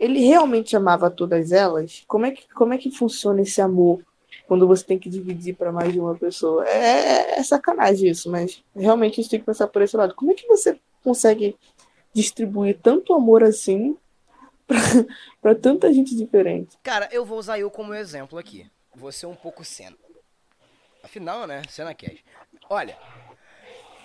[0.03, 2.03] ele realmente amava todas elas?
[2.07, 4.01] Como é que, como é que funciona esse amor
[4.47, 6.67] quando você tem que dividir para mais de uma pessoa.
[6.67, 10.15] É, é, sacanagem isso, mas realmente a gente tem que pensar por esse lado.
[10.15, 11.57] Como é que você consegue
[12.13, 13.97] distribuir tanto amor assim
[15.41, 16.77] para tanta gente diferente?
[16.83, 18.69] Cara, eu vou usar eu como exemplo aqui.
[19.11, 19.97] Ser um pouco cena.
[21.01, 21.63] Afinal, né?
[21.67, 22.23] Cena cash.
[22.69, 22.97] Olha,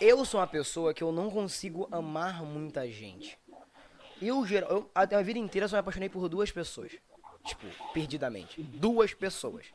[0.00, 3.37] eu sou uma pessoa que eu não consigo amar muita gente.
[4.20, 6.92] Eu, geral, eu a, a vida inteira só me apaixonei por duas pessoas.
[7.44, 8.62] Tipo, perdidamente.
[8.62, 9.66] Duas pessoas.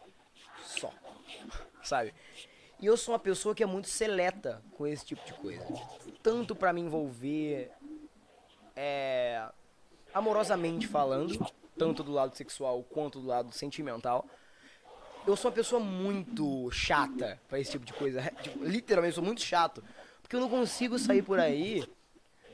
[0.65, 0.91] Só.
[1.83, 2.13] Sabe?
[2.79, 5.65] E eu sou uma pessoa que é muito seleta com esse tipo de coisa.
[6.21, 7.71] Tanto para me envolver
[8.75, 9.47] é,
[10.13, 11.45] amorosamente falando,
[11.77, 14.25] tanto do lado sexual quanto do lado sentimental.
[15.25, 18.21] Eu sou uma pessoa muito chata pra esse tipo de coisa.
[18.43, 19.81] Tipo, literalmente, eu sou muito chato.
[20.21, 21.85] Porque eu não consigo sair por aí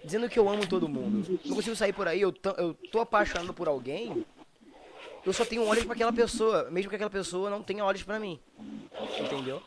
[0.03, 1.39] dizendo que eu amo todo mundo.
[1.45, 4.25] Não consigo sair por aí, eu, eu tô apaixonado por alguém
[5.25, 8.19] eu só tenho olhos para aquela pessoa, mesmo que aquela pessoa não tenha olhos para
[8.19, 8.39] mim.
[9.19, 9.61] Entendeu?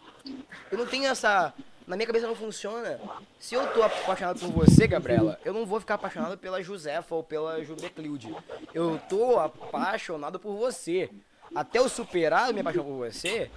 [0.71, 1.53] Eu não tenho essa.
[1.87, 2.99] Na minha cabeça não funciona.
[3.39, 7.23] Se eu tô apaixonado por você, Gabriela, eu não vou ficar apaixonado pela Josefa ou
[7.23, 8.35] pela Jubeclilde.
[8.73, 11.11] Eu tô apaixonado por você.
[11.55, 13.51] Até eu superar a minha paixão por você,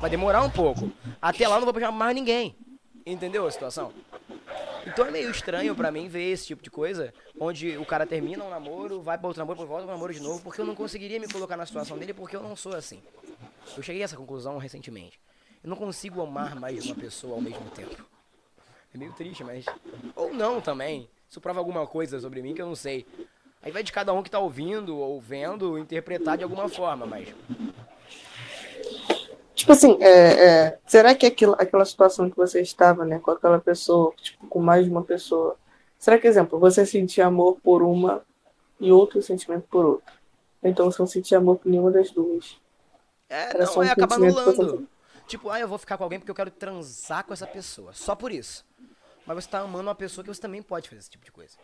[0.00, 0.90] vai demorar um pouco.
[1.22, 2.56] Até lá eu não vou apaixonar mais ninguém.
[3.04, 3.92] Entendeu a situação?
[4.86, 8.44] Então é meio estranho para mim ver esse tipo de coisa, onde o cara termina
[8.44, 11.18] um namoro, vai para outro namoro, volta pro namoro de novo, porque eu não conseguiria
[11.18, 13.02] me colocar na situação dele, porque eu não sou assim.
[13.76, 15.18] Eu cheguei a essa conclusão recentemente.
[15.62, 18.06] Eu não consigo amar mais uma pessoa ao mesmo tempo.
[18.94, 19.66] É meio triste, mas.
[20.14, 21.08] Ou não também.
[21.28, 23.04] Isso prova alguma coisa sobre mim que eu não sei.
[23.60, 27.34] Aí vai de cada um que tá ouvindo ou vendo interpretar de alguma forma, mas
[29.56, 33.58] Tipo assim, é, é, será que aquilo, aquela situação que você estava, né, com aquela
[33.58, 35.56] pessoa, tipo, com mais de uma pessoa,
[35.98, 38.22] será que, exemplo, você sentia amor por uma
[38.78, 40.12] e outro sentimento por outra?
[40.62, 42.60] Então você não sentia amor por nenhuma das duas.
[43.30, 44.86] É, Era não, um é acabar anulando.
[45.26, 47.94] Tipo, ah, eu vou ficar com alguém porque eu quero transar com essa pessoa.
[47.94, 48.62] Só por isso.
[49.24, 51.56] Mas você tá amando uma pessoa que você também pode fazer esse tipo de coisa.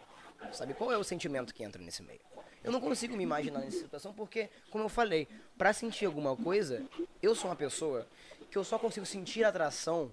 [0.50, 2.20] Sabe qual é o sentimento que entra nesse meio?
[2.64, 5.28] Eu não consigo me imaginar nessa situação porque, como eu falei,
[5.58, 6.84] para sentir alguma coisa,
[7.20, 8.06] eu sou uma pessoa
[8.50, 10.12] que eu só consigo sentir atração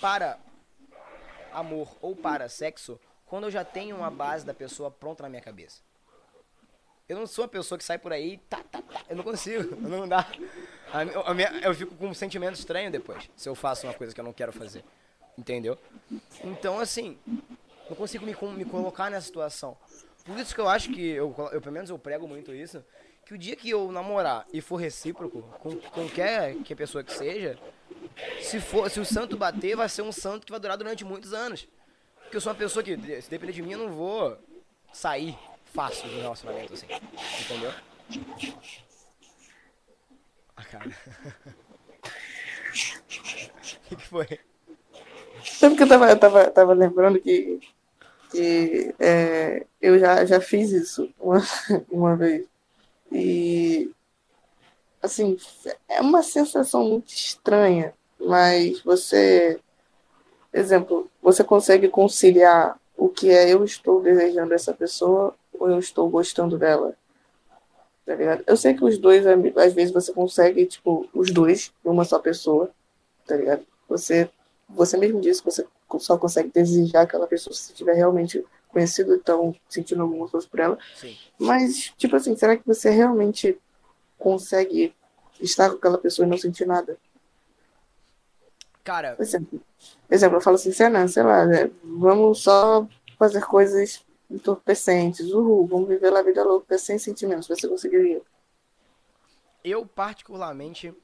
[0.00, 0.38] para
[1.52, 5.42] amor ou para sexo quando eu já tenho uma base da pessoa pronta na minha
[5.42, 5.82] cabeça.
[7.08, 9.04] Eu não sou uma pessoa que sai por aí, tá, tá, tá.
[9.08, 10.26] Eu não consigo, não dá.
[10.92, 14.20] A minha, eu fico com um sentimento estranho depois, se eu faço uma coisa que
[14.20, 14.84] eu não quero fazer.
[15.36, 15.76] Entendeu?
[16.44, 17.18] Então, assim,
[17.88, 19.76] não consigo me, me colocar nessa situação.
[20.30, 22.84] Por isso que eu acho que, eu, eu pelo menos eu prego muito isso,
[23.26, 27.58] que o dia que eu namorar e for recíproco com qualquer que pessoa que seja,
[28.40, 31.34] se for, se o santo bater, vai ser um santo que vai durar durante muitos
[31.34, 31.66] anos.
[32.22, 34.38] Porque eu sou uma pessoa que, se depender de mim, eu não vou
[34.92, 36.86] sair fácil do relacionamento assim.
[37.40, 37.72] Entendeu?
[40.56, 40.90] A cara.
[42.70, 44.38] O que, que foi?
[45.44, 47.58] Sabe que eu tava, eu tava, tava lembrando que
[48.30, 51.42] que é, eu já, já fiz isso uma,
[51.90, 52.46] uma vez.
[53.12, 53.90] E,
[55.02, 55.36] assim,
[55.88, 59.58] é uma sensação muito estranha, mas você,
[60.52, 66.08] exemplo, você consegue conciliar o que é eu estou desejando essa pessoa ou eu estou
[66.08, 66.94] gostando dela.
[68.04, 68.44] Tá ligado?
[68.46, 72.70] Eu sei que os dois, às vezes você consegue, tipo, os dois, uma só pessoa,
[73.26, 73.64] tá ligado?
[73.88, 74.28] Você,
[74.68, 75.66] você mesmo disse que você
[75.98, 80.78] só consegue desejar aquela pessoa se tiver realmente conhecido, então sentindo alguma coisa por ela.
[80.94, 81.16] Sim.
[81.38, 83.58] Mas, tipo assim, será que você realmente
[84.18, 84.94] consegue
[85.40, 86.98] estar com aquela pessoa e não sentir nada?
[88.84, 89.14] Cara.
[89.14, 89.60] Por exemplo,
[90.10, 92.86] exemplo eu falo assim, Senna, sei lá, né, vamos só
[93.18, 98.22] fazer coisas entorpecentes, uhul, vamos viver a vida louca sem sentimentos, você conseguiria?
[99.62, 100.94] Eu, particularmente,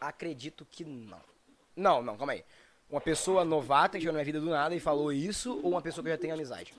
[0.00, 1.20] acredito que não.
[1.76, 2.44] Não, não, calma aí.
[2.90, 5.82] Uma pessoa novata que chegou na minha vida do nada e falou isso, ou uma
[5.82, 6.74] pessoa que já tem amizade?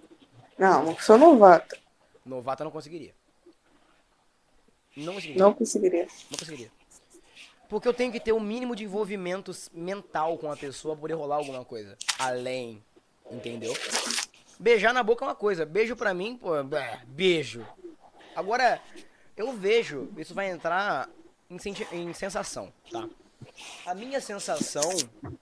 [0.58, 1.78] Não, uma pessoa novata.
[2.26, 3.14] Novata não conseguiria.
[4.96, 5.42] Não conseguiria.
[5.42, 6.08] Não conseguiria.
[6.30, 6.72] Não conseguiria.
[7.70, 11.14] Porque eu tenho que ter um mínimo de envolvimento mental com a pessoa pra poder
[11.14, 11.98] rolar alguma coisa.
[12.20, 12.84] Além.
[13.32, 13.74] Entendeu?
[14.60, 15.66] Beijar na boca é uma coisa.
[15.66, 16.52] Beijo pra mim, pô,
[17.08, 17.66] beijo.
[18.36, 18.82] Agora,
[19.38, 21.10] eu vejo, isso vai entrar
[21.50, 21.58] em,
[21.94, 23.08] em sensação, tá?
[23.86, 24.90] A minha sensação,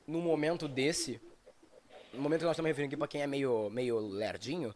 [0.07, 1.21] no momento desse,
[2.13, 4.73] no momento que nós estamos referindo aqui pra quem é meio, meio lerdinho,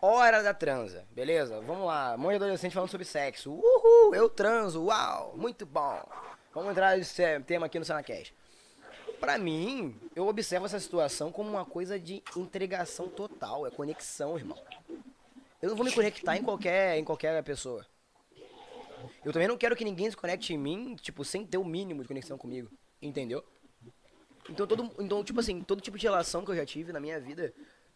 [0.00, 1.60] hora da transa, beleza?
[1.60, 3.52] Vamos lá, mãe adolescente falando sobre sexo.
[3.52, 6.02] Uhul, eu transo, uau, muito bom.
[6.54, 8.34] Vamos entrar nesse tema aqui no Sanacast.
[9.20, 14.58] Pra mim, eu observo essa situação como uma coisa de entregação total, é conexão, irmão.
[15.60, 17.86] Eu não vou me conectar em qualquer, em qualquer pessoa.
[19.24, 22.02] Eu também não quero que ninguém se conecte em mim, tipo, sem ter o mínimo
[22.02, 22.70] de conexão comigo.
[23.02, 23.44] Entendeu?
[24.48, 27.20] Então, todo, então, tipo assim, todo tipo de relação que eu já tive na minha
[27.20, 27.52] vida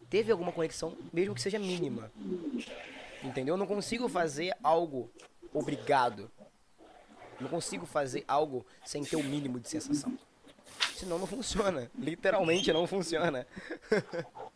[0.09, 2.11] teve alguma conexão, mesmo que seja mínima.
[3.23, 3.53] Entendeu?
[3.53, 5.11] Eu não consigo fazer algo
[5.53, 6.29] obrigado.
[7.39, 10.17] Não consigo fazer algo sem ter o mínimo de sensação.
[10.95, 11.91] Senão não funciona.
[11.97, 13.45] Literalmente não funciona.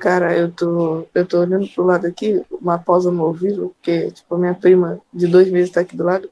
[0.00, 4.34] Cara, eu tô, eu tô olhando pro lado aqui, uma pausa no ouvido, porque, tipo,
[4.34, 6.30] a minha prima de dois meses tá aqui do lado.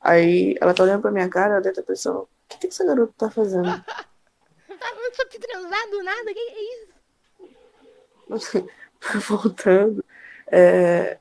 [0.00, 2.84] Aí ela tá olhando pra minha cara, ela deve estar pensando, o que, que essa
[2.84, 3.68] garota tá fazendo?
[4.70, 8.68] Eu só transado nada, que é isso?
[9.28, 10.04] Voltando.
[10.46, 11.18] É,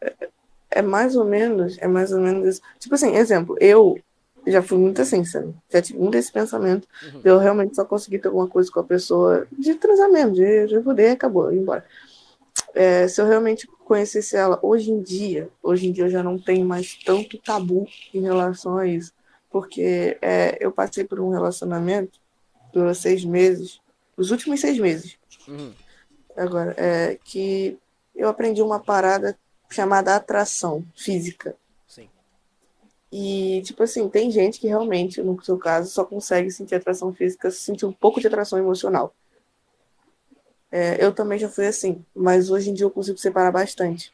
[0.69, 2.61] é mais ou menos, é mais ou menos isso.
[2.77, 3.99] Tipo assim, exemplo, eu
[4.45, 5.53] já fui muito assim, sabe?
[5.69, 6.87] Já tive muito esse pensamento.
[7.03, 7.21] Uhum.
[7.23, 11.11] Eu realmente só consegui ter alguma coisa com a pessoa de transamento, de, de poder,
[11.11, 11.85] acabou, embora.
[12.73, 16.37] É, se eu realmente conhecesse ela hoje em dia, hoje em dia eu já não
[16.37, 19.13] tenho mais tanto tabu em relação a isso.
[19.49, 22.19] Porque é, eu passei por um relacionamento,
[22.71, 23.79] durou seis meses,
[24.15, 25.17] os últimos seis meses.
[25.47, 25.71] Uhum.
[26.37, 27.77] Agora, é que
[28.15, 29.37] eu aprendi uma parada
[29.69, 31.55] chamada atração física.
[33.11, 37.49] E, tipo assim, tem gente que realmente, no seu caso, só consegue sentir atração física,
[37.49, 39.13] sentir um pouco de atração emocional.
[40.71, 44.13] É, eu também já fui assim, mas hoje em dia eu consigo separar bastante.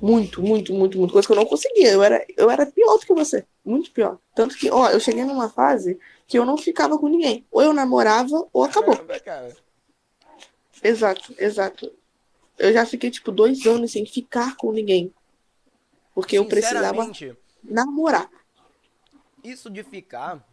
[0.00, 1.12] Muito, muito, muito, muito.
[1.12, 1.90] Coisa que eu não conseguia.
[1.92, 3.46] Eu era, eu era pior do que você.
[3.64, 4.18] Muito pior.
[4.34, 7.46] Tanto que, ó, eu cheguei numa fase que eu não ficava com ninguém.
[7.50, 8.96] Ou eu namorava, ou acabou.
[8.96, 9.56] Caramba,
[10.82, 11.92] exato, exato.
[12.58, 15.12] Eu já fiquei, tipo, dois anos sem ficar com ninguém.
[16.14, 17.10] Porque eu precisava
[17.68, 18.28] namorar.
[19.42, 20.44] Isso de ficar.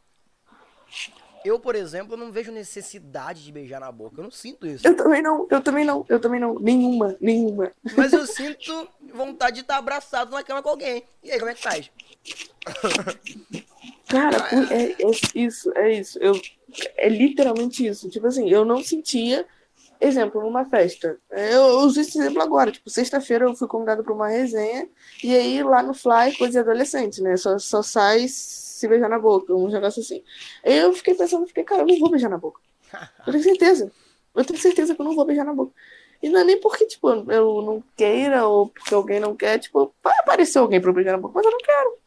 [1.44, 4.19] Eu, por exemplo, não vejo necessidade de beijar na boca.
[4.19, 4.88] Eu não sinto isso.
[4.88, 6.57] Eu também não, eu também não, eu também não.
[6.57, 7.72] Nenhuma, nenhuma.
[7.98, 11.03] Mas eu sinto vontade de estar abraçado na cama com alguém.
[11.22, 11.91] E aí, como é que faz?
[14.07, 14.38] Cara,
[14.72, 16.18] é, é isso, é isso.
[16.19, 16.40] Eu,
[16.95, 18.10] é literalmente isso.
[18.10, 19.45] Tipo assim, eu não sentia
[20.03, 21.17] exemplo, numa festa.
[21.31, 22.71] Eu, eu uso esse exemplo agora.
[22.71, 24.88] Tipo, sexta-feira eu fui convidado para uma resenha,
[25.23, 27.38] e aí lá no Fly, coisa de adolescente, né?
[27.38, 30.23] Só, só sai se beijar na boca, um negócio assim.
[30.63, 32.59] Eu fiquei pensando, fiquei, cara, eu não vou beijar na boca.
[33.25, 33.91] Eu tenho certeza.
[34.35, 35.73] Eu tenho certeza que eu não vou beijar na boca.
[36.21, 39.93] E não é nem porque, tipo, eu não queira ou porque alguém não quer, tipo,
[40.03, 41.97] vai aparecer alguém pra eu beijar na boca, mas eu não quero.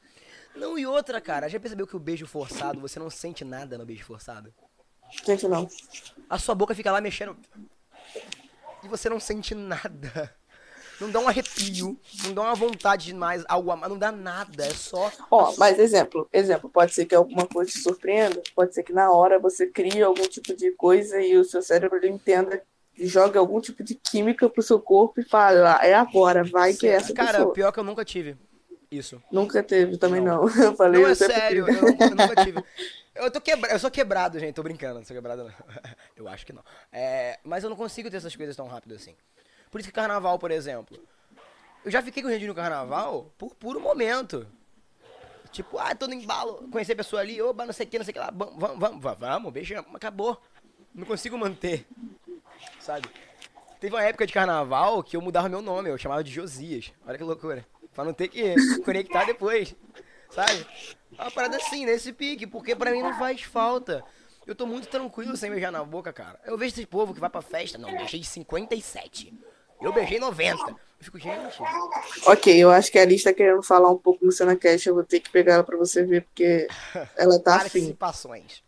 [0.56, 3.84] Não, e outra, cara, já percebeu que o beijo forçado, você não sente nada no
[3.84, 4.52] beijo forçado?
[5.22, 5.68] Sente não.
[6.28, 7.36] A sua boca fica lá mexendo
[8.86, 10.34] e você não sente nada.
[10.98, 14.10] Não dá um arrepio, não dá uma vontade de mais, algo a mais, não dá
[14.10, 15.12] nada, é só.
[15.30, 19.10] Ó, mas exemplo, exemplo, pode ser que alguma coisa te surpreenda, pode ser que na
[19.10, 22.62] hora você crie algum tipo de coisa e o seu cérebro entenda
[22.98, 26.86] joga algum tipo de química pro seu corpo e fala, ah, é agora, vai que
[26.86, 27.52] é essa Cara, pessoa.
[27.52, 28.38] pior que eu nunca tive
[28.90, 29.22] isso.
[29.30, 30.46] Nunca teve, também não.
[30.46, 30.48] não.
[30.64, 32.62] Eu falei, não, é sério, eu, eu, nunca tive.
[33.16, 33.72] Eu, tô quebra...
[33.72, 35.52] eu sou quebrado, gente, tô brincando, não sou quebrado não.
[36.16, 36.62] eu acho que não.
[36.92, 37.38] É...
[37.44, 39.14] Mas eu não consigo ter essas coisas tão rápido assim.
[39.70, 40.98] Por isso que carnaval, por exemplo.
[41.84, 44.46] Eu já fiquei com gente no carnaval por puro momento.
[45.52, 48.04] Tipo, ah, tô no embalo, conhecer a pessoa ali, oba, não sei o que, não
[48.04, 50.40] sei o que lá, vamos, vamos, vamos, vamos, beijamos, acabou.
[50.94, 51.86] Não consigo manter,
[52.80, 53.08] sabe?
[53.80, 56.92] Teve uma época de carnaval que eu mudava meu nome, eu chamava de Josias.
[57.06, 57.66] Olha que loucura.
[57.94, 59.74] Pra não ter que conectar depois,
[60.30, 60.66] sabe?
[61.18, 64.04] Uma parada assim, nesse pique, porque pra mim não faz falta.
[64.46, 66.38] Eu tô muito tranquilo sem beijar na boca, cara.
[66.44, 69.34] Eu vejo esse povo que vai pra festa, não, beijei 57.
[69.80, 70.70] Eu beijei 90.
[70.70, 71.58] Eu fico, gente.
[72.26, 74.86] Ok, eu acho que a Alice tá querendo falar um pouco no Cenacast.
[74.88, 76.66] Eu vou ter que pegar ela pra você ver, porque
[77.16, 77.94] ela tá afim.
[77.94, 78.62] Participações.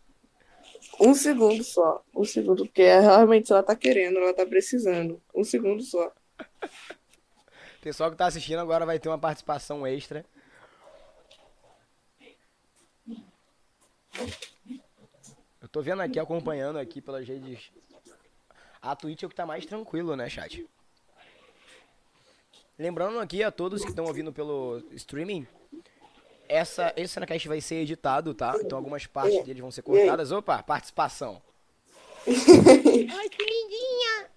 [0.99, 2.03] Um segundo só.
[2.13, 5.19] Um segundo, porque realmente ela tá querendo, ela tá precisando.
[5.33, 6.11] Um segundo só.
[7.81, 10.25] Pessoal que tá assistindo agora vai ter uma participação extra.
[15.61, 17.71] Eu tô vendo aqui, acompanhando aqui pelas redes.
[18.81, 20.65] A Twitch é o que tá mais tranquilo, né, chat?
[22.77, 25.45] Lembrando aqui a todos que estão ouvindo pelo streaming,
[26.49, 28.57] essa, esse Cenacast vai ser editado, tá?
[28.59, 30.31] Então algumas partes deles vão ser cortadas.
[30.31, 31.41] Opa, participação.
[32.27, 34.29] Ai, que lindinha!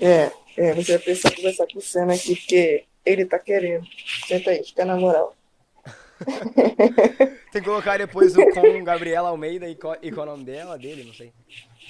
[0.00, 3.86] É, é, você vai precisar conversar com o Senna aqui, porque ele tá querendo.
[4.26, 5.36] Senta aí, fica na moral.
[7.52, 10.78] Tem que colocar depois o com Gabriela Almeida e qual, e qual o nome dela,
[10.78, 11.32] dele, não sei.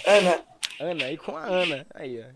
[0.07, 0.45] Ana.
[0.79, 1.87] Ana, e com a Ana.
[1.95, 2.27] Aí, ó.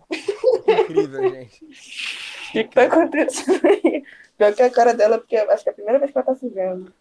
[0.83, 1.65] Incrível, gente.
[1.65, 4.05] O que, que tá acontecendo aí?
[4.37, 6.35] Pior que a cara dela, porque acho que é a primeira vez que ela tá
[6.35, 6.93] se vendo.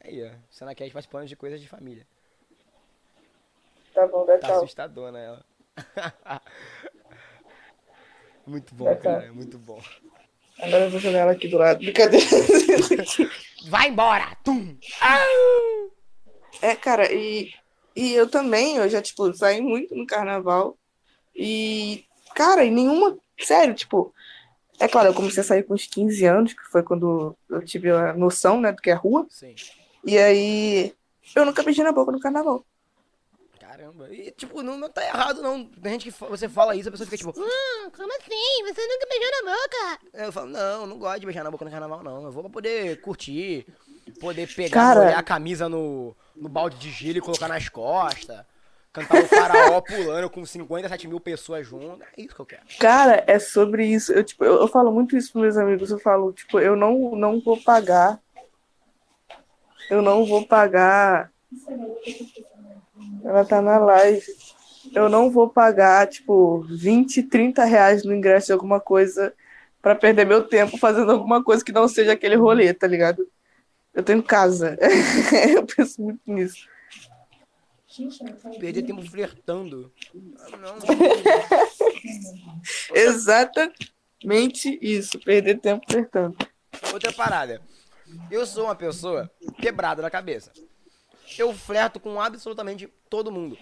[0.00, 0.74] Aí, ó.
[0.74, 2.06] Cat faz planos de coisas de família.
[3.94, 4.56] Tá bom, dá tá tchau.
[4.58, 5.44] assustadona ela.
[8.46, 9.80] muito bom, cara, muito bom.
[10.60, 11.78] Agora eu vou jogar ela aqui do lado.
[11.78, 12.26] Brincadeira.
[13.68, 14.36] Vai embora!
[14.44, 14.76] Tum!
[16.60, 17.52] É, cara, e,
[17.96, 20.76] e eu também, eu já, tipo, saí muito no carnaval.
[21.34, 22.04] E,
[22.34, 23.18] cara, e nenhuma.
[23.38, 24.14] Sério, tipo.
[24.78, 27.90] É claro, eu comecei a sair com uns 15 anos, que foi quando eu tive
[27.90, 29.26] a noção, né, do que é rua.
[29.30, 29.54] Sim.
[30.04, 30.94] E aí.
[31.34, 32.64] Eu nunca beijei na boca no carnaval.
[33.84, 34.08] Caramba.
[34.14, 35.64] E, tipo, não, não tá errado, não.
[35.66, 38.64] Tem gente que fa- você fala isso, a pessoa fica tipo, Hum, como assim?
[38.74, 39.98] Você nunca beijou na boca?
[40.14, 42.24] eu falo, não, não gosto de beijar na boca no carnaval, não.
[42.24, 43.66] Eu vou pra poder curtir,
[44.20, 45.00] poder pegar, Cara.
[45.04, 48.40] molhar a camisa no, no balde de gelo e colocar nas costas.
[48.92, 52.06] Cantar o faraó pulando com 57 mil pessoas juntas.
[52.16, 52.62] É isso que eu quero.
[52.78, 54.12] Cara, é sobre isso.
[54.12, 55.90] Eu, tipo, eu, eu falo muito isso pros meus amigos.
[55.90, 58.20] Eu falo, tipo, eu não, não vou pagar.
[59.90, 61.32] Eu não vou pagar.
[63.24, 64.22] Ela tá na live.
[64.94, 69.32] Eu não vou pagar, tipo, 20, 30 reais no ingresso de alguma coisa
[69.80, 73.26] pra perder meu tempo fazendo alguma coisa que não seja aquele rolê, tá ligado?
[73.94, 74.76] Eu tenho casa.
[75.54, 76.68] eu penso muito nisso.
[78.58, 79.92] Perder tempo flertando.
[80.38, 80.76] Ah, Não,
[82.92, 85.18] Exatamente isso.
[85.20, 86.36] Perder tempo flertando.
[86.92, 87.62] Outra parada.
[88.30, 89.30] Eu sou uma pessoa
[89.60, 90.52] quebrada na cabeça.
[91.38, 93.56] Eu flerto com absolutamente todo mundo.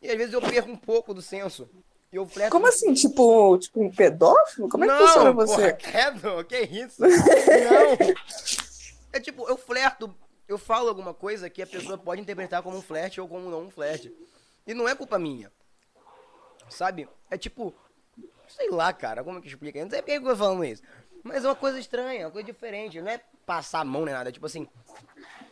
[0.00, 1.68] E às vezes eu perco um pouco do senso.
[2.12, 2.94] E eu flerto Como assim?
[2.94, 4.68] Tipo, tipo um pedófilo?
[4.68, 5.72] Como é que não, funciona Porra, você?
[5.72, 7.02] credo, que isso?
[7.02, 8.14] Não.
[9.12, 10.14] É tipo, eu flerto,
[10.46, 13.62] eu falo alguma coisa que a pessoa pode interpretar como um flerte ou como não
[13.62, 14.14] um flerte.
[14.66, 15.50] E não é culpa minha.
[16.68, 17.08] Sabe?
[17.30, 17.74] É tipo,
[18.48, 19.78] sei lá, cara, como que explica?
[19.78, 20.82] Eu não sei por que eu tô falando isso.
[21.22, 23.00] Mas é uma coisa estranha, uma coisa diferente.
[23.00, 24.30] Não é passar a mão nem nada.
[24.30, 24.68] Tipo assim,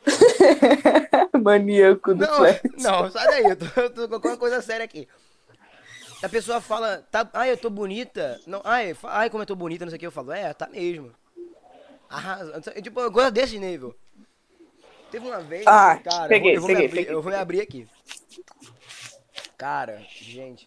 [1.43, 2.41] Maníaco do não,
[2.79, 5.09] não, sai daí, eu tô, eu tô colocando uma coisa séria aqui.
[6.23, 8.41] A pessoa fala, tá, ai, eu tô bonita.
[8.47, 10.07] Não, ai, ai, como eu tô bonita, não sei o que.
[10.07, 11.13] Eu falo, é, tá mesmo.
[12.09, 12.61] Arrasa.
[12.81, 13.95] Tipo, uma coisa desse nível.
[15.11, 17.33] Teve uma vez, Ah, cara, peguei, eu, vou, eu, vou peguei, abrir, peguei, eu vou
[17.33, 17.89] me abrir aqui.
[19.57, 20.67] Cara, gente.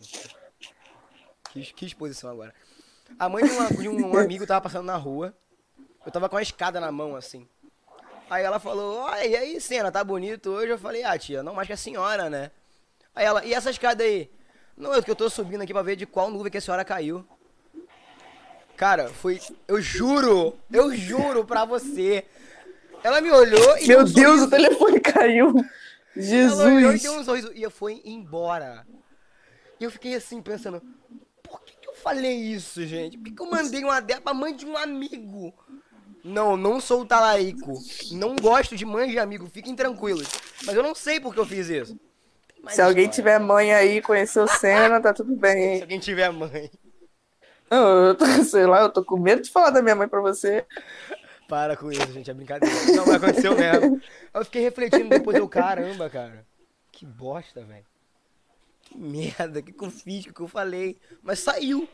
[1.51, 2.53] Que, que exposição agora.
[3.17, 5.33] A mãe de, uma- de um amigo tava passando na rua.
[6.05, 7.47] Eu tava com a escada na mão, assim.
[8.29, 10.71] Aí ela falou, olha, e aí, cena, tá bonito hoje?
[10.71, 12.51] Eu falei, ah, tia, não mais que a senhora, né?
[13.15, 14.29] Aí ela, e essa escada aí?
[14.75, 16.83] Não, é que eu tô subindo aqui pra ver de qual nuvem que a senhora
[16.85, 17.25] caiu.
[18.75, 19.39] Cara, foi.
[19.67, 22.25] Eu juro, eu juro pra você.
[23.03, 24.45] Ela me olhou e Meu um Deus, sorriso.
[24.45, 25.53] o telefone caiu.
[26.15, 27.01] Ela olhou e Jesus.
[27.01, 28.85] deu um sorriso e foi embora.
[29.79, 30.81] E eu fiquei assim pensando,
[31.41, 33.17] por que, que eu falei isso, gente?
[33.17, 35.53] Por que, que eu mandei uma dela pra mãe de um amigo?
[36.23, 37.73] Não, não sou talarico.
[38.11, 40.27] Não gosto de mãe de amigo, fiquem tranquilos.
[40.65, 41.97] Mas eu não sei por que eu fiz isso.
[42.61, 43.15] Mais Se alguém história.
[43.15, 46.69] tiver mãe aí, conheceu cena, tá tudo bem, Se alguém tiver mãe.
[47.69, 50.21] Não, eu tô, sei lá, eu tô com medo de falar da minha mãe pra
[50.21, 50.65] você.
[51.47, 52.75] Para com isso, gente, é brincadeira.
[52.93, 54.01] Não, mas aconteceu mesmo.
[54.33, 56.45] Eu fiquei refletindo depois, eu, caramba, cara.
[56.91, 57.85] Que bosta, velho.
[58.81, 60.97] Que merda, que que eu fiz, o que eu falei.
[61.21, 61.87] Mas saiu,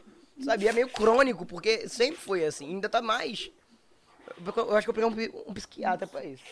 [0.43, 0.67] sabe?
[0.67, 3.51] É meio crônico, porque sempre foi assim, ainda tá mais.
[4.55, 6.43] Eu acho que eu peguei um, um psiquiatra pra isso.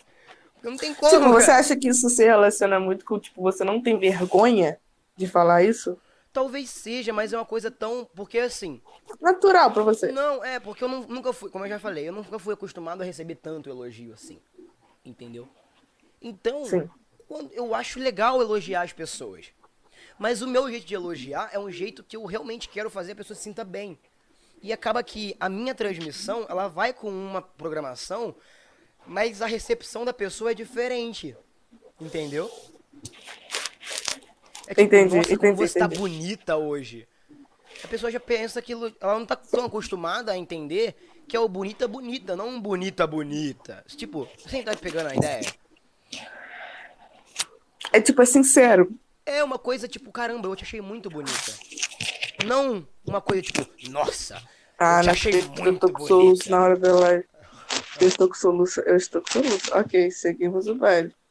[0.54, 1.58] Porque não tem como, Tipo, você cara.
[1.58, 4.78] acha que isso se relaciona muito com, tipo, você não tem vergonha
[5.16, 5.98] de falar isso?
[6.32, 8.08] Talvez seja, mas é uma coisa tão...
[8.14, 8.80] Porque assim,
[9.20, 10.10] Natural pra você.
[10.12, 13.02] Não, é, porque eu nu- nunca fui, como eu já falei, eu nunca fui acostumado
[13.02, 14.40] a receber tanto elogio assim.
[15.04, 15.46] Entendeu?
[16.22, 16.88] Então, Sim.
[17.28, 19.46] quando- eu acho legal elogiar as pessoas.
[20.18, 23.16] Mas o meu jeito de elogiar é um jeito que eu realmente quero fazer a
[23.16, 23.98] pessoa se sinta bem.
[24.62, 28.34] E acaba que a minha transmissão, ela vai com uma programação,
[29.06, 31.36] mas a recepção da pessoa é diferente.
[32.00, 32.50] Entendeu?
[34.66, 36.00] É Entendi, nossa, como entendi, você tá entendi.
[36.00, 37.08] bonita hoje.
[37.82, 40.94] A pessoa já pensa aquilo, ela não tá tão acostumada a entender
[41.26, 43.84] que é o bonita bonita, não um bonita bonita.
[43.96, 45.52] Tipo, você tá pegando a ideia?
[47.92, 48.96] É tipo, é sincero.
[49.26, 51.52] É uma coisa tipo, caramba, eu te achei muito bonita.
[52.46, 54.40] Não uma coisa tipo, nossa,
[54.78, 56.50] Ah, eu não achei que eu muito tô com soluço bonita.
[56.50, 57.24] na hora da live.
[58.00, 59.74] Eu estou com soluço, eu estou com soluço.
[59.76, 61.14] Ok, seguimos o baile.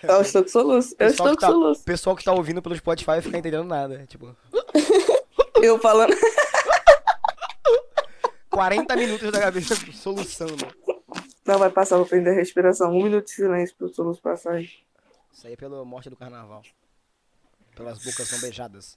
[0.00, 1.82] Eu estou com soluço, eu estou com tá- soluço.
[1.82, 4.06] pessoal que tá ouvindo pelo Spotify vai ficar entendendo nada.
[4.06, 4.36] Tipo,
[5.60, 6.14] Eu falando.
[8.50, 10.68] 40 minutos da cabeça soluçando.
[11.44, 12.92] Não, vai passar, vou prender a respiração.
[12.92, 14.70] Um minuto de silêncio pro soluço passar aí.
[15.32, 16.62] Isso aí é pela morte do carnaval.
[17.74, 18.96] Pelas bocas são beijadas.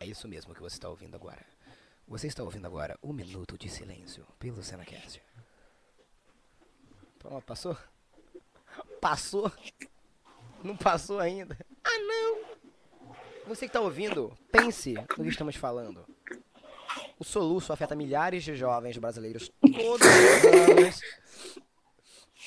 [0.00, 1.44] É isso mesmo que você está ouvindo agora.
[2.08, 5.22] Você está ouvindo agora um minuto de silêncio pelo Senacast.
[7.18, 7.76] Pronto, passou?
[8.98, 9.52] Passou?
[10.64, 11.54] Não passou ainda?
[11.84, 12.40] Ah, não!
[13.46, 16.02] Você que está ouvindo, pense no que estamos falando.
[17.18, 21.00] O soluço afeta milhares de jovens brasileiros todos os anos.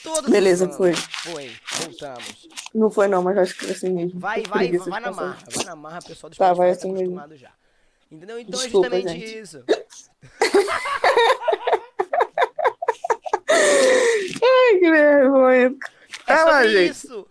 [0.01, 0.93] Todos Beleza, foi.
[0.93, 2.47] Foi, voltamos.
[2.73, 4.19] Não foi não, mas acho que foi assim mesmo.
[4.19, 6.91] Vai, vai, vai de na marra, vai na marra, pessoal do Tá, vai tá assim
[6.91, 7.19] mesmo.
[7.19, 7.51] acostumado já.
[8.11, 8.39] Entendeu?
[8.39, 9.39] Então Desculpa, é justamente gente.
[9.39, 9.63] isso.
[13.49, 15.75] Ai, que vergonha.
[16.27, 16.91] É Ah lá, sobre gente.
[16.91, 17.27] isso.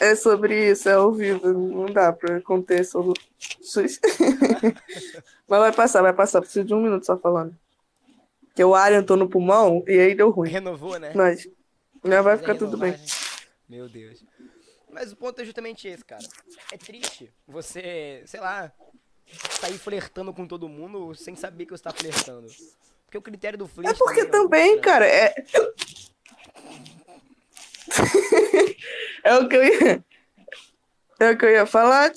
[0.00, 1.52] É sobre isso, é ao vivo.
[1.52, 4.00] Não dá pra conter soluções.
[5.48, 6.40] Mas vai passar, vai passar.
[6.40, 7.54] Preciso de um minuto só falando.
[8.54, 10.50] Que o ar entrou no pulmão e aí deu ruim.
[10.50, 11.12] Renovou, né?
[11.14, 11.48] Mas
[12.04, 12.94] já vai Mas é ficar tudo bem.
[13.68, 14.22] Meu Deus.
[14.90, 16.22] Mas o ponto é justamente esse, cara.
[16.70, 18.70] É triste você, sei lá,
[19.58, 22.46] sair flertando com todo mundo sem saber que você tá flertando.
[23.06, 24.82] Porque o critério do flerte É porque também, estranho.
[24.82, 25.34] cara, é.
[29.24, 30.04] é o que eu ia.
[31.20, 32.12] É o que eu ia falar.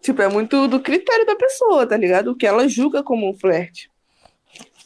[0.00, 2.32] Tipo, é muito do critério da pessoa, tá ligado?
[2.32, 3.90] O que ela julga como um flerte.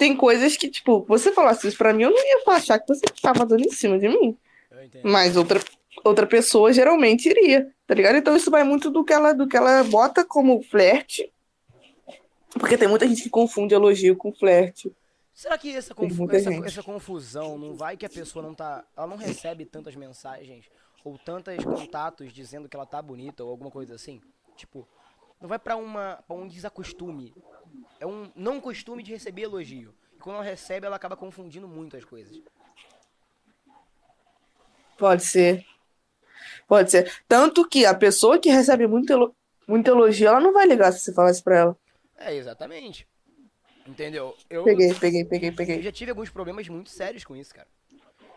[0.01, 3.05] Tem coisas que, tipo, você falasse isso pra mim, eu não ia achar que você
[3.21, 4.35] tava dando em cima de mim.
[5.05, 5.61] Mas outra,
[6.03, 8.17] outra pessoa geralmente iria, tá ligado?
[8.17, 11.31] Então isso vai muito do que ela, do que ela bota como flerte.
[12.59, 14.91] Porque tem muita gente que confunde elogio com flerte.
[15.35, 18.83] Será que essa, confu- essa, essa confusão não vai que a pessoa não tá.
[18.97, 20.65] Ela não recebe tantas mensagens
[21.05, 24.19] ou tantos contatos dizendo que ela tá bonita ou alguma coisa assim?
[24.57, 24.89] Tipo,
[25.39, 27.35] não vai pra uma pra um desacostume.
[27.99, 29.95] É um não costume de receber elogio.
[30.15, 32.41] E quando ela recebe, ela acaba confundindo muito as coisas.
[34.99, 35.65] Pode ser.
[36.67, 37.13] Pode ser.
[37.29, 39.35] Tanto que a pessoa que recebe muito, elo-
[39.67, 41.77] muito elogio, ela não vai ligar se você falasse pra ela.
[42.17, 43.07] É, exatamente.
[43.87, 44.37] Entendeu?
[44.49, 45.83] Eu, Peguei, peguei, peguei, eu peguei.
[45.83, 47.69] já tive alguns problemas muito sérios com isso, cara.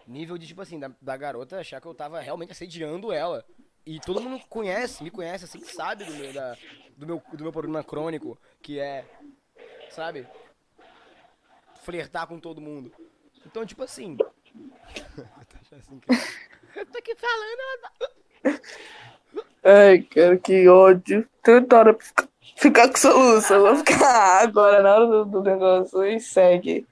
[0.07, 3.45] Nível de, tipo assim, da, da garota achar que eu tava realmente assediando ela.
[3.86, 6.57] E todo mundo conhece, me conhece, assim, sabe do meu, da,
[6.98, 9.06] do meu, do meu problema crônico, que é,
[9.94, 10.28] sabe?
[11.84, 12.91] Flertar com todo mundo.
[13.45, 14.18] Então, tipo assim.
[16.76, 18.61] Eu tô aqui falando, ela tá-
[19.64, 21.28] Ai, cara, que ódio.
[21.41, 23.53] Tanta hora pra ficar, ficar com soluço.
[23.53, 26.86] Eu vou ficar agora na hora do, do negócio e segue.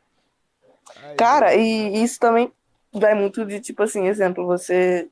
[0.98, 1.62] Ai, Cara, Deus.
[1.62, 2.52] e isso também
[2.92, 5.08] vai muito de, tipo assim, exemplo, você.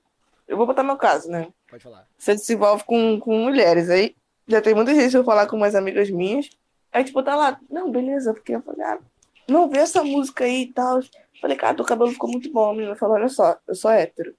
[0.47, 1.47] Eu vou botar meu caso, né?
[1.69, 2.07] Pode falar.
[2.17, 3.89] Você se envolve com, com mulheres.
[3.89, 4.15] Aí
[4.47, 6.49] já tem muita gente eu falar com umas amigas minhas.
[6.91, 8.99] Aí, tipo, tá lá, não, beleza, porque eu falei, ah,
[9.47, 10.99] não, vê essa música aí e tal.
[11.41, 12.71] Falei, cara, teu cabelo ficou muito bom.
[12.71, 14.35] A menina falou, olha só, eu sou hétero.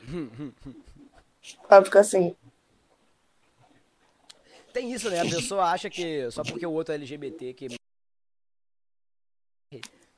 [1.68, 2.34] Aí fica assim,
[4.72, 5.20] Tem isso, né?
[5.20, 7.68] A pessoa acha que só porque o outro é LGBT que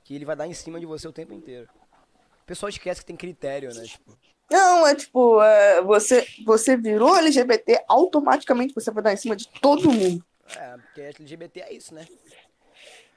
[0.02, 1.68] que ele vai dar em cima de você o tempo inteiro.
[2.42, 3.82] O pessoal esquece que tem critério, né?
[3.82, 4.16] Tipo,
[4.48, 9.48] não, é tipo, é, você, você virou LGBT, automaticamente você vai dar em cima de
[9.60, 10.24] todo mundo.
[10.54, 12.06] É, porque LGBT é isso, né?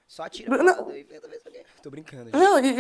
[0.07, 0.89] Só atira Não.
[0.91, 2.34] e tenta ver se alguém- Tô brincando, gente.
[2.34, 2.73] Não, e...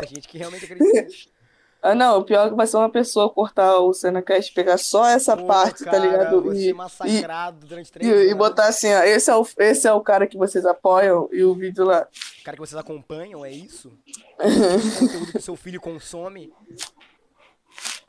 [0.00, 1.06] Tem gente que realmente acredita
[1.82, 5.06] ah, não, o pior é que vai ser uma pessoa cortar o Senacast, pegar só
[5.06, 6.42] essa Pô, parte, tá cara, ligado?
[6.42, 9.92] Você E, e, durante três e, e botar assim, ó, esse é, o, esse é
[9.92, 12.06] o cara que vocês apoiam e o vídeo lá.
[12.44, 13.88] Cara que vocês acompanham, é isso?
[14.36, 16.52] o conteúdo que seu filho consome.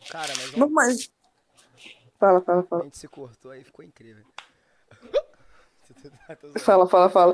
[0.09, 1.11] Cara, mas Não, mas.
[2.19, 2.83] Fala, fala, a fala.
[2.83, 4.25] gente se cortou aí, ficou incrível.
[6.59, 7.33] Fala, fala, fala.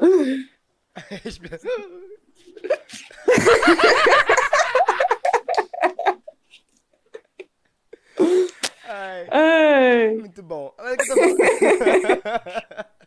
[8.88, 10.16] Ai, Ai.
[10.18, 10.74] muito bom.
[10.78, 12.88] Mas o que eu tô falando-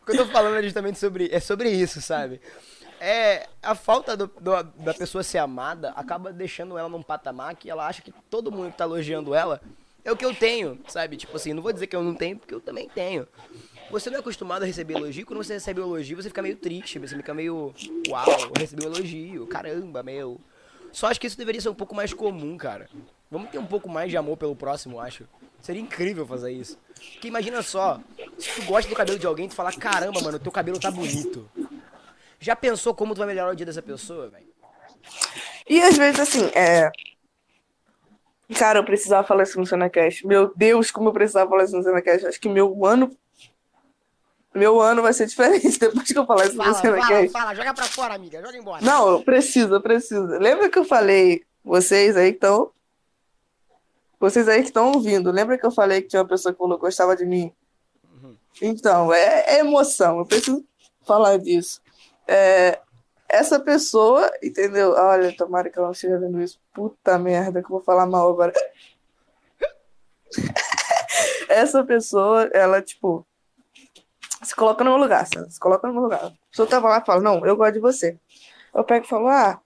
[0.00, 2.38] O que eu tô falando é justamente sobre, é sobre isso, sabe?
[3.00, 7.70] É, a falta do- do- da pessoa ser amada acaba deixando ela num patamar que
[7.70, 9.60] ela acha que todo mundo que tá elogiando ela
[10.04, 11.16] é o que eu tenho, sabe?
[11.16, 13.26] Tipo assim, não vou dizer que eu não tenho, porque eu também tenho.
[13.90, 16.98] Você não é acostumado a receber elogio, quando você recebe elogio, você fica meio triste,
[16.98, 17.74] você fica meio.
[18.08, 20.40] Uau, eu recebi um elogio, caramba, meu.
[20.92, 22.88] Só acho que isso deveria ser um pouco mais comum, cara.
[23.30, 25.24] Vamos ter um pouco mais de amor pelo próximo, acho.
[25.60, 26.78] Seria incrível fazer isso.
[27.12, 28.00] Porque imagina só,
[28.38, 31.50] se tu gosta do cabelo de alguém, tu falar, caramba, mano, teu cabelo tá bonito.
[32.38, 34.46] Já pensou como tu vai melhorar o dia dessa pessoa, velho?
[35.68, 36.92] E às vezes, assim, é.
[38.58, 40.26] Cara, eu precisava falar isso no Senacast.
[40.26, 42.26] Meu Deus, como eu precisava falar isso no Senacast.
[42.26, 43.10] Acho que meu ano.
[44.54, 47.74] Meu ano vai ser diferente depois que eu falar isso no Fala, fala, fala, joga
[47.74, 48.84] pra fora, amiga, joga embora.
[48.84, 50.38] Não, precisa, precisa.
[50.38, 52.70] Lembra que eu falei, vocês aí que estão.
[54.20, 56.78] Vocês aí que estão ouvindo, lembra que eu falei que tinha uma pessoa que falou
[56.78, 57.52] que gostava de mim?
[58.62, 60.64] Então, é, é emoção, eu preciso
[61.04, 61.80] falar disso.
[62.26, 62.80] É,
[63.28, 64.92] essa pessoa, entendeu?
[64.92, 66.60] Olha, tomara que ela não esteja vendo isso.
[66.72, 68.52] Puta merda, que eu vou falar mal agora.
[71.48, 73.26] essa pessoa, ela, tipo.
[74.42, 75.26] Se coloca no meu lugar.
[75.26, 76.24] Se coloca no meu lugar.
[76.26, 78.18] A pessoa tava lá e fala, não, eu gosto de você.
[78.74, 79.58] Eu pego e falo, ah,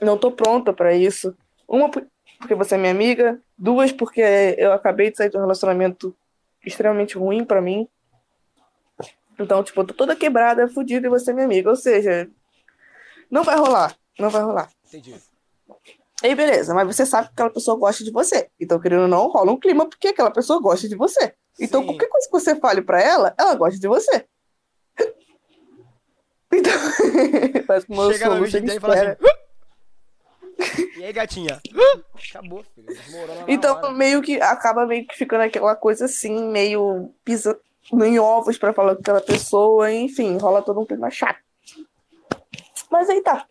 [0.00, 1.36] não tô pronta pra isso.
[1.68, 2.06] Uma, por-
[2.38, 3.38] porque você é minha amiga.
[3.58, 4.22] Duas, porque
[4.56, 6.16] eu acabei de sair de um relacionamento
[6.64, 7.86] extremamente ruim pra mim.
[9.40, 11.70] Então, tipo, eu tô toda quebrada, fodida e você é minha amiga.
[11.70, 12.28] Ou seja,
[13.30, 13.96] não vai rolar.
[14.18, 14.70] Não vai rolar.
[14.86, 15.14] Entendi.
[16.22, 18.50] Aí, beleza, mas você sabe que aquela pessoa gosta de você.
[18.60, 21.34] Então, querendo ou não, rola um clima porque aquela pessoa gosta de você.
[21.58, 21.86] Então, Sim.
[21.86, 24.26] qualquer coisa que você fale pra ela, ela gosta de você.
[26.52, 26.72] Então,
[27.88, 29.16] o meu Chega vez ele dele e fala assim.
[30.98, 31.62] e aí, gatinha?
[32.28, 32.88] Acabou, filho.
[32.88, 37.60] Desmorona Então, meio que acaba meio que ficando aquela coisa assim, meio pisando
[37.92, 41.40] em ovos pra falar com aquela pessoa, enfim, rola todo um clima chato.
[42.90, 43.46] Mas aí tá.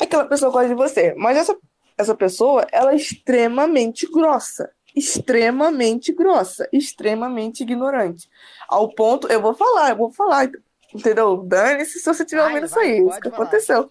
[0.00, 1.14] Aquela pessoa gosta de você.
[1.16, 1.56] Mas essa,
[1.96, 4.70] essa pessoa, ela é extremamente grossa.
[4.94, 6.68] Extremamente grossa.
[6.72, 8.28] Extremamente ignorante.
[8.68, 10.50] Ao ponto, eu vou falar, eu vou falar.
[10.94, 11.36] Entendeu?
[11.36, 12.98] Dane-se se você estiver Vai, ouvindo isso aí.
[12.98, 13.42] Isso que falar.
[13.42, 13.90] aconteceu.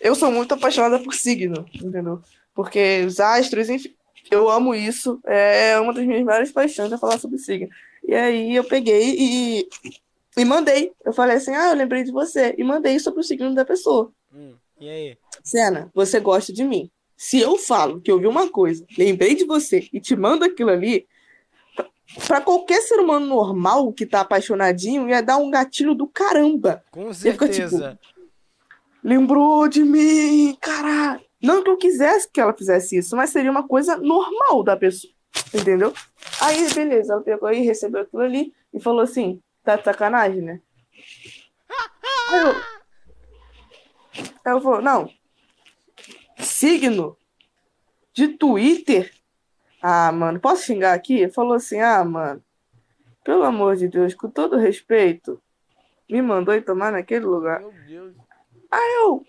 [0.00, 2.20] Eu sou muito apaixonada por signo, entendeu?
[2.54, 3.94] Porque os astros, enfim,
[4.30, 5.18] eu amo isso.
[5.24, 7.68] É uma das minhas maiores paixões é falar sobre signo.
[8.06, 9.68] E aí eu peguei e,
[10.36, 10.92] e mandei.
[11.04, 12.54] Eu falei assim: ah, eu lembrei de você.
[12.56, 14.12] E mandei sobre o signo da pessoa.
[14.32, 15.18] Hum, e aí?
[15.42, 16.90] Sena, você gosta de mim.
[17.16, 20.70] Se eu falo que eu vi uma coisa, lembrei de você e te mando aquilo
[20.70, 21.06] ali,
[21.74, 21.88] pra-
[22.26, 26.84] pra qualquer ser humano normal que tá apaixonadinho, ia dar um gatilho do caramba.
[26.90, 27.98] Com fica, tipo, certeza.
[29.02, 31.20] Lembrou de mim, caralho.
[31.42, 35.12] Não que eu quisesse que ela fizesse isso, mas seria uma coisa normal da pessoa,
[35.54, 35.92] entendeu?
[36.40, 40.60] Aí, beleza, ela pegou aí, recebeu aquilo ali e falou assim: tá de sacanagem, né?
[42.30, 42.48] Aí eu,
[44.44, 45.10] aí eu falou: não,
[46.38, 47.16] signo
[48.12, 49.12] de Twitter?
[49.82, 51.28] Ah, mano, posso xingar aqui?
[51.28, 52.42] Falou assim: ah, mano,
[53.24, 55.42] pelo amor de Deus, com todo respeito,
[56.08, 57.60] me mandou ir tomar naquele lugar.
[57.60, 58.14] Meu Deus.
[58.72, 59.24] Eu.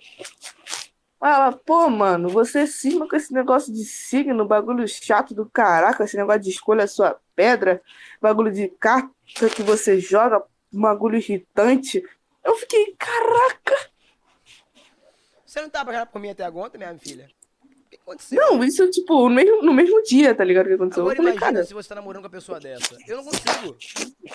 [1.22, 6.15] Ela, pô, mano, você cisma com esse negócio de signo, bagulho chato do caraca, esse
[6.15, 7.81] negócio de escolha a sua pedra,
[8.22, 9.10] bagulho de carta
[9.56, 12.03] que você joga, bagulho irritante.
[12.44, 13.89] Eu fiquei, caraca.
[15.45, 17.30] Você não tá por mim até agora, minha filha?
[17.64, 18.39] O que aconteceu?
[18.39, 20.65] Não, isso, tipo, no mesmo, no mesmo dia, tá ligado?
[20.65, 21.02] O que aconteceu?
[21.02, 22.95] Agora eu falei, imagina cara, se você tá namorando com uma pessoa dessa.
[23.07, 23.77] Eu não consigo.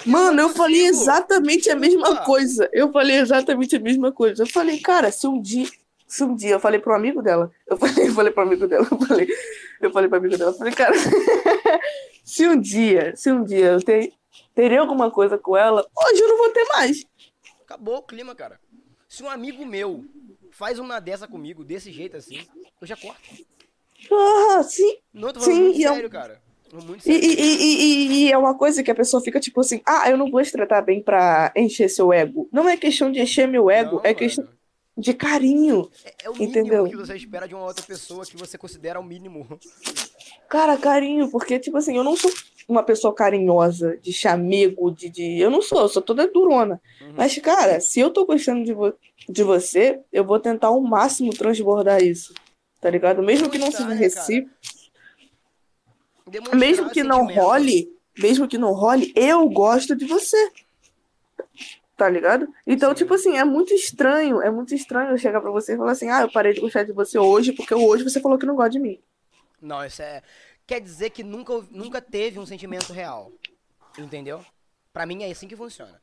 [0.06, 2.68] mano, eu não falei exatamente a mesma coisa.
[2.72, 4.42] Eu falei exatamente a mesma coisa.
[4.42, 5.68] Eu falei, cara, se um dia.
[6.12, 8.86] Se um dia eu falei pro amigo dela, eu falei, eu falei pro amigo dela,
[8.90, 9.28] eu falei,
[9.80, 10.92] eu falei pro amigo dela, eu falei, cara,
[12.22, 14.12] se um dia, se um dia eu ter,
[14.54, 17.06] teria alguma coisa com ela, hoje eu não vou ter mais.
[17.64, 18.60] Acabou o clima, cara.
[19.08, 20.04] Se um amigo meu
[20.50, 22.46] faz uma dessa comigo, desse jeito assim,
[22.78, 23.20] eu já corto.
[24.12, 24.98] Ah, sim.
[25.14, 26.42] Não, eu tô falando Sim, muito eu- sério, cara.
[26.72, 27.24] Muito E, sério.
[27.24, 30.16] e, e, e, e é uma coisa que a pessoa fica tipo assim, ah, eu
[30.18, 32.48] não vou te tratar bem pra encher seu ego.
[32.52, 34.16] Não é questão de encher meu ego, Não, é mano.
[34.16, 34.46] questão
[34.96, 35.90] de carinho.
[36.04, 36.84] É, é o mínimo entendeu?
[36.84, 39.58] que você espera de uma outra pessoa que você considera o mínimo.
[40.48, 42.30] Cara, carinho, porque, tipo assim, eu não sou
[42.68, 45.38] uma pessoa carinhosa, de chamego, de, de...
[45.38, 46.80] Eu não sou, eu sou toda durona.
[47.00, 47.14] Uhum.
[47.16, 48.94] Mas, cara, se eu tô gostando de, vo-
[49.28, 52.34] de você, eu vou tentar ao máximo transbordar isso.
[52.80, 53.22] Tá ligado?
[53.22, 54.54] Mesmo que não seja né, recíproco,
[56.54, 57.88] mesmo que não role,
[58.18, 60.50] mesmo que não role, eu gosto de você.
[62.02, 62.52] Tá ligado?
[62.66, 62.96] Então, Sim.
[62.96, 66.10] tipo assim, é muito estranho, é muito estranho eu chegar pra você e falar assim,
[66.10, 68.70] ah, eu parei de gostar de você hoje porque hoje você falou que não gosta
[68.70, 69.00] de mim.
[69.60, 70.20] Não, isso é.
[70.66, 73.30] Quer dizer que nunca, nunca teve um sentimento real.
[73.96, 74.44] Entendeu?
[74.92, 76.02] Pra mim é assim que funciona.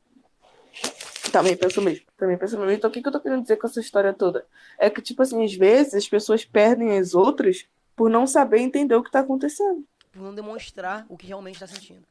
[1.34, 2.72] Também penso mesmo, também penso mesmo.
[2.72, 4.48] Então, o que, que eu tô querendo dizer com essa história toda?
[4.78, 8.96] É que, tipo assim, às vezes as pessoas perdem as outras por não saber entender
[8.96, 9.86] o que tá acontecendo.
[10.14, 12.06] Por não demonstrar o que realmente tá sentindo.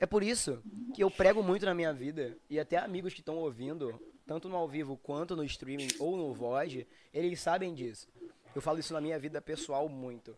[0.00, 0.62] É por isso
[0.94, 4.56] que eu prego muito na minha vida, e até amigos que estão ouvindo, tanto no
[4.56, 8.08] ao vivo quanto no streaming ou no VOD, eles sabem disso.
[8.54, 10.36] Eu falo isso na minha vida pessoal muito.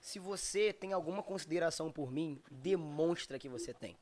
[0.00, 3.96] Se você tem alguma consideração por mim, demonstra que você tem.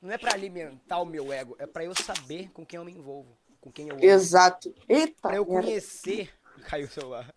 [0.00, 2.92] Não é pra alimentar o meu ego, é pra eu saber com quem eu me
[2.92, 4.04] envolvo, com quem eu amo.
[4.04, 4.74] Exato.
[4.88, 6.30] Eita, Pra eu conhecer.
[6.68, 7.34] Caiu o celular.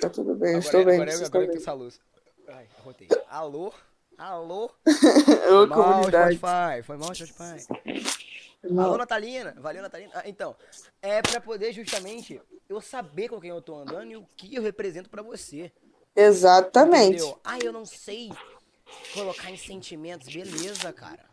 [0.00, 0.94] Tá tudo bem, Agora, estou bem.
[0.94, 1.56] agora, agora, estão agora bem.
[1.56, 2.00] essa luz.
[2.48, 3.08] Ai, arrotei.
[3.28, 3.72] Alô?
[4.18, 4.64] Alô?
[4.84, 6.36] Ô, Foi mal, comunidade.
[6.36, 6.82] Spotify.
[6.82, 7.66] Foi mal, Spotify.
[8.64, 8.96] Alô, Não.
[8.98, 9.54] Natalina.
[9.58, 10.10] Valeu, Natalina.
[10.12, 10.56] Ah, então,
[11.00, 14.62] é pra poder justamente eu saber com quem eu tô andando e o que eu
[14.62, 15.72] represento pra você.
[16.16, 17.18] Exatamente.
[17.22, 17.40] Entendeu?
[17.44, 18.32] Ah, eu não sei
[19.14, 20.26] colocar em sentimentos.
[20.26, 21.24] Beleza, cara.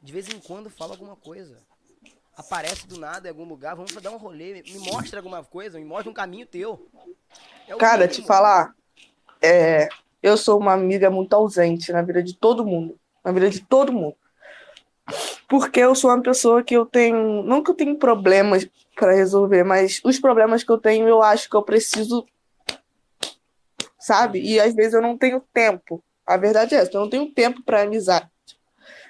[0.00, 1.58] De vez em quando fala alguma coisa.
[2.36, 4.62] Aparece do nada em algum lugar, vamos dar um rolê.
[4.62, 6.88] Me mostra alguma coisa, me mostra um caminho teu.
[7.68, 8.74] É Cara, te falar,
[9.40, 9.88] é,
[10.24, 12.98] eu sou uma amiga muito ausente na vida de todo mundo.
[13.22, 14.16] Na vida de todo mundo.
[15.46, 17.42] Porque eu sou uma pessoa que eu tenho.
[17.42, 21.50] Não que eu tenho problemas para resolver, mas os problemas que eu tenho eu acho
[21.50, 22.26] que eu preciso.
[23.98, 24.40] Sabe?
[24.40, 26.02] E às vezes eu não tenho tempo.
[26.26, 28.30] A verdade é essa, eu não tenho tempo para amizade.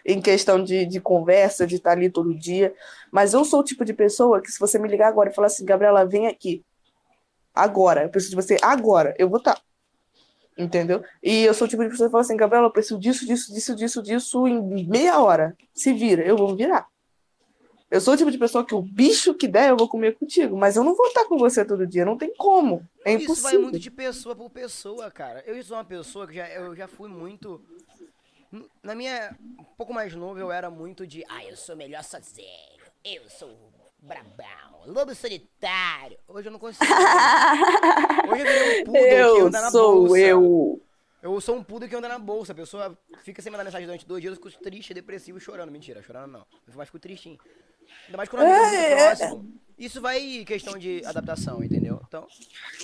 [0.04, 2.74] Em questão de, de conversa, de estar ali todo dia.
[3.12, 5.46] Mas eu sou o tipo de pessoa que, se você me ligar agora e falar
[5.46, 6.64] assim, Gabriela, vem aqui.
[7.54, 8.02] Agora.
[8.02, 9.14] Eu preciso de você agora.
[9.16, 9.62] Eu vou estar.
[10.56, 11.02] Entendeu?
[11.22, 13.52] E eu sou o tipo de pessoa que fala assim, Gabriela, eu preciso disso, disso,
[13.52, 15.56] disso, disso, disso em meia hora.
[15.72, 16.86] Se vira, eu vou virar.
[17.90, 20.56] Eu sou o tipo de pessoa que o bicho que der eu vou comer contigo,
[20.56, 22.88] mas eu não vou estar com você todo dia, não tem como.
[23.04, 23.62] É Isso vai impossível.
[23.62, 25.44] muito de pessoa por pessoa, cara.
[25.46, 27.60] Eu sou uma pessoa que já, eu já fui muito.
[28.82, 29.36] Na minha.
[29.58, 31.24] Um pouco mais novo, eu era muito de.
[31.28, 32.48] Ah, eu sou melhor sozinho.
[33.04, 33.48] Eu sou
[34.04, 34.82] brabão.
[34.86, 36.18] Lobo solitário.
[36.28, 36.84] Hoje eu não consigo.
[38.30, 40.18] Hoje eu virei um poodle que Eu anda na sou bolsa.
[40.18, 40.82] eu.
[41.22, 42.52] Eu sou um poodle que anda na bolsa.
[42.52, 45.70] A pessoa fica sem mandar mensagem durante dois dias, eu fico triste, depressivo, chorando.
[45.72, 46.46] Mentira, chorando não.
[46.68, 47.38] Eu mais fico tristinho.
[48.06, 48.96] Ainda mais quando muito É, é.
[49.16, 49.52] próximo.
[49.78, 51.93] Isso vai questão de adaptação, entendeu?
[52.14, 52.26] Então,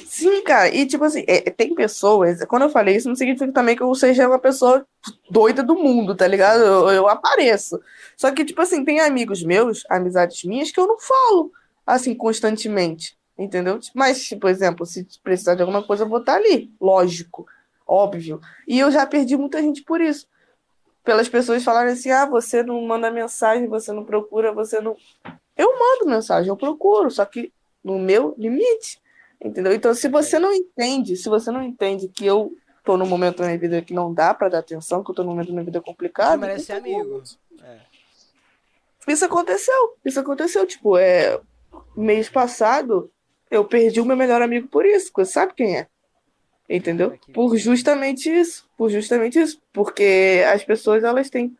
[0.07, 3.77] Sim, cara, e tipo assim, é, tem pessoas, quando eu falei isso, não significa também
[3.77, 4.85] que eu seja uma pessoa
[5.31, 6.61] doida do mundo, tá ligado?
[6.61, 7.81] Eu, eu apareço.
[8.17, 11.53] Só que, tipo assim, tem amigos meus, amizades minhas, que eu não falo,
[11.87, 13.79] assim, constantemente, entendeu?
[13.95, 17.47] Mas, tipo, por exemplo, se precisar de alguma coisa, eu vou estar ali, lógico,
[17.87, 18.41] óbvio.
[18.67, 20.27] E eu já perdi muita gente por isso.
[21.05, 24.97] Pelas pessoas falarem assim, ah, você não manda mensagem, você não procura, você não.
[25.57, 27.53] Eu mando mensagem, eu procuro, só que
[27.83, 29.00] no meu limite.
[29.43, 29.73] Entendeu?
[29.73, 32.55] Então, se você não entende, se você não entende que eu
[32.85, 35.23] tô num momento da minha vida que não dá pra dar atenção, que eu tô
[35.23, 36.33] num momento da minha vida complicado.
[36.33, 37.23] você merece ser então, amigo.
[37.63, 37.79] É.
[39.09, 39.97] Isso aconteceu.
[40.05, 40.67] Isso aconteceu.
[40.67, 41.41] Tipo, é.
[41.97, 43.11] Mês passado,
[43.51, 45.11] eu perdi o meu melhor amigo por isso.
[45.15, 45.87] Você sabe quem é?
[46.69, 47.19] Entendeu?
[47.33, 48.69] Por justamente isso.
[48.77, 49.61] Por justamente isso.
[49.73, 51.57] Porque as pessoas, elas têm.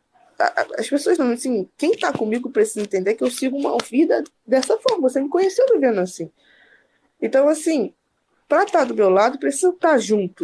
[0.77, 4.77] As pessoas não, assim, quem tá comigo precisa entender que eu sigo uma vida dessa
[4.79, 5.09] forma.
[5.09, 6.31] Você me conheceu vivendo assim.
[7.21, 7.93] Então, assim,
[8.47, 10.43] pra estar do meu lado, precisa estar junto.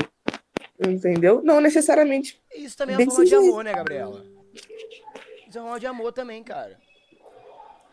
[0.80, 1.42] Entendeu?
[1.44, 2.40] Não necessariamente.
[2.56, 4.26] Isso também é uma forma de amor, né, Gabriela?
[5.48, 6.78] Isso é uma forma de amor também, cara.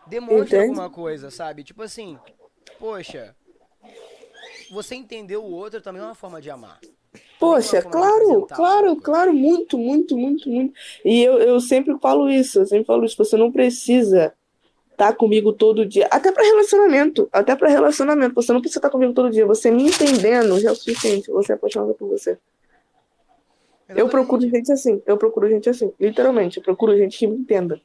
[0.07, 0.69] Demonstra Entende?
[0.69, 1.65] alguma coisa, sabe?
[1.65, 2.19] Tipo assim,
[2.79, 3.35] poxa,
[4.71, 6.79] você entender o outro também é uma forma de amar.
[7.39, 10.75] Poxa, claro, claro, claro, muito, muito, muito, muito.
[11.05, 13.17] E eu, eu sempre falo isso, eu sempre falo isso.
[13.17, 14.35] Você não precisa
[14.95, 18.35] estar comigo todo dia, até para relacionamento, até para relacionamento.
[18.35, 19.45] Você não precisa estar comigo todo dia.
[19.45, 21.31] Você me entendendo já é o suficiente.
[21.31, 22.31] Você é apaixonado por você.
[22.31, 24.11] Eu Exatamente.
[24.11, 26.57] procuro gente assim, eu procuro gente assim, literalmente.
[26.57, 27.81] Eu procuro gente que me entenda.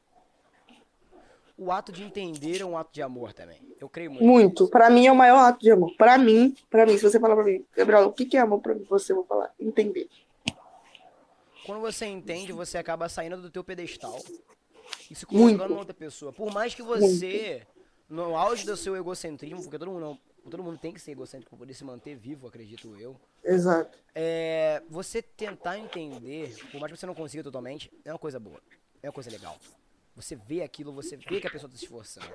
[1.57, 3.59] O ato de entender é um ato de amor também.
[3.81, 4.25] Eu creio muito.
[4.25, 4.67] Muito.
[4.69, 5.93] Pra mim é o maior ato de amor.
[5.97, 8.61] Pra mim, para mim, se você falar pra mim, Gabriel, o que que é amor
[8.61, 8.85] pra mim?
[8.89, 10.07] Você vai falar, entender.
[11.65, 14.17] Quando você entende, você acaba saindo do teu pedestal
[15.09, 15.57] e se Muito.
[15.57, 16.31] colocando na outra pessoa.
[16.31, 17.65] Por mais que você,
[18.07, 20.19] no auge do seu egocentrismo, porque todo mundo, não,
[20.49, 23.19] todo mundo tem que ser egocêntrico para poder se manter vivo, acredito eu.
[23.43, 23.97] Exato.
[24.13, 28.61] É, você tentar entender, por mais que você não consiga totalmente, é uma coisa boa.
[29.01, 29.57] É uma coisa legal.
[30.15, 32.33] Você vê aquilo, você vê que a pessoa está se esforçando.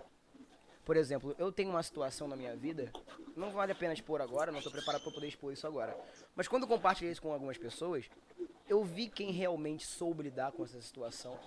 [0.84, 2.92] Por exemplo, eu tenho uma situação na minha vida,
[3.34, 5.96] não vale a pena expor agora, não estou preparado para poder expor isso agora.
[6.34, 8.04] Mas quando eu compartilhei isso com algumas pessoas,
[8.68, 11.38] eu vi quem realmente soube lidar com essa situação.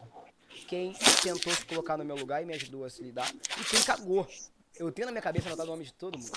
[0.65, 3.31] Quem tentou se colocar no meu lugar e me ajudou a se lidar.
[3.59, 4.27] E quem cagou.
[4.77, 6.31] Eu tenho na minha cabeça anotado o nome de todo mundo.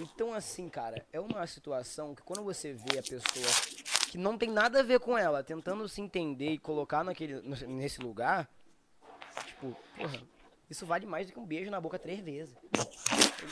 [0.00, 4.50] Então, assim, cara, é uma situação que quando você vê a pessoa que não tem
[4.50, 8.48] nada a ver com ela, tentando se entender e colocar naquele, nesse lugar,
[9.46, 10.22] tipo, porra,
[10.68, 12.54] isso vale mais do que um beijo na boca três vezes.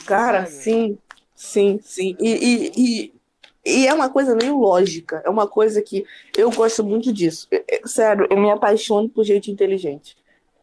[0.05, 0.63] Cara, Sabe?
[0.63, 0.99] sim,
[1.35, 2.17] sim, sim.
[2.19, 3.21] E, e, e,
[3.65, 5.21] e é uma coisa meio lógica.
[5.25, 6.05] É uma coisa que
[6.37, 7.47] eu gosto muito disso.
[7.51, 10.17] É- é- sério, eu me apaixono por gente inteligente.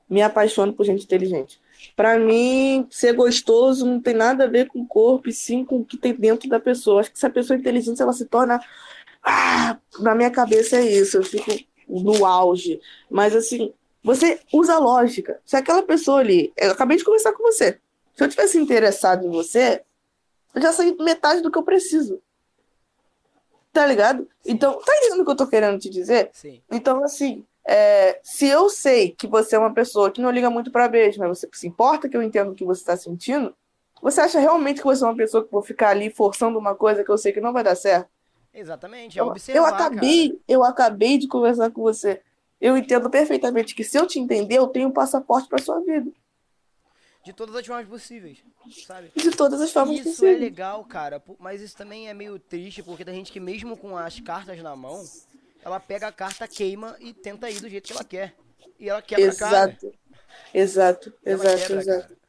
[0.08, 1.60] Me apaixono por gente inteligente.
[1.96, 5.78] Pra mim, ser gostoso não tem nada a ver com o corpo, e sim com
[5.78, 7.00] o que tem dentro da pessoa.
[7.00, 8.60] Acho que se a pessoa é inteligente, ela se torna.
[9.22, 11.50] Ah, na minha cabeça é isso, eu fico
[11.88, 12.80] no auge.
[13.10, 13.72] Mas assim,
[14.02, 15.40] você usa lógica.
[15.44, 16.52] Se aquela pessoa ali.
[16.56, 17.78] Eu acabei de conversar com você.
[18.14, 19.82] Se eu tivesse interessado em você,
[20.54, 22.20] eu já sei metade do que eu preciso.
[23.72, 24.28] Tá ligado?
[24.44, 26.30] Então, tá entendendo o que eu tô querendo te dizer?
[26.32, 26.60] Sim.
[26.70, 30.72] Então, assim, é, se eu sei que você é uma pessoa que não liga muito
[30.72, 33.54] pra beijo, mas você se importa que eu entendo o que você tá sentindo,
[34.02, 37.04] você acha realmente que você é uma pessoa que vou ficar ali forçando uma coisa
[37.04, 38.08] que eu sei que não vai dar certo?
[38.52, 40.40] Exatamente, é Eu, observar, eu acabei, cara.
[40.48, 42.20] eu acabei de conversar com você.
[42.60, 46.10] Eu entendo perfeitamente que se eu te entender, eu tenho um passaporte pra sua vida.
[47.30, 48.38] De todas as formas possíveis,
[48.86, 49.10] sabe?
[49.14, 50.40] De todas as formas Isso é possíveis.
[50.40, 54.18] legal, cara, mas isso também é meio triste, porque tem gente que mesmo com as
[54.20, 55.04] cartas na mão,
[55.64, 58.34] ela pega a carta, queima e tenta ir do jeito que ela quer.
[58.78, 59.70] e ela quebra a cara.
[59.70, 59.94] Exato.
[60.52, 62.02] Exato, Ela exato, quebra exato.
[62.08, 62.20] cara.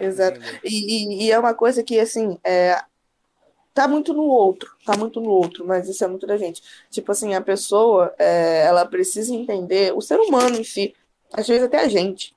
[0.00, 0.40] Exato.
[0.62, 2.82] E, e- e é uma coisa que, assim, é,
[3.72, 6.62] tá muito no outro, tá muito no outro, mas isso é muito da gente.
[6.90, 10.94] Tipo assim, a pessoa, é, ela precisa entender, o ser humano em si,
[11.32, 12.34] às vezes até a gente,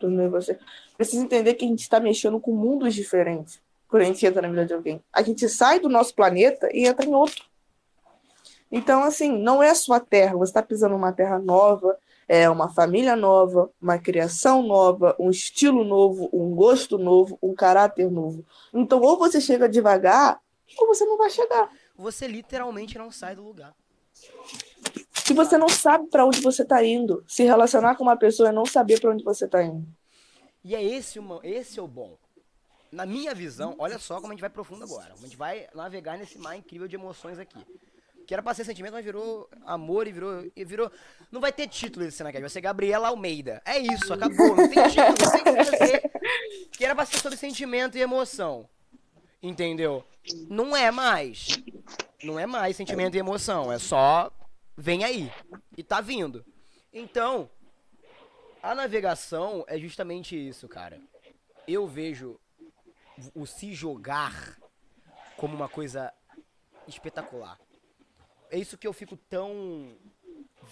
[0.00, 0.58] tudo bem, você,
[1.02, 4.48] precisa entender que a gente está mexendo com mundos diferentes quando a gente entra na
[4.48, 5.02] vida de alguém.
[5.12, 7.44] A gente sai do nosso planeta e entra em outro.
[8.70, 12.72] Então, assim, não é a sua terra, você está pisando numa terra nova, é uma
[12.72, 18.42] família nova, uma criação nova, um estilo novo, um gosto novo, um caráter novo.
[18.72, 20.40] Então, ou você chega devagar,
[20.78, 21.70] ou você não vai chegar.
[21.94, 23.74] Você literalmente não sai do lugar.
[25.12, 28.52] Se você não sabe para onde você está indo, se relacionar com uma pessoa é
[28.52, 29.86] não saber para onde você está indo.
[30.64, 32.16] E é esse, esse é o bom.
[32.90, 35.14] Na minha visão, olha só como a gente vai profundo agora.
[35.14, 37.64] A gente vai navegar nesse mar incrível de emoções aqui.
[38.26, 40.44] Que era pra ser sentimento, mas virou amor e virou.
[40.54, 40.90] E virou.
[41.30, 43.60] Não vai ter título esse Cinecast, vai ser Gabriela Almeida.
[43.64, 44.54] É isso, acabou.
[44.54, 46.12] Não tem título, não tem que fazer.
[46.70, 48.68] Que era pra ser sobre sentimento e emoção.
[49.42, 50.04] Entendeu?
[50.48, 51.48] Não é mais.
[52.22, 53.72] Não é mais sentimento e emoção.
[53.72, 54.30] É só.
[54.76, 55.32] Vem aí.
[55.76, 56.44] E tá vindo.
[56.92, 57.50] Então,
[58.62, 61.00] a navegação é justamente isso, cara.
[61.66, 62.38] Eu vejo
[63.34, 64.56] o se jogar
[65.36, 66.12] como uma coisa
[66.86, 67.58] espetacular.
[68.50, 69.96] É isso que eu fico tão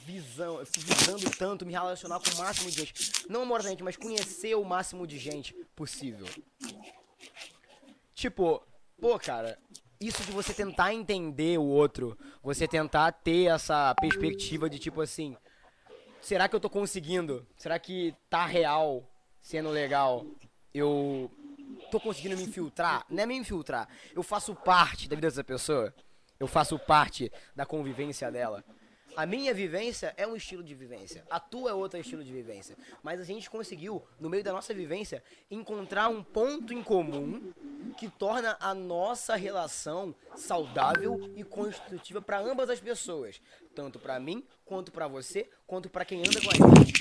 [0.05, 2.95] visão, eu fico visando tanto me relacionar com o máximo de gente.
[3.29, 6.27] Não amorosamente, mas conhecer o máximo de gente possível.
[8.15, 8.63] Tipo,
[9.01, 9.59] pô, cara,
[10.01, 15.37] isso de você tentar entender o outro, você tentar ter essa perspectiva de tipo assim,
[16.21, 17.47] será que eu tô conseguindo?
[17.57, 19.09] Será que tá real
[19.41, 20.25] sendo legal?
[20.73, 21.31] Eu
[21.91, 23.05] tô conseguindo me infiltrar?
[23.09, 23.89] Não é me infiltrar.
[24.15, 25.95] Eu faço parte da vida dessa pessoa.
[26.39, 28.65] Eu faço parte da convivência dela.
[29.17, 31.25] A minha vivência é um estilo de vivência.
[31.31, 32.77] A tua é outro estilo de vivência.
[33.03, 37.53] Mas a gente conseguiu, no meio da nossa vivência, encontrar um ponto em comum
[37.97, 43.41] que torna a nossa relação saudável e construtiva para ambas as pessoas,
[43.75, 46.93] tanto para mim, quanto para você, quanto para quem anda com a gente.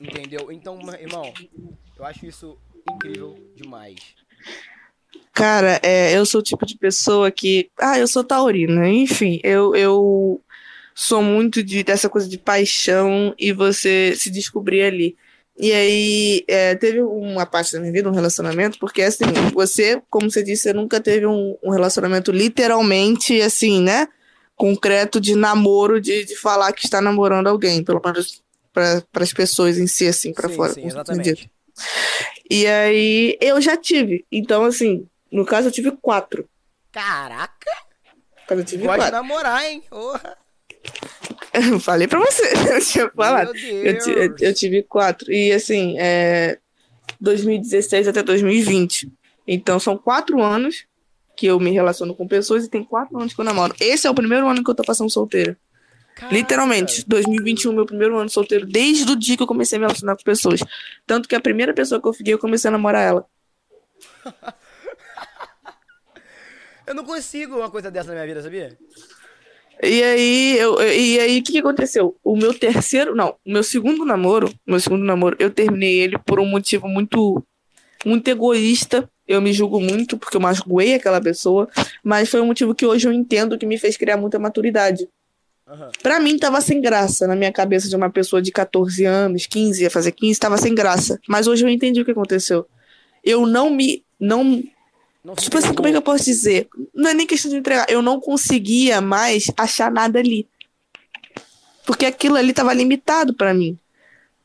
[0.00, 0.52] Entendeu?
[0.52, 1.32] Então, irmão,
[1.96, 2.58] eu acho isso
[2.90, 3.96] incrível demais.
[5.32, 7.70] Cara, é, eu sou o tipo de pessoa que.
[7.78, 8.88] Ah, eu sou taurina.
[8.88, 10.42] Enfim, eu, eu
[11.00, 15.16] sou muito de, dessa coisa de paixão e você se descobrir ali.
[15.56, 20.28] E aí, é, teve uma parte da minha vida, um relacionamento, porque assim, você, como
[20.28, 24.08] você disse, você nunca teve um, um relacionamento literalmente, assim, né?
[24.56, 28.42] Concreto de namoro, de, de falar que está namorando alguém, pelo menos
[28.72, 30.72] para as pessoas em si, assim, para fora.
[30.72, 31.48] sim, exatamente.
[32.50, 34.26] E aí, eu já tive.
[34.32, 36.48] Então, assim, no caso, eu tive quatro.
[36.90, 37.70] Caraca,
[38.50, 39.12] eu tive gosta de quatro.
[39.12, 39.80] namorar, hein?
[39.88, 40.36] Porra.
[41.52, 42.42] Eu falei pra você,
[42.74, 43.56] eu tinha falado.
[43.56, 45.32] Eu, eu- eu tive quatro.
[45.32, 46.58] E assim, é
[47.20, 49.10] 2016 até 2020.
[49.46, 50.84] Então são quatro anos
[51.36, 53.74] que eu me relaciono com pessoas e tem quatro anos que eu namoro.
[53.80, 55.56] Esse é o primeiro ano que eu tô passando solteira.
[56.16, 56.34] Caraca.
[56.34, 60.16] Literalmente, 2021, meu primeiro ano solteiro, desde o dia que eu comecei a me relacionar
[60.16, 60.58] com pessoas.
[61.06, 63.26] Tanto que a primeira pessoa que eu fiquei, eu comecei a namorar ela.
[66.86, 68.78] Eu não consigo uma coisa dessa na minha vida, sabia?
[69.82, 72.16] E aí, eu, e aí, o que, que aconteceu?
[72.22, 76.40] O meu terceiro, não, o meu segundo namoro, meu segundo namoro, eu terminei ele por
[76.40, 77.44] um motivo muito,
[78.04, 79.08] muito egoísta.
[79.26, 81.68] Eu me julgo muito porque eu magoei aquela pessoa,
[82.02, 85.08] mas foi um motivo que hoje eu entendo que me fez criar muita maturidade.
[85.66, 85.90] Aham.
[86.02, 89.82] Pra mim tava sem graça na minha cabeça de uma pessoa de 14 anos, 15,
[89.82, 91.20] ia fazer 15, tava sem graça.
[91.28, 92.66] Mas hoje eu entendi o que aconteceu.
[93.22, 94.62] Eu não me não
[95.36, 96.68] Tipo assim, como é que eu posso dizer?
[96.94, 97.86] Não é nem questão de entregar.
[97.88, 100.46] Eu não conseguia mais achar nada ali.
[101.86, 103.78] Porque aquilo ali tava limitado pra mim.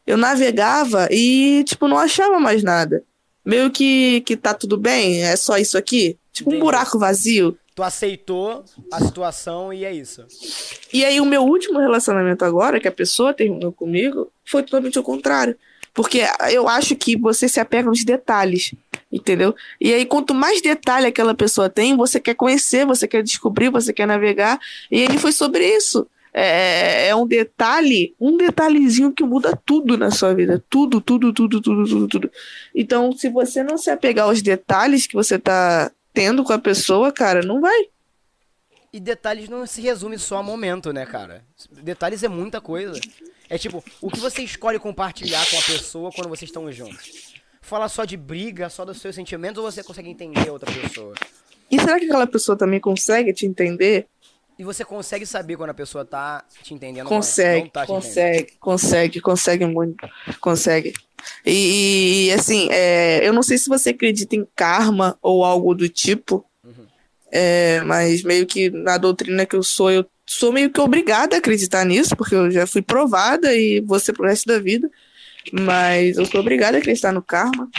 [0.06, 3.04] Eu navegava e, tipo, não achava mais nada.
[3.46, 6.18] Meio que, que tá tudo bem, é só isso aqui.
[6.32, 7.58] Tipo um buraco vazio.
[7.76, 10.26] Tu aceitou a situação e é isso.
[10.94, 15.04] E aí, o meu último relacionamento agora, que a pessoa terminou comigo, foi totalmente o
[15.04, 15.58] contrário.
[15.94, 18.74] Porque eu acho que você se apega nos detalhes,
[19.14, 19.56] entendeu?
[19.80, 23.94] E aí, quanto mais detalhe aquela pessoa tem, você quer conhecer, você quer descobrir, você
[23.94, 24.60] quer navegar.
[24.90, 26.08] E ele foi sobre isso.
[26.34, 30.64] É, é um detalhe, um detalhezinho que muda tudo na sua vida.
[30.68, 32.32] Tudo, tudo, tudo, tudo, tudo, tudo.
[32.74, 37.12] Então, se você não se apegar aos detalhes que você tá tendo com a pessoa,
[37.12, 37.86] cara, não vai.
[38.92, 41.44] E detalhes não se resume só a momento, né, cara?
[41.72, 43.00] Detalhes é muita coisa.
[43.48, 47.33] É tipo, o que você escolhe compartilhar com a pessoa quando vocês estão juntos?
[47.64, 51.16] Fala só de briga, só dos seus sentimentos, ou você consegue entender outra pessoa?
[51.72, 54.06] E será que aquela pessoa também consegue te entender?
[54.60, 58.04] E você consegue saber quando a pessoa tá te entendendo Consegue, tá te entendendo.
[58.06, 60.08] consegue, consegue, consegue muito.
[60.42, 60.94] Consegue.
[61.46, 65.88] E, e, assim, é, eu não sei se você acredita em karma ou algo do
[65.88, 66.86] tipo, Uhum.
[67.32, 71.40] é, mas meio que na doutrina que eu sou, eu sou meio que obrigada a
[71.40, 74.92] acreditar nisso, porque eu já fui provada e vou ser pro resto da vida.
[75.52, 77.70] Mas eu sou obrigada a acreditar no karma.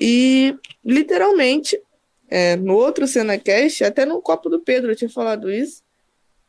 [0.00, 1.80] E, literalmente,
[2.28, 5.82] é, no outro CenaCast, até no copo do Pedro eu tinha falado isso,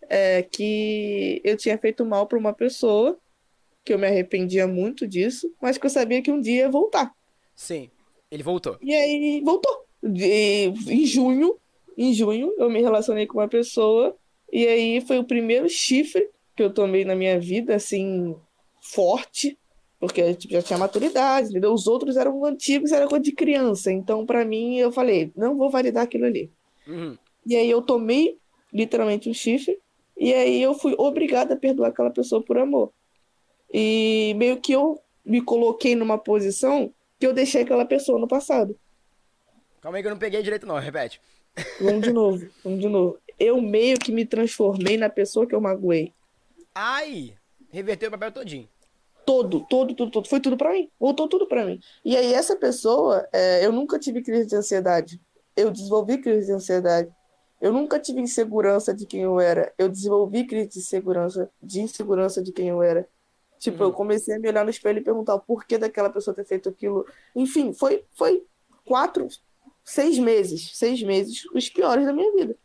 [0.10, 3.18] é, que eu tinha feito mal para uma pessoa,
[3.84, 7.12] que eu me arrependia muito disso, mas que eu sabia que um dia ia voltar.
[7.56, 7.90] Sim,
[8.32, 8.78] ele voltou.
[8.82, 9.86] E aí voltou.
[10.04, 11.58] E, em junho,
[11.98, 14.16] em junho, eu me relacionei com uma pessoa,
[14.52, 18.36] e aí foi o primeiro chifre que eu tomei na minha vida, assim,
[18.80, 19.58] forte,
[20.04, 21.72] porque tipo, já tinha maturidade, entendeu?
[21.72, 23.90] Os outros eram antigos, era coisa de criança.
[23.90, 26.52] Então, pra mim, eu falei, não vou validar aquilo ali.
[26.86, 27.18] Uhum.
[27.46, 28.38] E aí eu tomei
[28.74, 29.80] literalmente um chifre,
[30.18, 32.92] e aí eu fui obrigada a perdoar aquela pessoa por amor.
[33.74, 38.78] E meio que eu me coloquei numa posição que eu deixei aquela pessoa no passado.
[39.80, 41.22] Calma aí que eu não peguei direito não, repete.
[41.80, 43.18] Vamos de novo, vamos de novo.
[43.40, 46.12] Eu meio que me transformei na pessoa que eu magoei.
[46.76, 47.36] Ai,
[47.72, 48.73] reverteu o papel todinho.
[49.26, 50.28] Todo, todo, tudo, tudo.
[50.28, 50.90] Foi tudo pra mim.
[51.00, 51.80] Voltou tudo pra mim.
[52.04, 55.22] E aí, essa pessoa, é, eu nunca tive crise de ansiedade.
[55.56, 57.10] Eu desenvolvi crise de ansiedade.
[57.62, 59.74] Eu nunca tive insegurança de quem eu era.
[59.78, 63.08] Eu desenvolvi crise de segurança, de insegurança de quem eu era.
[63.60, 63.90] Tipo, Uhum.
[63.90, 66.68] eu comecei a me olhar no espelho e perguntar o porquê daquela pessoa ter feito
[66.68, 67.06] aquilo.
[67.34, 68.44] Enfim, foi, foi
[68.86, 69.26] quatro,
[69.86, 72.58] seis meses, seis meses, os piores da minha vida.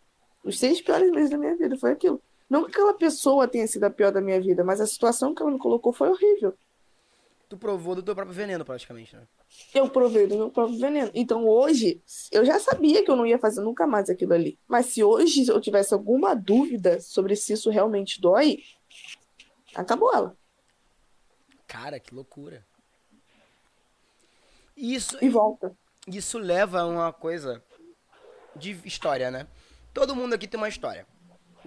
[0.42, 2.20] Os seis piores meses da minha vida foi aquilo.
[2.48, 5.42] Não que aquela pessoa tenha sido a pior da minha vida, mas a situação que
[5.42, 6.54] ela me colocou foi horrível.
[7.48, 9.26] Tu provou do teu próprio veneno, praticamente, né?
[9.74, 11.10] Eu provei do meu próprio veneno.
[11.14, 14.58] Então hoje, eu já sabia que eu não ia fazer nunca mais aquilo ali.
[14.68, 18.62] Mas se hoje eu tivesse alguma dúvida sobre se isso realmente dói,
[19.74, 20.36] acabou ela.
[21.66, 22.66] Cara, que loucura.
[24.76, 25.74] Isso, E volta.
[26.06, 27.62] isso leva a uma coisa
[28.54, 29.46] de história, né?
[29.92, 31.06] Todo mundo aqui tem uma história.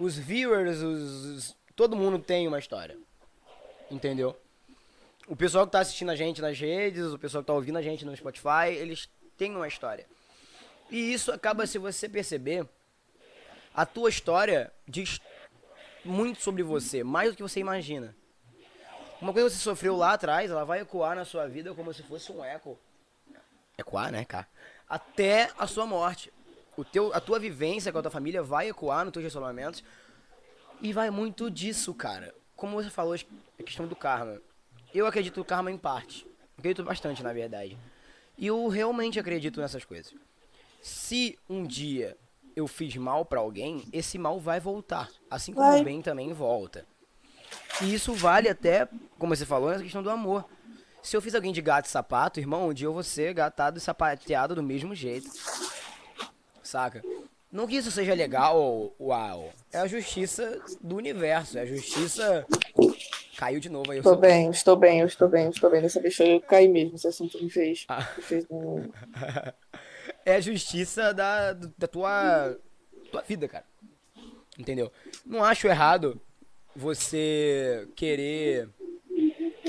[0.02, 2.98] Os viewers, os, todo mundo tem uma história.
[3.88, 4.36] Entendeu?
[5.28, 7.82] O pessoal que tá assistindo a gente nas redes, o pessoal que tá ouvindo a
[7.82, 9.08] gente no Spotify, eles
[9.38, 10.04] têm uma história.
[10.90, 12.68] E isso acaba, se você perceber,
[13.72, 15.20] a tua história diz
[16.04, 18.12] muito sobre você, mais do que você imagina.
[19.20, 22.02] Uma coisa que você sofreu lá atrás, ela vai ecoar na sua vida como se
[22.02, 22.76] fosse um eco.
[23.78, 24.48] Ecoar, né, cara?
[24.88, 26.32] Até a sua morte.
[26.76, 29.82] O teu, a tua vivência com a tua família vai ecoar nos teus relacionamentos.
[30.80, 32.34] E vai muito disso, cara.
[32.56, 34.40] Como você falou, a questão do karma.
[34.94, 36.26] Eu acredito no karma em parte.
[36.58, 37.78] Acredito bastante, na verdade.
[38.36, 40.14] E eu realmente acredito nessas coisas.
[40.80, 42.16] Se um dia
[42.56, 45.08] eu fiz mal pra alguém, esse mal vai voltar.
[45.30, 45.80] Assim como Vai.
[45.80, 46.86] o bem também volta.
[47.80, 48.88] E isso vale até,
[49.18, 50.44] como você falou, nessa questão do amor.
[51.02, 53.78] Se eu fiz alguém de gato e sapato, irmão, um dia eu vou ser gatado
[53.78, 55.30] e sapateado do mesmo jeito.
[56.72, 57.02] Saca?
[57.52, 59.52] Não que isso seja legal ou uau.
[59.70, 61.58] É a justiça do universo.
[61.58, 62.46] É a justiça.
[63.36, 63.98] Caiu de novo aí.
[63.98, 65.82] Estou bem, estou bem, eu estou bem, eu estou bem.
[65.82, 67.84] Dessa vez eu caí mesmo, esse assunto me fez.
[67.88, 68.08] Ah.
[68.16, 68.88] me fez um-
[70.24, 72.56] é a justiça da, da tua,
[73.10, 73.66] tua vida, cara.
[74.58, 74.90] Entendeu?
[75.26, 76.18] Não acho errado
[76.74, 78.70] você querer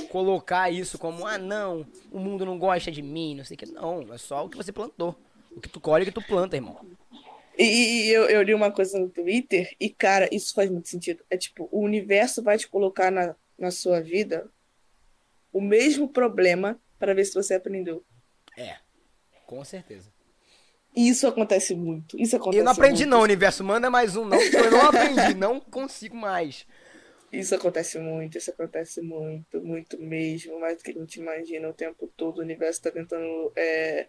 [0.10, 3.66] colocar isso como, ah, não, o mundo não gosta de mim, não sei o que.
[3.66, 5.14] Não, é só o que você plantou.
[5.56, 6.80] O que tu colhe, o que tu planta, irmão.
[7.58, 11.24] E, eu, eu li uma coisa no Twitter e, cara, isso faz muito sentido.
[11.30, 14.50] É tipo, o universo vai te colocar na, na sua vida
[15.52, 18.04] o mesmo problema para ver se você aprendeu.
[18.58, 18.78] É,
[19.46, 20.12] com certeza.
[20.96, 22.20] E isso acontece muito.
[22.20, 23.10] Isso acontece Eu não aprendi muito.
[23.10, 26.66] não, universo, manda mais um não, eu não aprendi, não consigo mais.
[27.32, 31.74] Isso acontece muito, isso acontece muito, muito mesmo, mais do que a gente imagina o
[31.74, 32.38] tempo todo.
[32.38, 33.52] O universo está tentando.
[33.56, 34.08] é,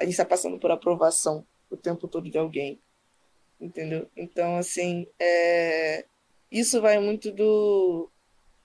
[0.00, 2.80] A gente está passando por aprovação o tempo todo de alguém.
[3.60, 4.08] Entendeu?
[4.16, 6.06] Então, assim, é,
[6.50, 8.10] isso vai muito do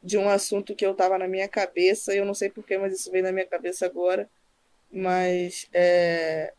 [0.02, 2.94] de um assunto que eu tava na minha cabeça, e eu não sei porquê, mas
[2.94, 4.30] isso veio na minha cabeça agora.
[4.92, 6.54] Mas é,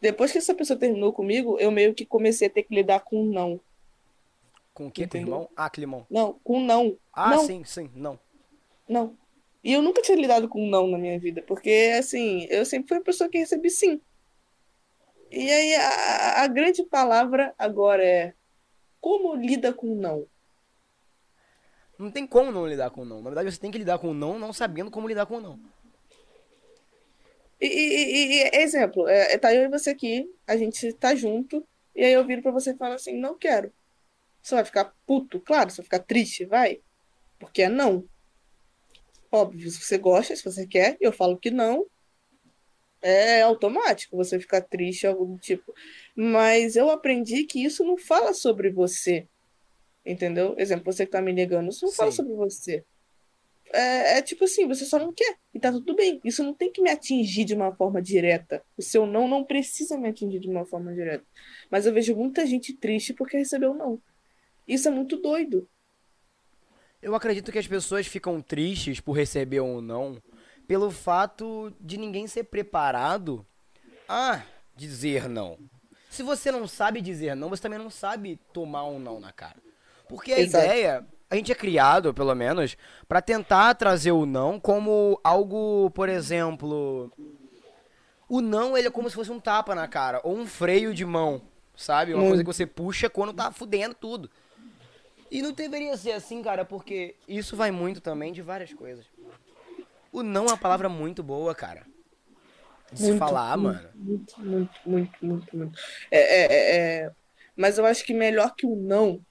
[0.00, 3.22] depois que essa pessoa terminou comigo, eu meio que comecei a ter que lidar com
[3.22, 3.60] não.
[4.72, 5.48] Com o que, com limão?
[5.54, 6.06] Ah, que limão.
[6.10, 6.98] Não, com não.
[7.12, 8.18] Ah, não, sim, sim, não.
[8.88, 9.16] Não.
[9.64, 12.98] E eu nunca tinha lidado com não na minha vida, porque, assim, eu sempre fui
[12.98, 13.98] a pessoa que recebi sim.
[15.30, 18.34] E aí, a, a grande palavra agora é:
[19.00, 20.26] como lida com não?
[21.98, 23.22] Não tem como não lidar com não.
[23.22, 25.58] Na verdade, você tem que lidar com não, não sabendo como lidar com o não.
[27.58, 31.14] E, e- e- e, exemplo, é, é, tá eu e você aqui, a gente tá
[31.14, 33.72] junto, e aí eu viro pra você e falo assim: não quero.
[34.42, 35.40] Você vai ficar puto?
[35.40, 36.44] Claro, você vai ficar triste?
[36.44, 36.82] Vai.
[37.38, 38.06] Porque é não.
[39.34, 41.84] Óbvio, se você gosta, se você quer, eu falo que não,
[43.02, 45.74] é automático você ficar triste, algo do tipo.
[46.14, 49.26] Mas eu aprendi que isso não fala sobre você.
[50.06, 50.54] Entendeu?
[50.56, 52.18] Exemplo, você que tá me negando, isso não fala Sim.
[52.18, 52.84] sobre você.
[53.72, 55.36] É, é tipo assim, você só não quer.
[55.52, 56.20] E tá tudo bem.
[56.24, 58.64] Isso não tem que me atingir de uma forma direta.
[58.78, 61.24] O seu não não precisa me atingir de uma forma direta.
[61.68, 64.00] Mas eu vejo muita gente triste porque recebeu não.
[64.66, 65.68] Isso é muito doido.
[67.04, 70.16] Eu acredito que as pessoas ficam tristes por receber um não,
[70.66, 73.44] pelo fato de ninguém ser preparado
[74.08, 74.40] a
[74.74, 75.58] dizer não.
[76.08, 79.56] Se você não sabe dizer não, você também não sabe tomar um não na cara.
[80.08, 80.64] Porque a Exato.
[80.64, 82.74] ideia, a gente é criado, pelo menos,
[83.06, 87.12] pra tentar trazer o não como algo, por exemplo,
[88.26, 91.04] o não ele é como se fosse um tapa na cara ou um freio de
[91.04, 91.42] mão,
[91.76, 92.14] sabe?
[92.14, 92.30] Uma Muito.
[92.30, 94.30] coisa que você puxa quando tá fudendo tudo.
[95.34, 99.04] E não deveria ser assim, cara, porque isso vai muito também de várias coisas.
[100.12, 101.84] O não é uma palavra muito boa, cara.
[102.92, 103.90] De se Muito, falar, muito, mano.
[103.96, 105.80] Muito, muito, muito, muito, muito.
[106.08, 107.12] É, é, é, é-
[107.56, 109.26] Mas eu acho que melhor que o não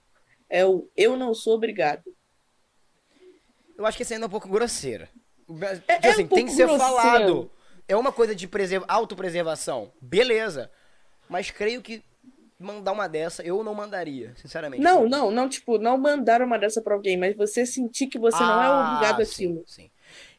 [0.49, 2.03] é o eu não sou obrigado.
[3.77, 5.07] Eu acho que esse ainda é um pouco grosseiro.
[5.07, 6.84] É- tipo é um assim, tem que ser grosseiro.
[6.95, 7.51] falado.
[7.88, 8.85] É uma coisa de preserva...
[8.89, 9.93] autopreservação.
[10.01, 10.69] Beleza.
[11.30, 12.03] Mas creio que
[12.64, 14.81] mandar uma dessa, eu não mandaria, sinceramente.
[14.81, 18.40] Não, não, não, tipo, não mandar uma dessa pra alguém, mas você sentir que você
[18.40, 19.64] não é Ah, obrigado sim, àquilo.
[19.68, 19.91] Sim.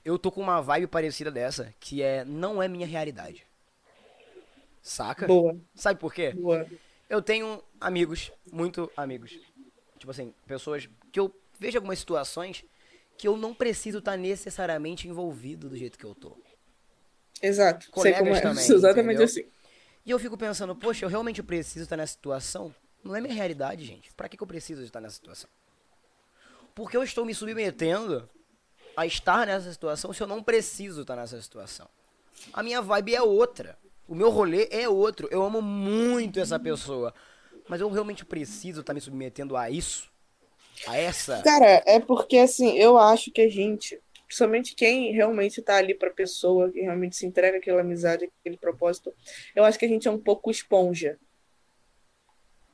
[0.05, 3.47] Eu tô com uma vibe parecida dessa, que é não é minha realidade.
[4.83, 5.27] Saca?
[5.27, 6.33] Boa, Sabe por quê?
[6.33, 6.67] boa.
[7.09, 9.39] Eu tenho amigos, muito amigos.
[9.99, 12.65] Tipo assim, pessoas que eu vejo algumas situações
[13.17, 16.37] que eu não preciso estar necessariamente envolvido do jeito que eu tô.
[17.41, 17.85] Exato.
[17.85, 18.41] Sei Colegas como é.
[18.43, 19.25] também, Exatamente entendeu?
[19.25, 19.45] assim.
[20.05, 22.75] E eu fico pensando, poxa, eu realmente preciso estar nessa situação?
[23.03, 24.13] Não é minha realidade, gente.
[24.15, 25.49] Pra que, que eu preciso estar nessa situação?
[26.75, 28.29] Porque eu estou me submetendo
[28.97, 31.89] a estar nessa situação se eu não preciso estar nessa situação.
[32.53, 33.79] A minha vibe é outra.
[34.07, 35.29] O meu rolê é outro.
[35.31, 37.15] Eu amo muito essa pessoa.
[37.69, 40.11] Mas eu realmente preciso estar me submetendo a isso?
[40.87, 41.41] A essa?
[41.43, 46.11] Cara, é porque assim, eu acho que a gente, principalmente quem realmente tá ali pra
[46.11, 49.13] pessoa, que realmente se entrega àquela amizade, aquele propósito,
[49.55, 51.19] eu acho que a gente é um pouco esponja.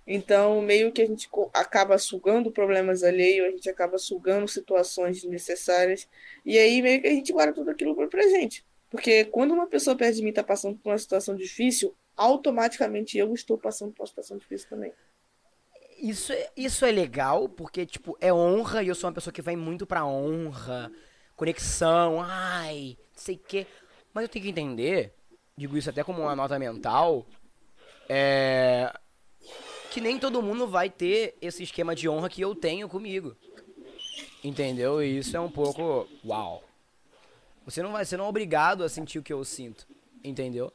[0.06, 6.08] Então, meio que a gente acaba sugando problemas alheios, a gente acaba sugando situações desnecessárias,
[6.44, 8.64] e aí meio que a gente guarda tudo aquilo pra gente.
[8.90, 13.32] Porque quando uma pessoa perto de mim tá passando por uma situação difícil, automaticamente eu
[13.32, 14.92] estou passando por uma situação difícil também.
[16.02, 19.42] Isso é, isso é legal, porque, tipo, é honra e eu sou uma pessoa que
[19.42, 20.90] vai muito pra honra,
[21.40, 23.66] conexão, ai, não sei o quê.
[24.12, 25.14] Mas eu tenho que entender,
[25.56, 27.26] digo isso até como uma nota mental,
[28.06, 28.92] é.
[29.90, 33.34] Que nem todo mundo vai ter esse esquema de honra que eu tenho comigo.
[34.44, 35.02] Entendeu?
[35.02, 36.06] E isso é um pouco.
[36.24, 36.62] Uau.
[37.64, 39.88] Você não vai, você não é obrigado a sentir o que eu sinto.
[40.22, 40.70] Entendeu?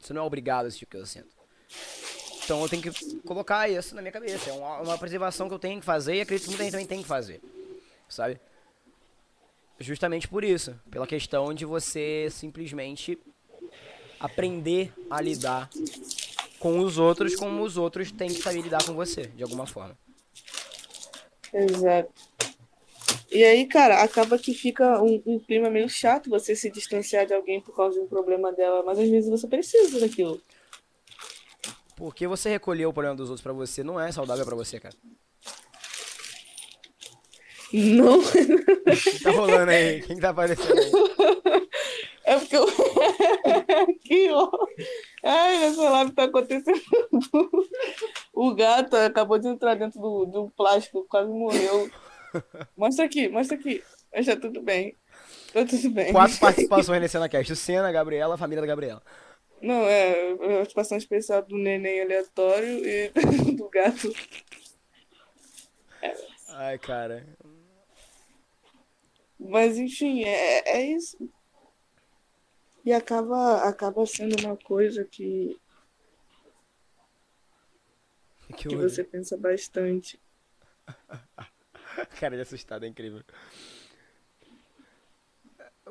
[0.00, 1.36] Você não é obrigado a sentir o que eu sinto.
[2.44, 4.48] Então eu tenho que colocar isso na minha cabeça.
[4.48, 6.86] É uma, uma preservação que eu tenho que fazer e acredito que muita gente também
[6.86, 7.40] tem que fazer.
[8.08, 8.40] Sabe?
[9.78, 10.78] Justamente por isso.
[10.90, 13.18] Pela questão de você simplesmente
[14.18, 15.68] aprender a lidar
[16.58, 19.96] com os outros como os outros têm que saber lidar com você, de alguma forma.
[21.52, 22.10] Exato.
[23.30, 27.34] E aí, cara, acaba que fica um, um clima meio chato você se distanciar de
[27.34, 30.40] alguém por causa de um problema dela, mas às vezes você precisa daquilo.
[31.96, 34.94] Porque você recolher o problema dos outros pra você não é saudável pra você, cara.
[37.72, 38.20] Não,
[39.22, 40.00] tá rolando aí?
[40.02, 41.68] Quem tá aparecendo aí?
[42.24, 42.66] é porque eu.
[44.04, 44.50] que ó.
[45.24, 46.80] Ai, nessa live tá acontecendo.
[48.32, 51.90] o gato acabou de entrar dentro do, do plástico, quase morreu.
[52.76, 53.82] Mostra aqui, mostra aqui.
[54.14, 54.96] Mas tá tudo bem.
[55.52, 56.12] Tá tudo bem.
[56.12, 57.52] Quatro participações nesse CenaCast.
[57.52, 59.02] O Senna, a Gabriela, a família da Gabriela.
[59.60, 63.10] Não, é a participação especial do neném aleatório e
[63.56, 64.12] do gato.
[66.50, 67.26] Ai, cara.
[69.38, 71.16] Mas enfim, é, é isso.
[72.84, 75.58] E acaba, acaba sendo uma coisa que,
[78.54, 78.80] Que que eu...
[78.80, 80.20] você pensa bastante.
[82.20, 83.22] Cara de assustado, é incrível.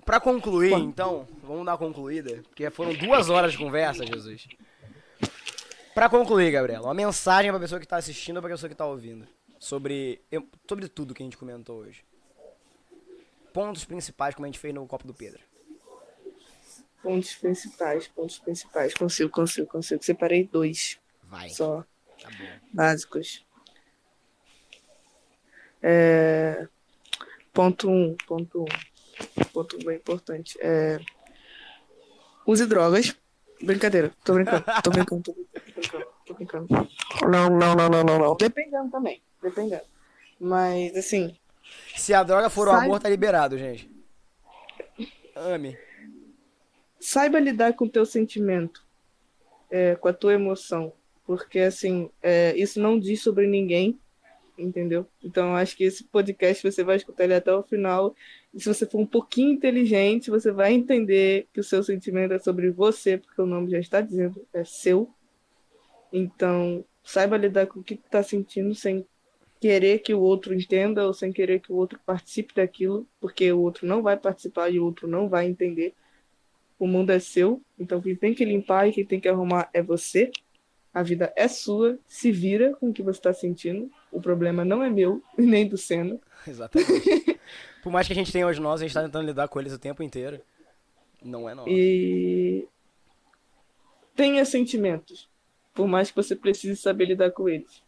[0.05, 4.47] Pra concluir, então, vamos dar concluída, porque foram duas horas de conversa, Jesus.
[5.93, 8.85] Pra concluir, Gabriela, uma mensagem pra pessoa que tá assistindo ou pra pessoa que tá
[8.85, 9.25] ouvindo.
[9.57, 10.21] Sobre,
[10.67, 12.03] sobre tudo que a gente comentou hoje.
[13.55, 15.41] Pontos principais, como a gente fez no copo do Pedro.
[17.01, 18.93] Pontos principais, pontos principais.
[18.93, 20.03] Consigo, consigo, consigo.
[20.03, 21.85] Separei dois Vai, só,
[22.21, 22.59] tá bom.
[22.73, 23.45] básicos.
[25.81, 26.67] É,
[27.53, 30.57] ponto um, ponto um, ponto bem importante.
[30.59, 30.99] É,
[32.45, 33.15] use drogas.
[33.61, 36.67] Brincadeira, tô brincando, tô brincando, tô brincando, tô brincando.
[37.21, 38.35] Não, não, não, não, não, não.
[38.35, 39.85] Dependendo também, dependendo.
[40.41, 41.37] Mas, assim,
[41.95, 43.89] Se a droga for o Sai- amor, tá liberado, gente.
[45.35, 45.77] Ame.
[46.99, 48.83] saiba lidar com o teu sentimento,
[49.69, 50.93] é, com a tua emoção,
[51.25, 53.99] porque assim, é, isso não diz sobre ninguém,
[54.57, 55.05] entendeu?
[55.21, 58.15] Então acho que esse podcast você vai escutar ele até o final,
[58.53, 62.39] e se você for um pouquinho inteligente, você vai entender que o seu sentimento é
[62.39, 65.13] sobre você, porque o nome já está dizendo, é seu.
[66.13, 69.05] Então, saiba lidar com o que tu tá sentindo sem
[69.65, 73.59] querer que o outro entenda ou sem querer que o outro participe daquilo, porque o
[73.61, 75.95] outro não vai participar e o outro não vai entender
[76.77, 79.81] o mundo é seu, então quem tem que limpar e quem tem que arrumar é
[79.81, 80.29] você.
[80.93, 83.91] A vida é sua, se vira com o que você está sentindo.
[84.11, 86.19] O problema não é meu, nem do Senna.
[86.47, 87.39] Exatamente.
[87.81, 89.73] Por mais que a gente tenha os nós, a gente tá tentando lidar com eles
[89.73, 90.39] o tempo inteiro.
[91.23, 91.69] Não é nosso.
[91.69, 92.67] E
[94.15, 95.27] tenha sentimentos,
[95.73, 97.83] por mais que você precise saber lidar com eles.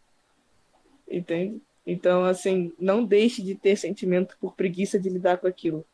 [1.08, 1.62] Entende?
[1.90, 5.86] Então, assim, não deixe de ter sentimento por preguiça de lidar com aquilo.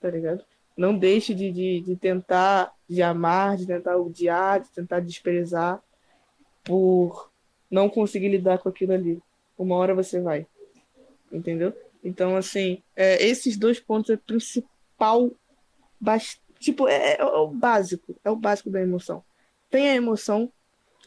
[0.00, 0.44] Tá ligado?
[0.76, 5.82] Não deixe de, de, de tentar, de amar, de tentar odiar, de tentar desprezar
[6.62, 7.32] por
[7.68, 9.20] não conseguir lidar com aquilo ali.
[9.58, 10.46] Uma hora você vai.
[11.32, 11.74] Entendeu?
[12.04, 15.32] Então, assim, é, esses dois pontos é principal
[16.60, 19.24] tipo, é, é o básico, é o básico da emoção.
[19.68, 20.48] Tenha emoção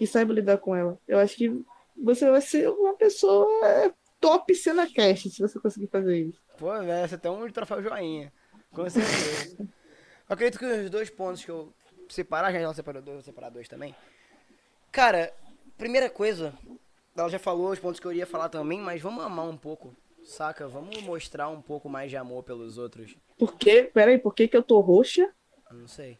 [0.01, 0.99] e saiba lidar com ela.
[1.07, 1.63] Eu acho que
[1.97, 6.41] você vai ser uma pessoa é, top cena cast se você conseguir fazer isso.
[6.57, 8.31] Pô, velho, você tem um troféu joinha.
[8.71, 9.57] Com certeza.
[9.59, 9.67] eu
[10.29, 11.73] acredito que os dois pontos que eu
[12.09, 13.95] separar, já ela separou dois, separar dois também.
[14.91, 15.33] Cara,
[15.77, 16.53] primeira coisa,
[17.15, 19.95] ela já falou os pontos que eu iria falar também, mas vamos amar um pouco,
[20.23, 20.67] saca?
[20.67, 23.15] Vamos mostrar um pouco mais de amor pelos outros.
[23.37, 23.89] Por quê?
[23.93, 25.31] Peraí, por que, que eu tô roxa?
[25.69, 26.17] Eu não sei.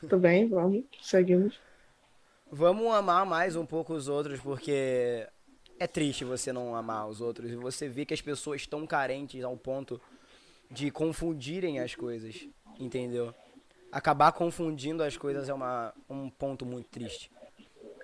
[0.00, 1.58] Tudo bem, vamos, seguimos.
[2.54, 5.26] Vamos amar mais um pouco os outros, porque
[5.78, 9.42] é triste você não amar os outros e você vê que as pessoas estão carentes
[9.42, 9.98] ao ponto
[10.70, 12.46] de confundirem as coisas,
[12.78, 13.34] entendeu?
[13.90, 17.30] Acabar confundindo as coisas é uma, um ponto muito triste,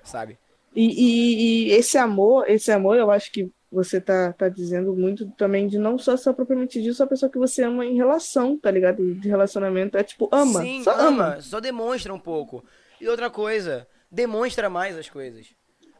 [0.02, 0.38] sabe?
[0.74, 5.30] E, e- e esse amor, esse amor, eu acho que você tá, tá dizendo muito
[5.32, 8.70] também de não só, só propriamente disso, a pessoa que você ama em relação, tá
[8.70, 9.14] ligado?
[9.14, 9.98] De relacionamento.
[9.98, 10.62] É tipo, ama.
[10.62, 11.06] Sim, só ama.
[11.34, 12.64] ama, só demonstra um pouco.
[12.98, 15.47] E outra coisa, demonstra mais as coisas.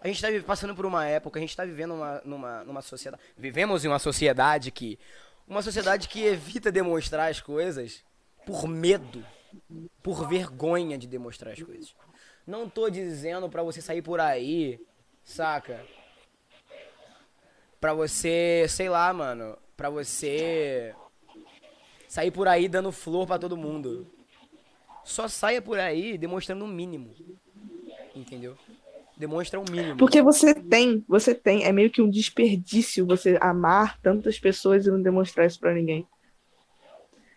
[0.01, 2.83] A gente tá vi- passando por uma época, a gente tá vivendo uma, numa, numa
[2.83, 3.23] sociedade.
[3.37, 4.99] Vivemos em uma sociedade que.
[5.47, 8.05] Uma sociedade que evita demonstrar as coisas
[8.45, 9.25] por medo,
[10.03, 11.95] por vergonha de demonstrar as coisas.
[12.47, 14.79] Não tô dizendo pra você sair por aí,
[15.25, 15.85] saca?
[17.81, 20.95] Pra você, sei lá, mano, pra você
[22.09, 24.07] sair por aí dando flor pra todo mundo.
[25.05, 27.15] Só saia por aí demonstrando o mínimo.
[28.19, 28.57] Entendeu?
[29.17, 29.97] Demonstra o mínimo.
[29.97, 34.91] Porque você tem, você tem, é meio que um desperdício você amar tantas pessoas e
[34.91, 36.07] não demonstrar isso pra ninguém.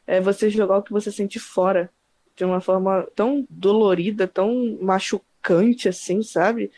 [0.06, 1.90] É você jogar o que você sente fora
[2.36, 6.72] de uma forma tão dolorida, tão machucante assim, sabe?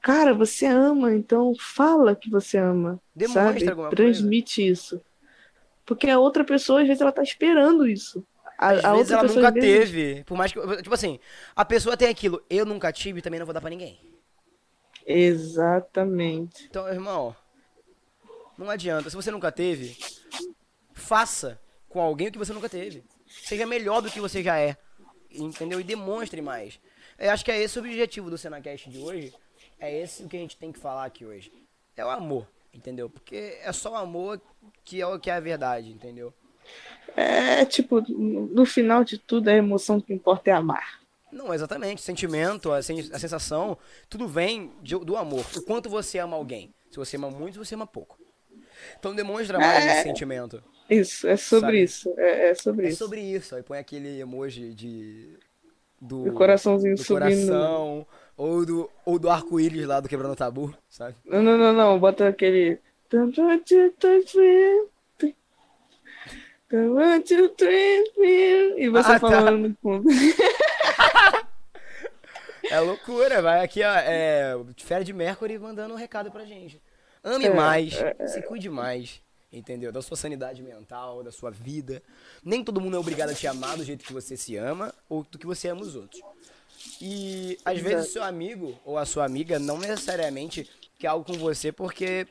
[0.00, 3.68] Cara, você ama, então fala que você ama, Demonstra sabe?
[3.68, 3.96] alguma coisa.
[3.96, 5.00] Transmite isso.
[5.86, 8.24] Porque a outra pessoa, às vezes, ela tá esperando isso.
[8.62, 10.24] A, Às a vezes outra ela pessoa, nunca teve.
[10.24, 10.60] Por mais que.
[10.82, 11.18] Tipo assim,
[11.56, 13.98] a pessoa tem aquilo, eu nunca tive também não vou dar pra ninguém.
[15.04, 16.66] Exatamente.
[16.70, 17.34] Então, irmão,
[18.56, 19.10] não adianta.
[19.10, 19.96] Se você nunca teve,
[20.92, 23.02] faça com alguém o que você nunca teve.
[23.26, 24.76] Seja melhor do que você já é.
[25.30, 25.80] Entendeu?
[25.80, 26.78] E demonstre mais.
[27.18, 29.34] Eu acho que é esse o objetivo do Senacast de hoje.
[29.80, 31.52] É esse o que a gente tem que falar aqui hoje.
[31.96, 33.10] É o amor, entendeu?
[33.10, 34.40] Porque é só o amor
[34.84, 36.32] que é o que é a verdade, entendeu?
[37.16, 41.00] É tipo, no final de tudo, a emoção que importa é amar.
[41.30, 42.00] Não, exatamente.
[42.02, 43.76] Sentimento, a, sen- a sensação,
[44.08, 45.44] tudo vem de- do amor.
[45.56, 46.72] O quanto você ama alguém.
[46.90, 48.18] Se você ama muito, você ama pouco.
[48.98, 49.92] Então demonstra mais É.
[49.94, 50.62] esse sentimento.
[50.90, 51.82] Isso, é sobre Sabe?
[51.82, 52.14] isso.
[52.18, 52.98] É, é sobre É isso.
[52.98, 53.54] sobre isso.
[53.54, 55.38] Aí põe aquele emoji de.
[56.00, 57.46] Do, coraçãozinho do subindo.
[57.46, 58.06] coração.
[58.36, 61.14] Ou do, ou do arco-íris lá do Quebrando Tabu, sabe?
[61.24, 61.98] Não, não, não, não.
[62.00, 62.78] Bota aquele.
[68.78, 69.28] E você Ah, tá.
[69.30, 70.08] falando no fundo.
[72.70, 73.92] É loucura, vai aqui, ó.
[73.92, 74.54] É.
[74.78, 76.80] Fred Mercury mandando um recado pra gente.
[77.22, 77.92] Ame É, mais,
[78.28, 79.20] se cuide mais.
[79.52, 79.92] Entendeu?
[79.92, 82.02] Da sua sanidade mental, da sua vida.
[82.42, 85.22] Nem todo mundo é obrigado a te amar do jeito que você se ama ou
[85.30, 86.22] do que você ama os outros.
[87.00, 87.90] E às Exato.
[87.94, 92.26] vezes o seu amigo ou a sua amiga não necessariamente quer algo com você porque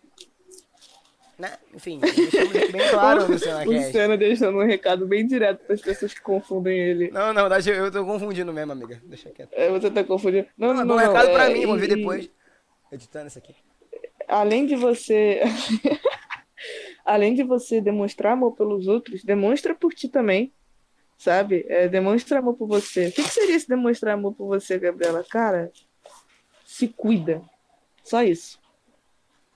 [1.42, 1.58] né?
[1.74, 3.66] Enfim, deixamos bem claro no O.
[3.66, 7.10] Luciano deixando um recado bem direto para as pessoas que confundem ele.
[7.10, 9.02] Não, verdade, eu, tô confundindo mesmo, amiga.
[9.04, 9.52] Deixa quieto.
[9.54, 10.48] É, você tá confundindo.
[10.56, 11.08] Não, Não, não, não, um não.
[11.08, 12.30] recado é, mim, vou ver depois.
[12.92, 13.56] Editando isso aqui.
[14.28, 15.42] além de você
[17.04, 20.54] além de você demonstrar amor pelos outros, demonstra por ti também,
[21.18, 21.66] sabe?
[21.68, 23.08] É, demonstra amor por você.
[23.08, 25.26] O que, que seria esse demonstrar amor por você, Gabriela?
[25.28, 25.72] Cara,
[26.64, 27.42] se cuida.
[28.04, 28.60] Só isso.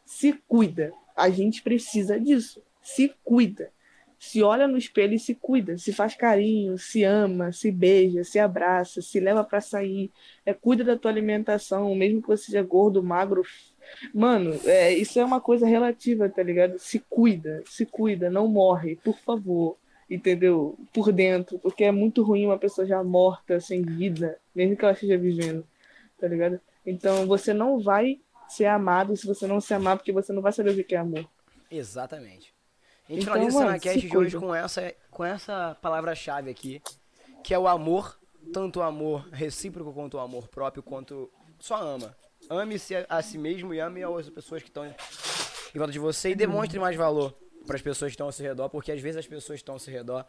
[0.06, 0.91] Se cuida.
[1.16, 2.62] A gente precisa disso.
[2.82, 3.72] Se cuida.
[4.18, 5.78] Se olha no espelho e se cuida.
[5.78, 10.12] Se faz carinho, se ama, se beija, se abraça, se leva pra sair.
[10.46, 13.44] É, cuida da tua alimentação, mesmo que você seja gordo, magro,
[14.14, 16.80] Mano, é, isso é uma coisa relativa, tá ligado?
[16.80, 19.78] Se cuida, se cuida, não morre, por favor.
[20.10, 20.78] Entendeu?
[20.94, 24.94] Por dentro, porque é muito ruim uma pessoa já morta, sem vida, mesmo que ela
[24.94, 25.66] esteja vivendo,
[26.20, 26.60] tá ligado?
[26.86, 30.51] Então você não vai ser amado se você não se amar, porque você não vai
[30.51, 31.27] saber o que é amor.
[31.69, 32.53] Exatamente.
[33.07, 36.49] A gente Então, finaliza o mano, Senacast se de hoje com essa, com essa palavra-chave
[36.49, 36.81] aqui,
[37.43, 38.19] que é o amor,
[38.51, 42.15] tanto o amor recíproco quanto o amor próprio, quanto só ama.
[42.49, 46.31] Ame-se a, a si mesmo e ame as pessoas que estão em volta de você
[46.31, 47.35] e demonstre mais valor
[47.65, 49.76] para as pessoas que estão ao seu redor, porque às vezes as pessoas que estão
[49.76, 50.26] ao seu redor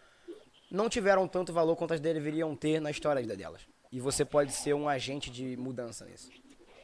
[0.71, 3.63] não tiveram tanto valor quanto as deveriam ter na história da vida delas.
[3.93, 6.29] E você pode ser um agente de mudança nisso.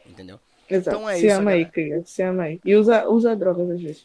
[0.06, 0.38] Entendeu?
[0.68, 0.96] Exato.
[0.96, 1.72] Então é se isso, ama aí, galera.
[1.72, 2.02] cria.
[2.04, 2.60] Se ama aí.
[2.64, 4.04] E usa, usa drogas às vezes.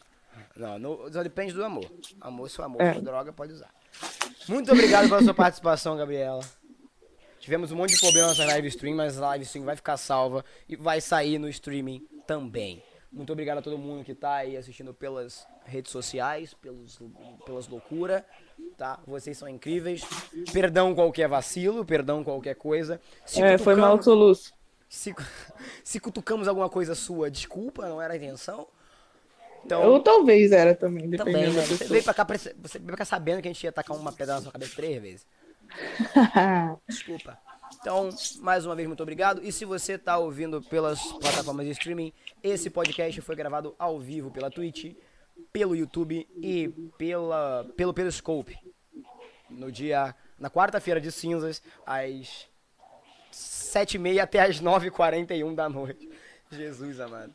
[0.56, 1.90] Não, no- só depende do amor.
[2.20, 2.92] Amor, se o amor É.
[2.94, 3.70] for droga, pode usar.
[4.48, 6.40] Muito obrigado pela sua participação, Gabriela.
[7.38, 10.44] Tivemos um monte de problema nessa live stream, mas a live stream vai ficar salva
[10.68, 12.82] e vai sair no streaming também.
[13.10, 16.98] Muito obrigado a todo mundo que tá aí assistindo pelas redes sociais, pelos,
[17.46, 18.22] pelas loucuras,
[18.76, 18.98] tá?
[19.06, 20.02] Vocês são incríveis.
[20.52, 23.00] Perdão qualquer vacilo, perdão qualquer coisa.
[23.24, 24.52] Se É, foi mal soluço.
[24.88, 25.14] Se,
[25.84, 28.66] se cutucamos alguma coisa sua, desculpa, não era a intenção.
[29.64, 31.60] Então, Ou talvez era também, também, dependendo né?
[31.60, 33.96] da Você veio pra cá, você veio pra cá sabendo que a gente ia tacar
[33.96, 35.26] uma pedra na sua cabeça três vezes.
[36.88, 37.38] Desculpa.
[37.80, 38.08] Então,
[38.40, 39.42] mais uma vez, muito obrigado.
[39.44, 42.12] E se você tá ouvindo pelas plataformas de streaming,
[42.42, 44.94] esse podcast foi gravado ao vivo pela Twitch,
[45.52, 48.58] pelo YouTube e pela, pelo Periscope.
[49.50, 50.14] No dia.
[50.38, 52.47] Na quarta-feira de cinzas, às
[53.68, 56.08] 7h30 até às 9h41 da noite.
[56.50, 57.34] Jesus amado.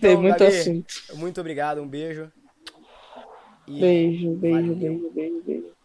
[0.00, 0.94] Tem Então, muito Gabi, assunto.
[1.14, 2.30] Muito obrigado, um beijo.
[3.66, 4.76] E Beijo, beijo, Valeu.
[4.76, 5.77] beijo, beijo, beijo.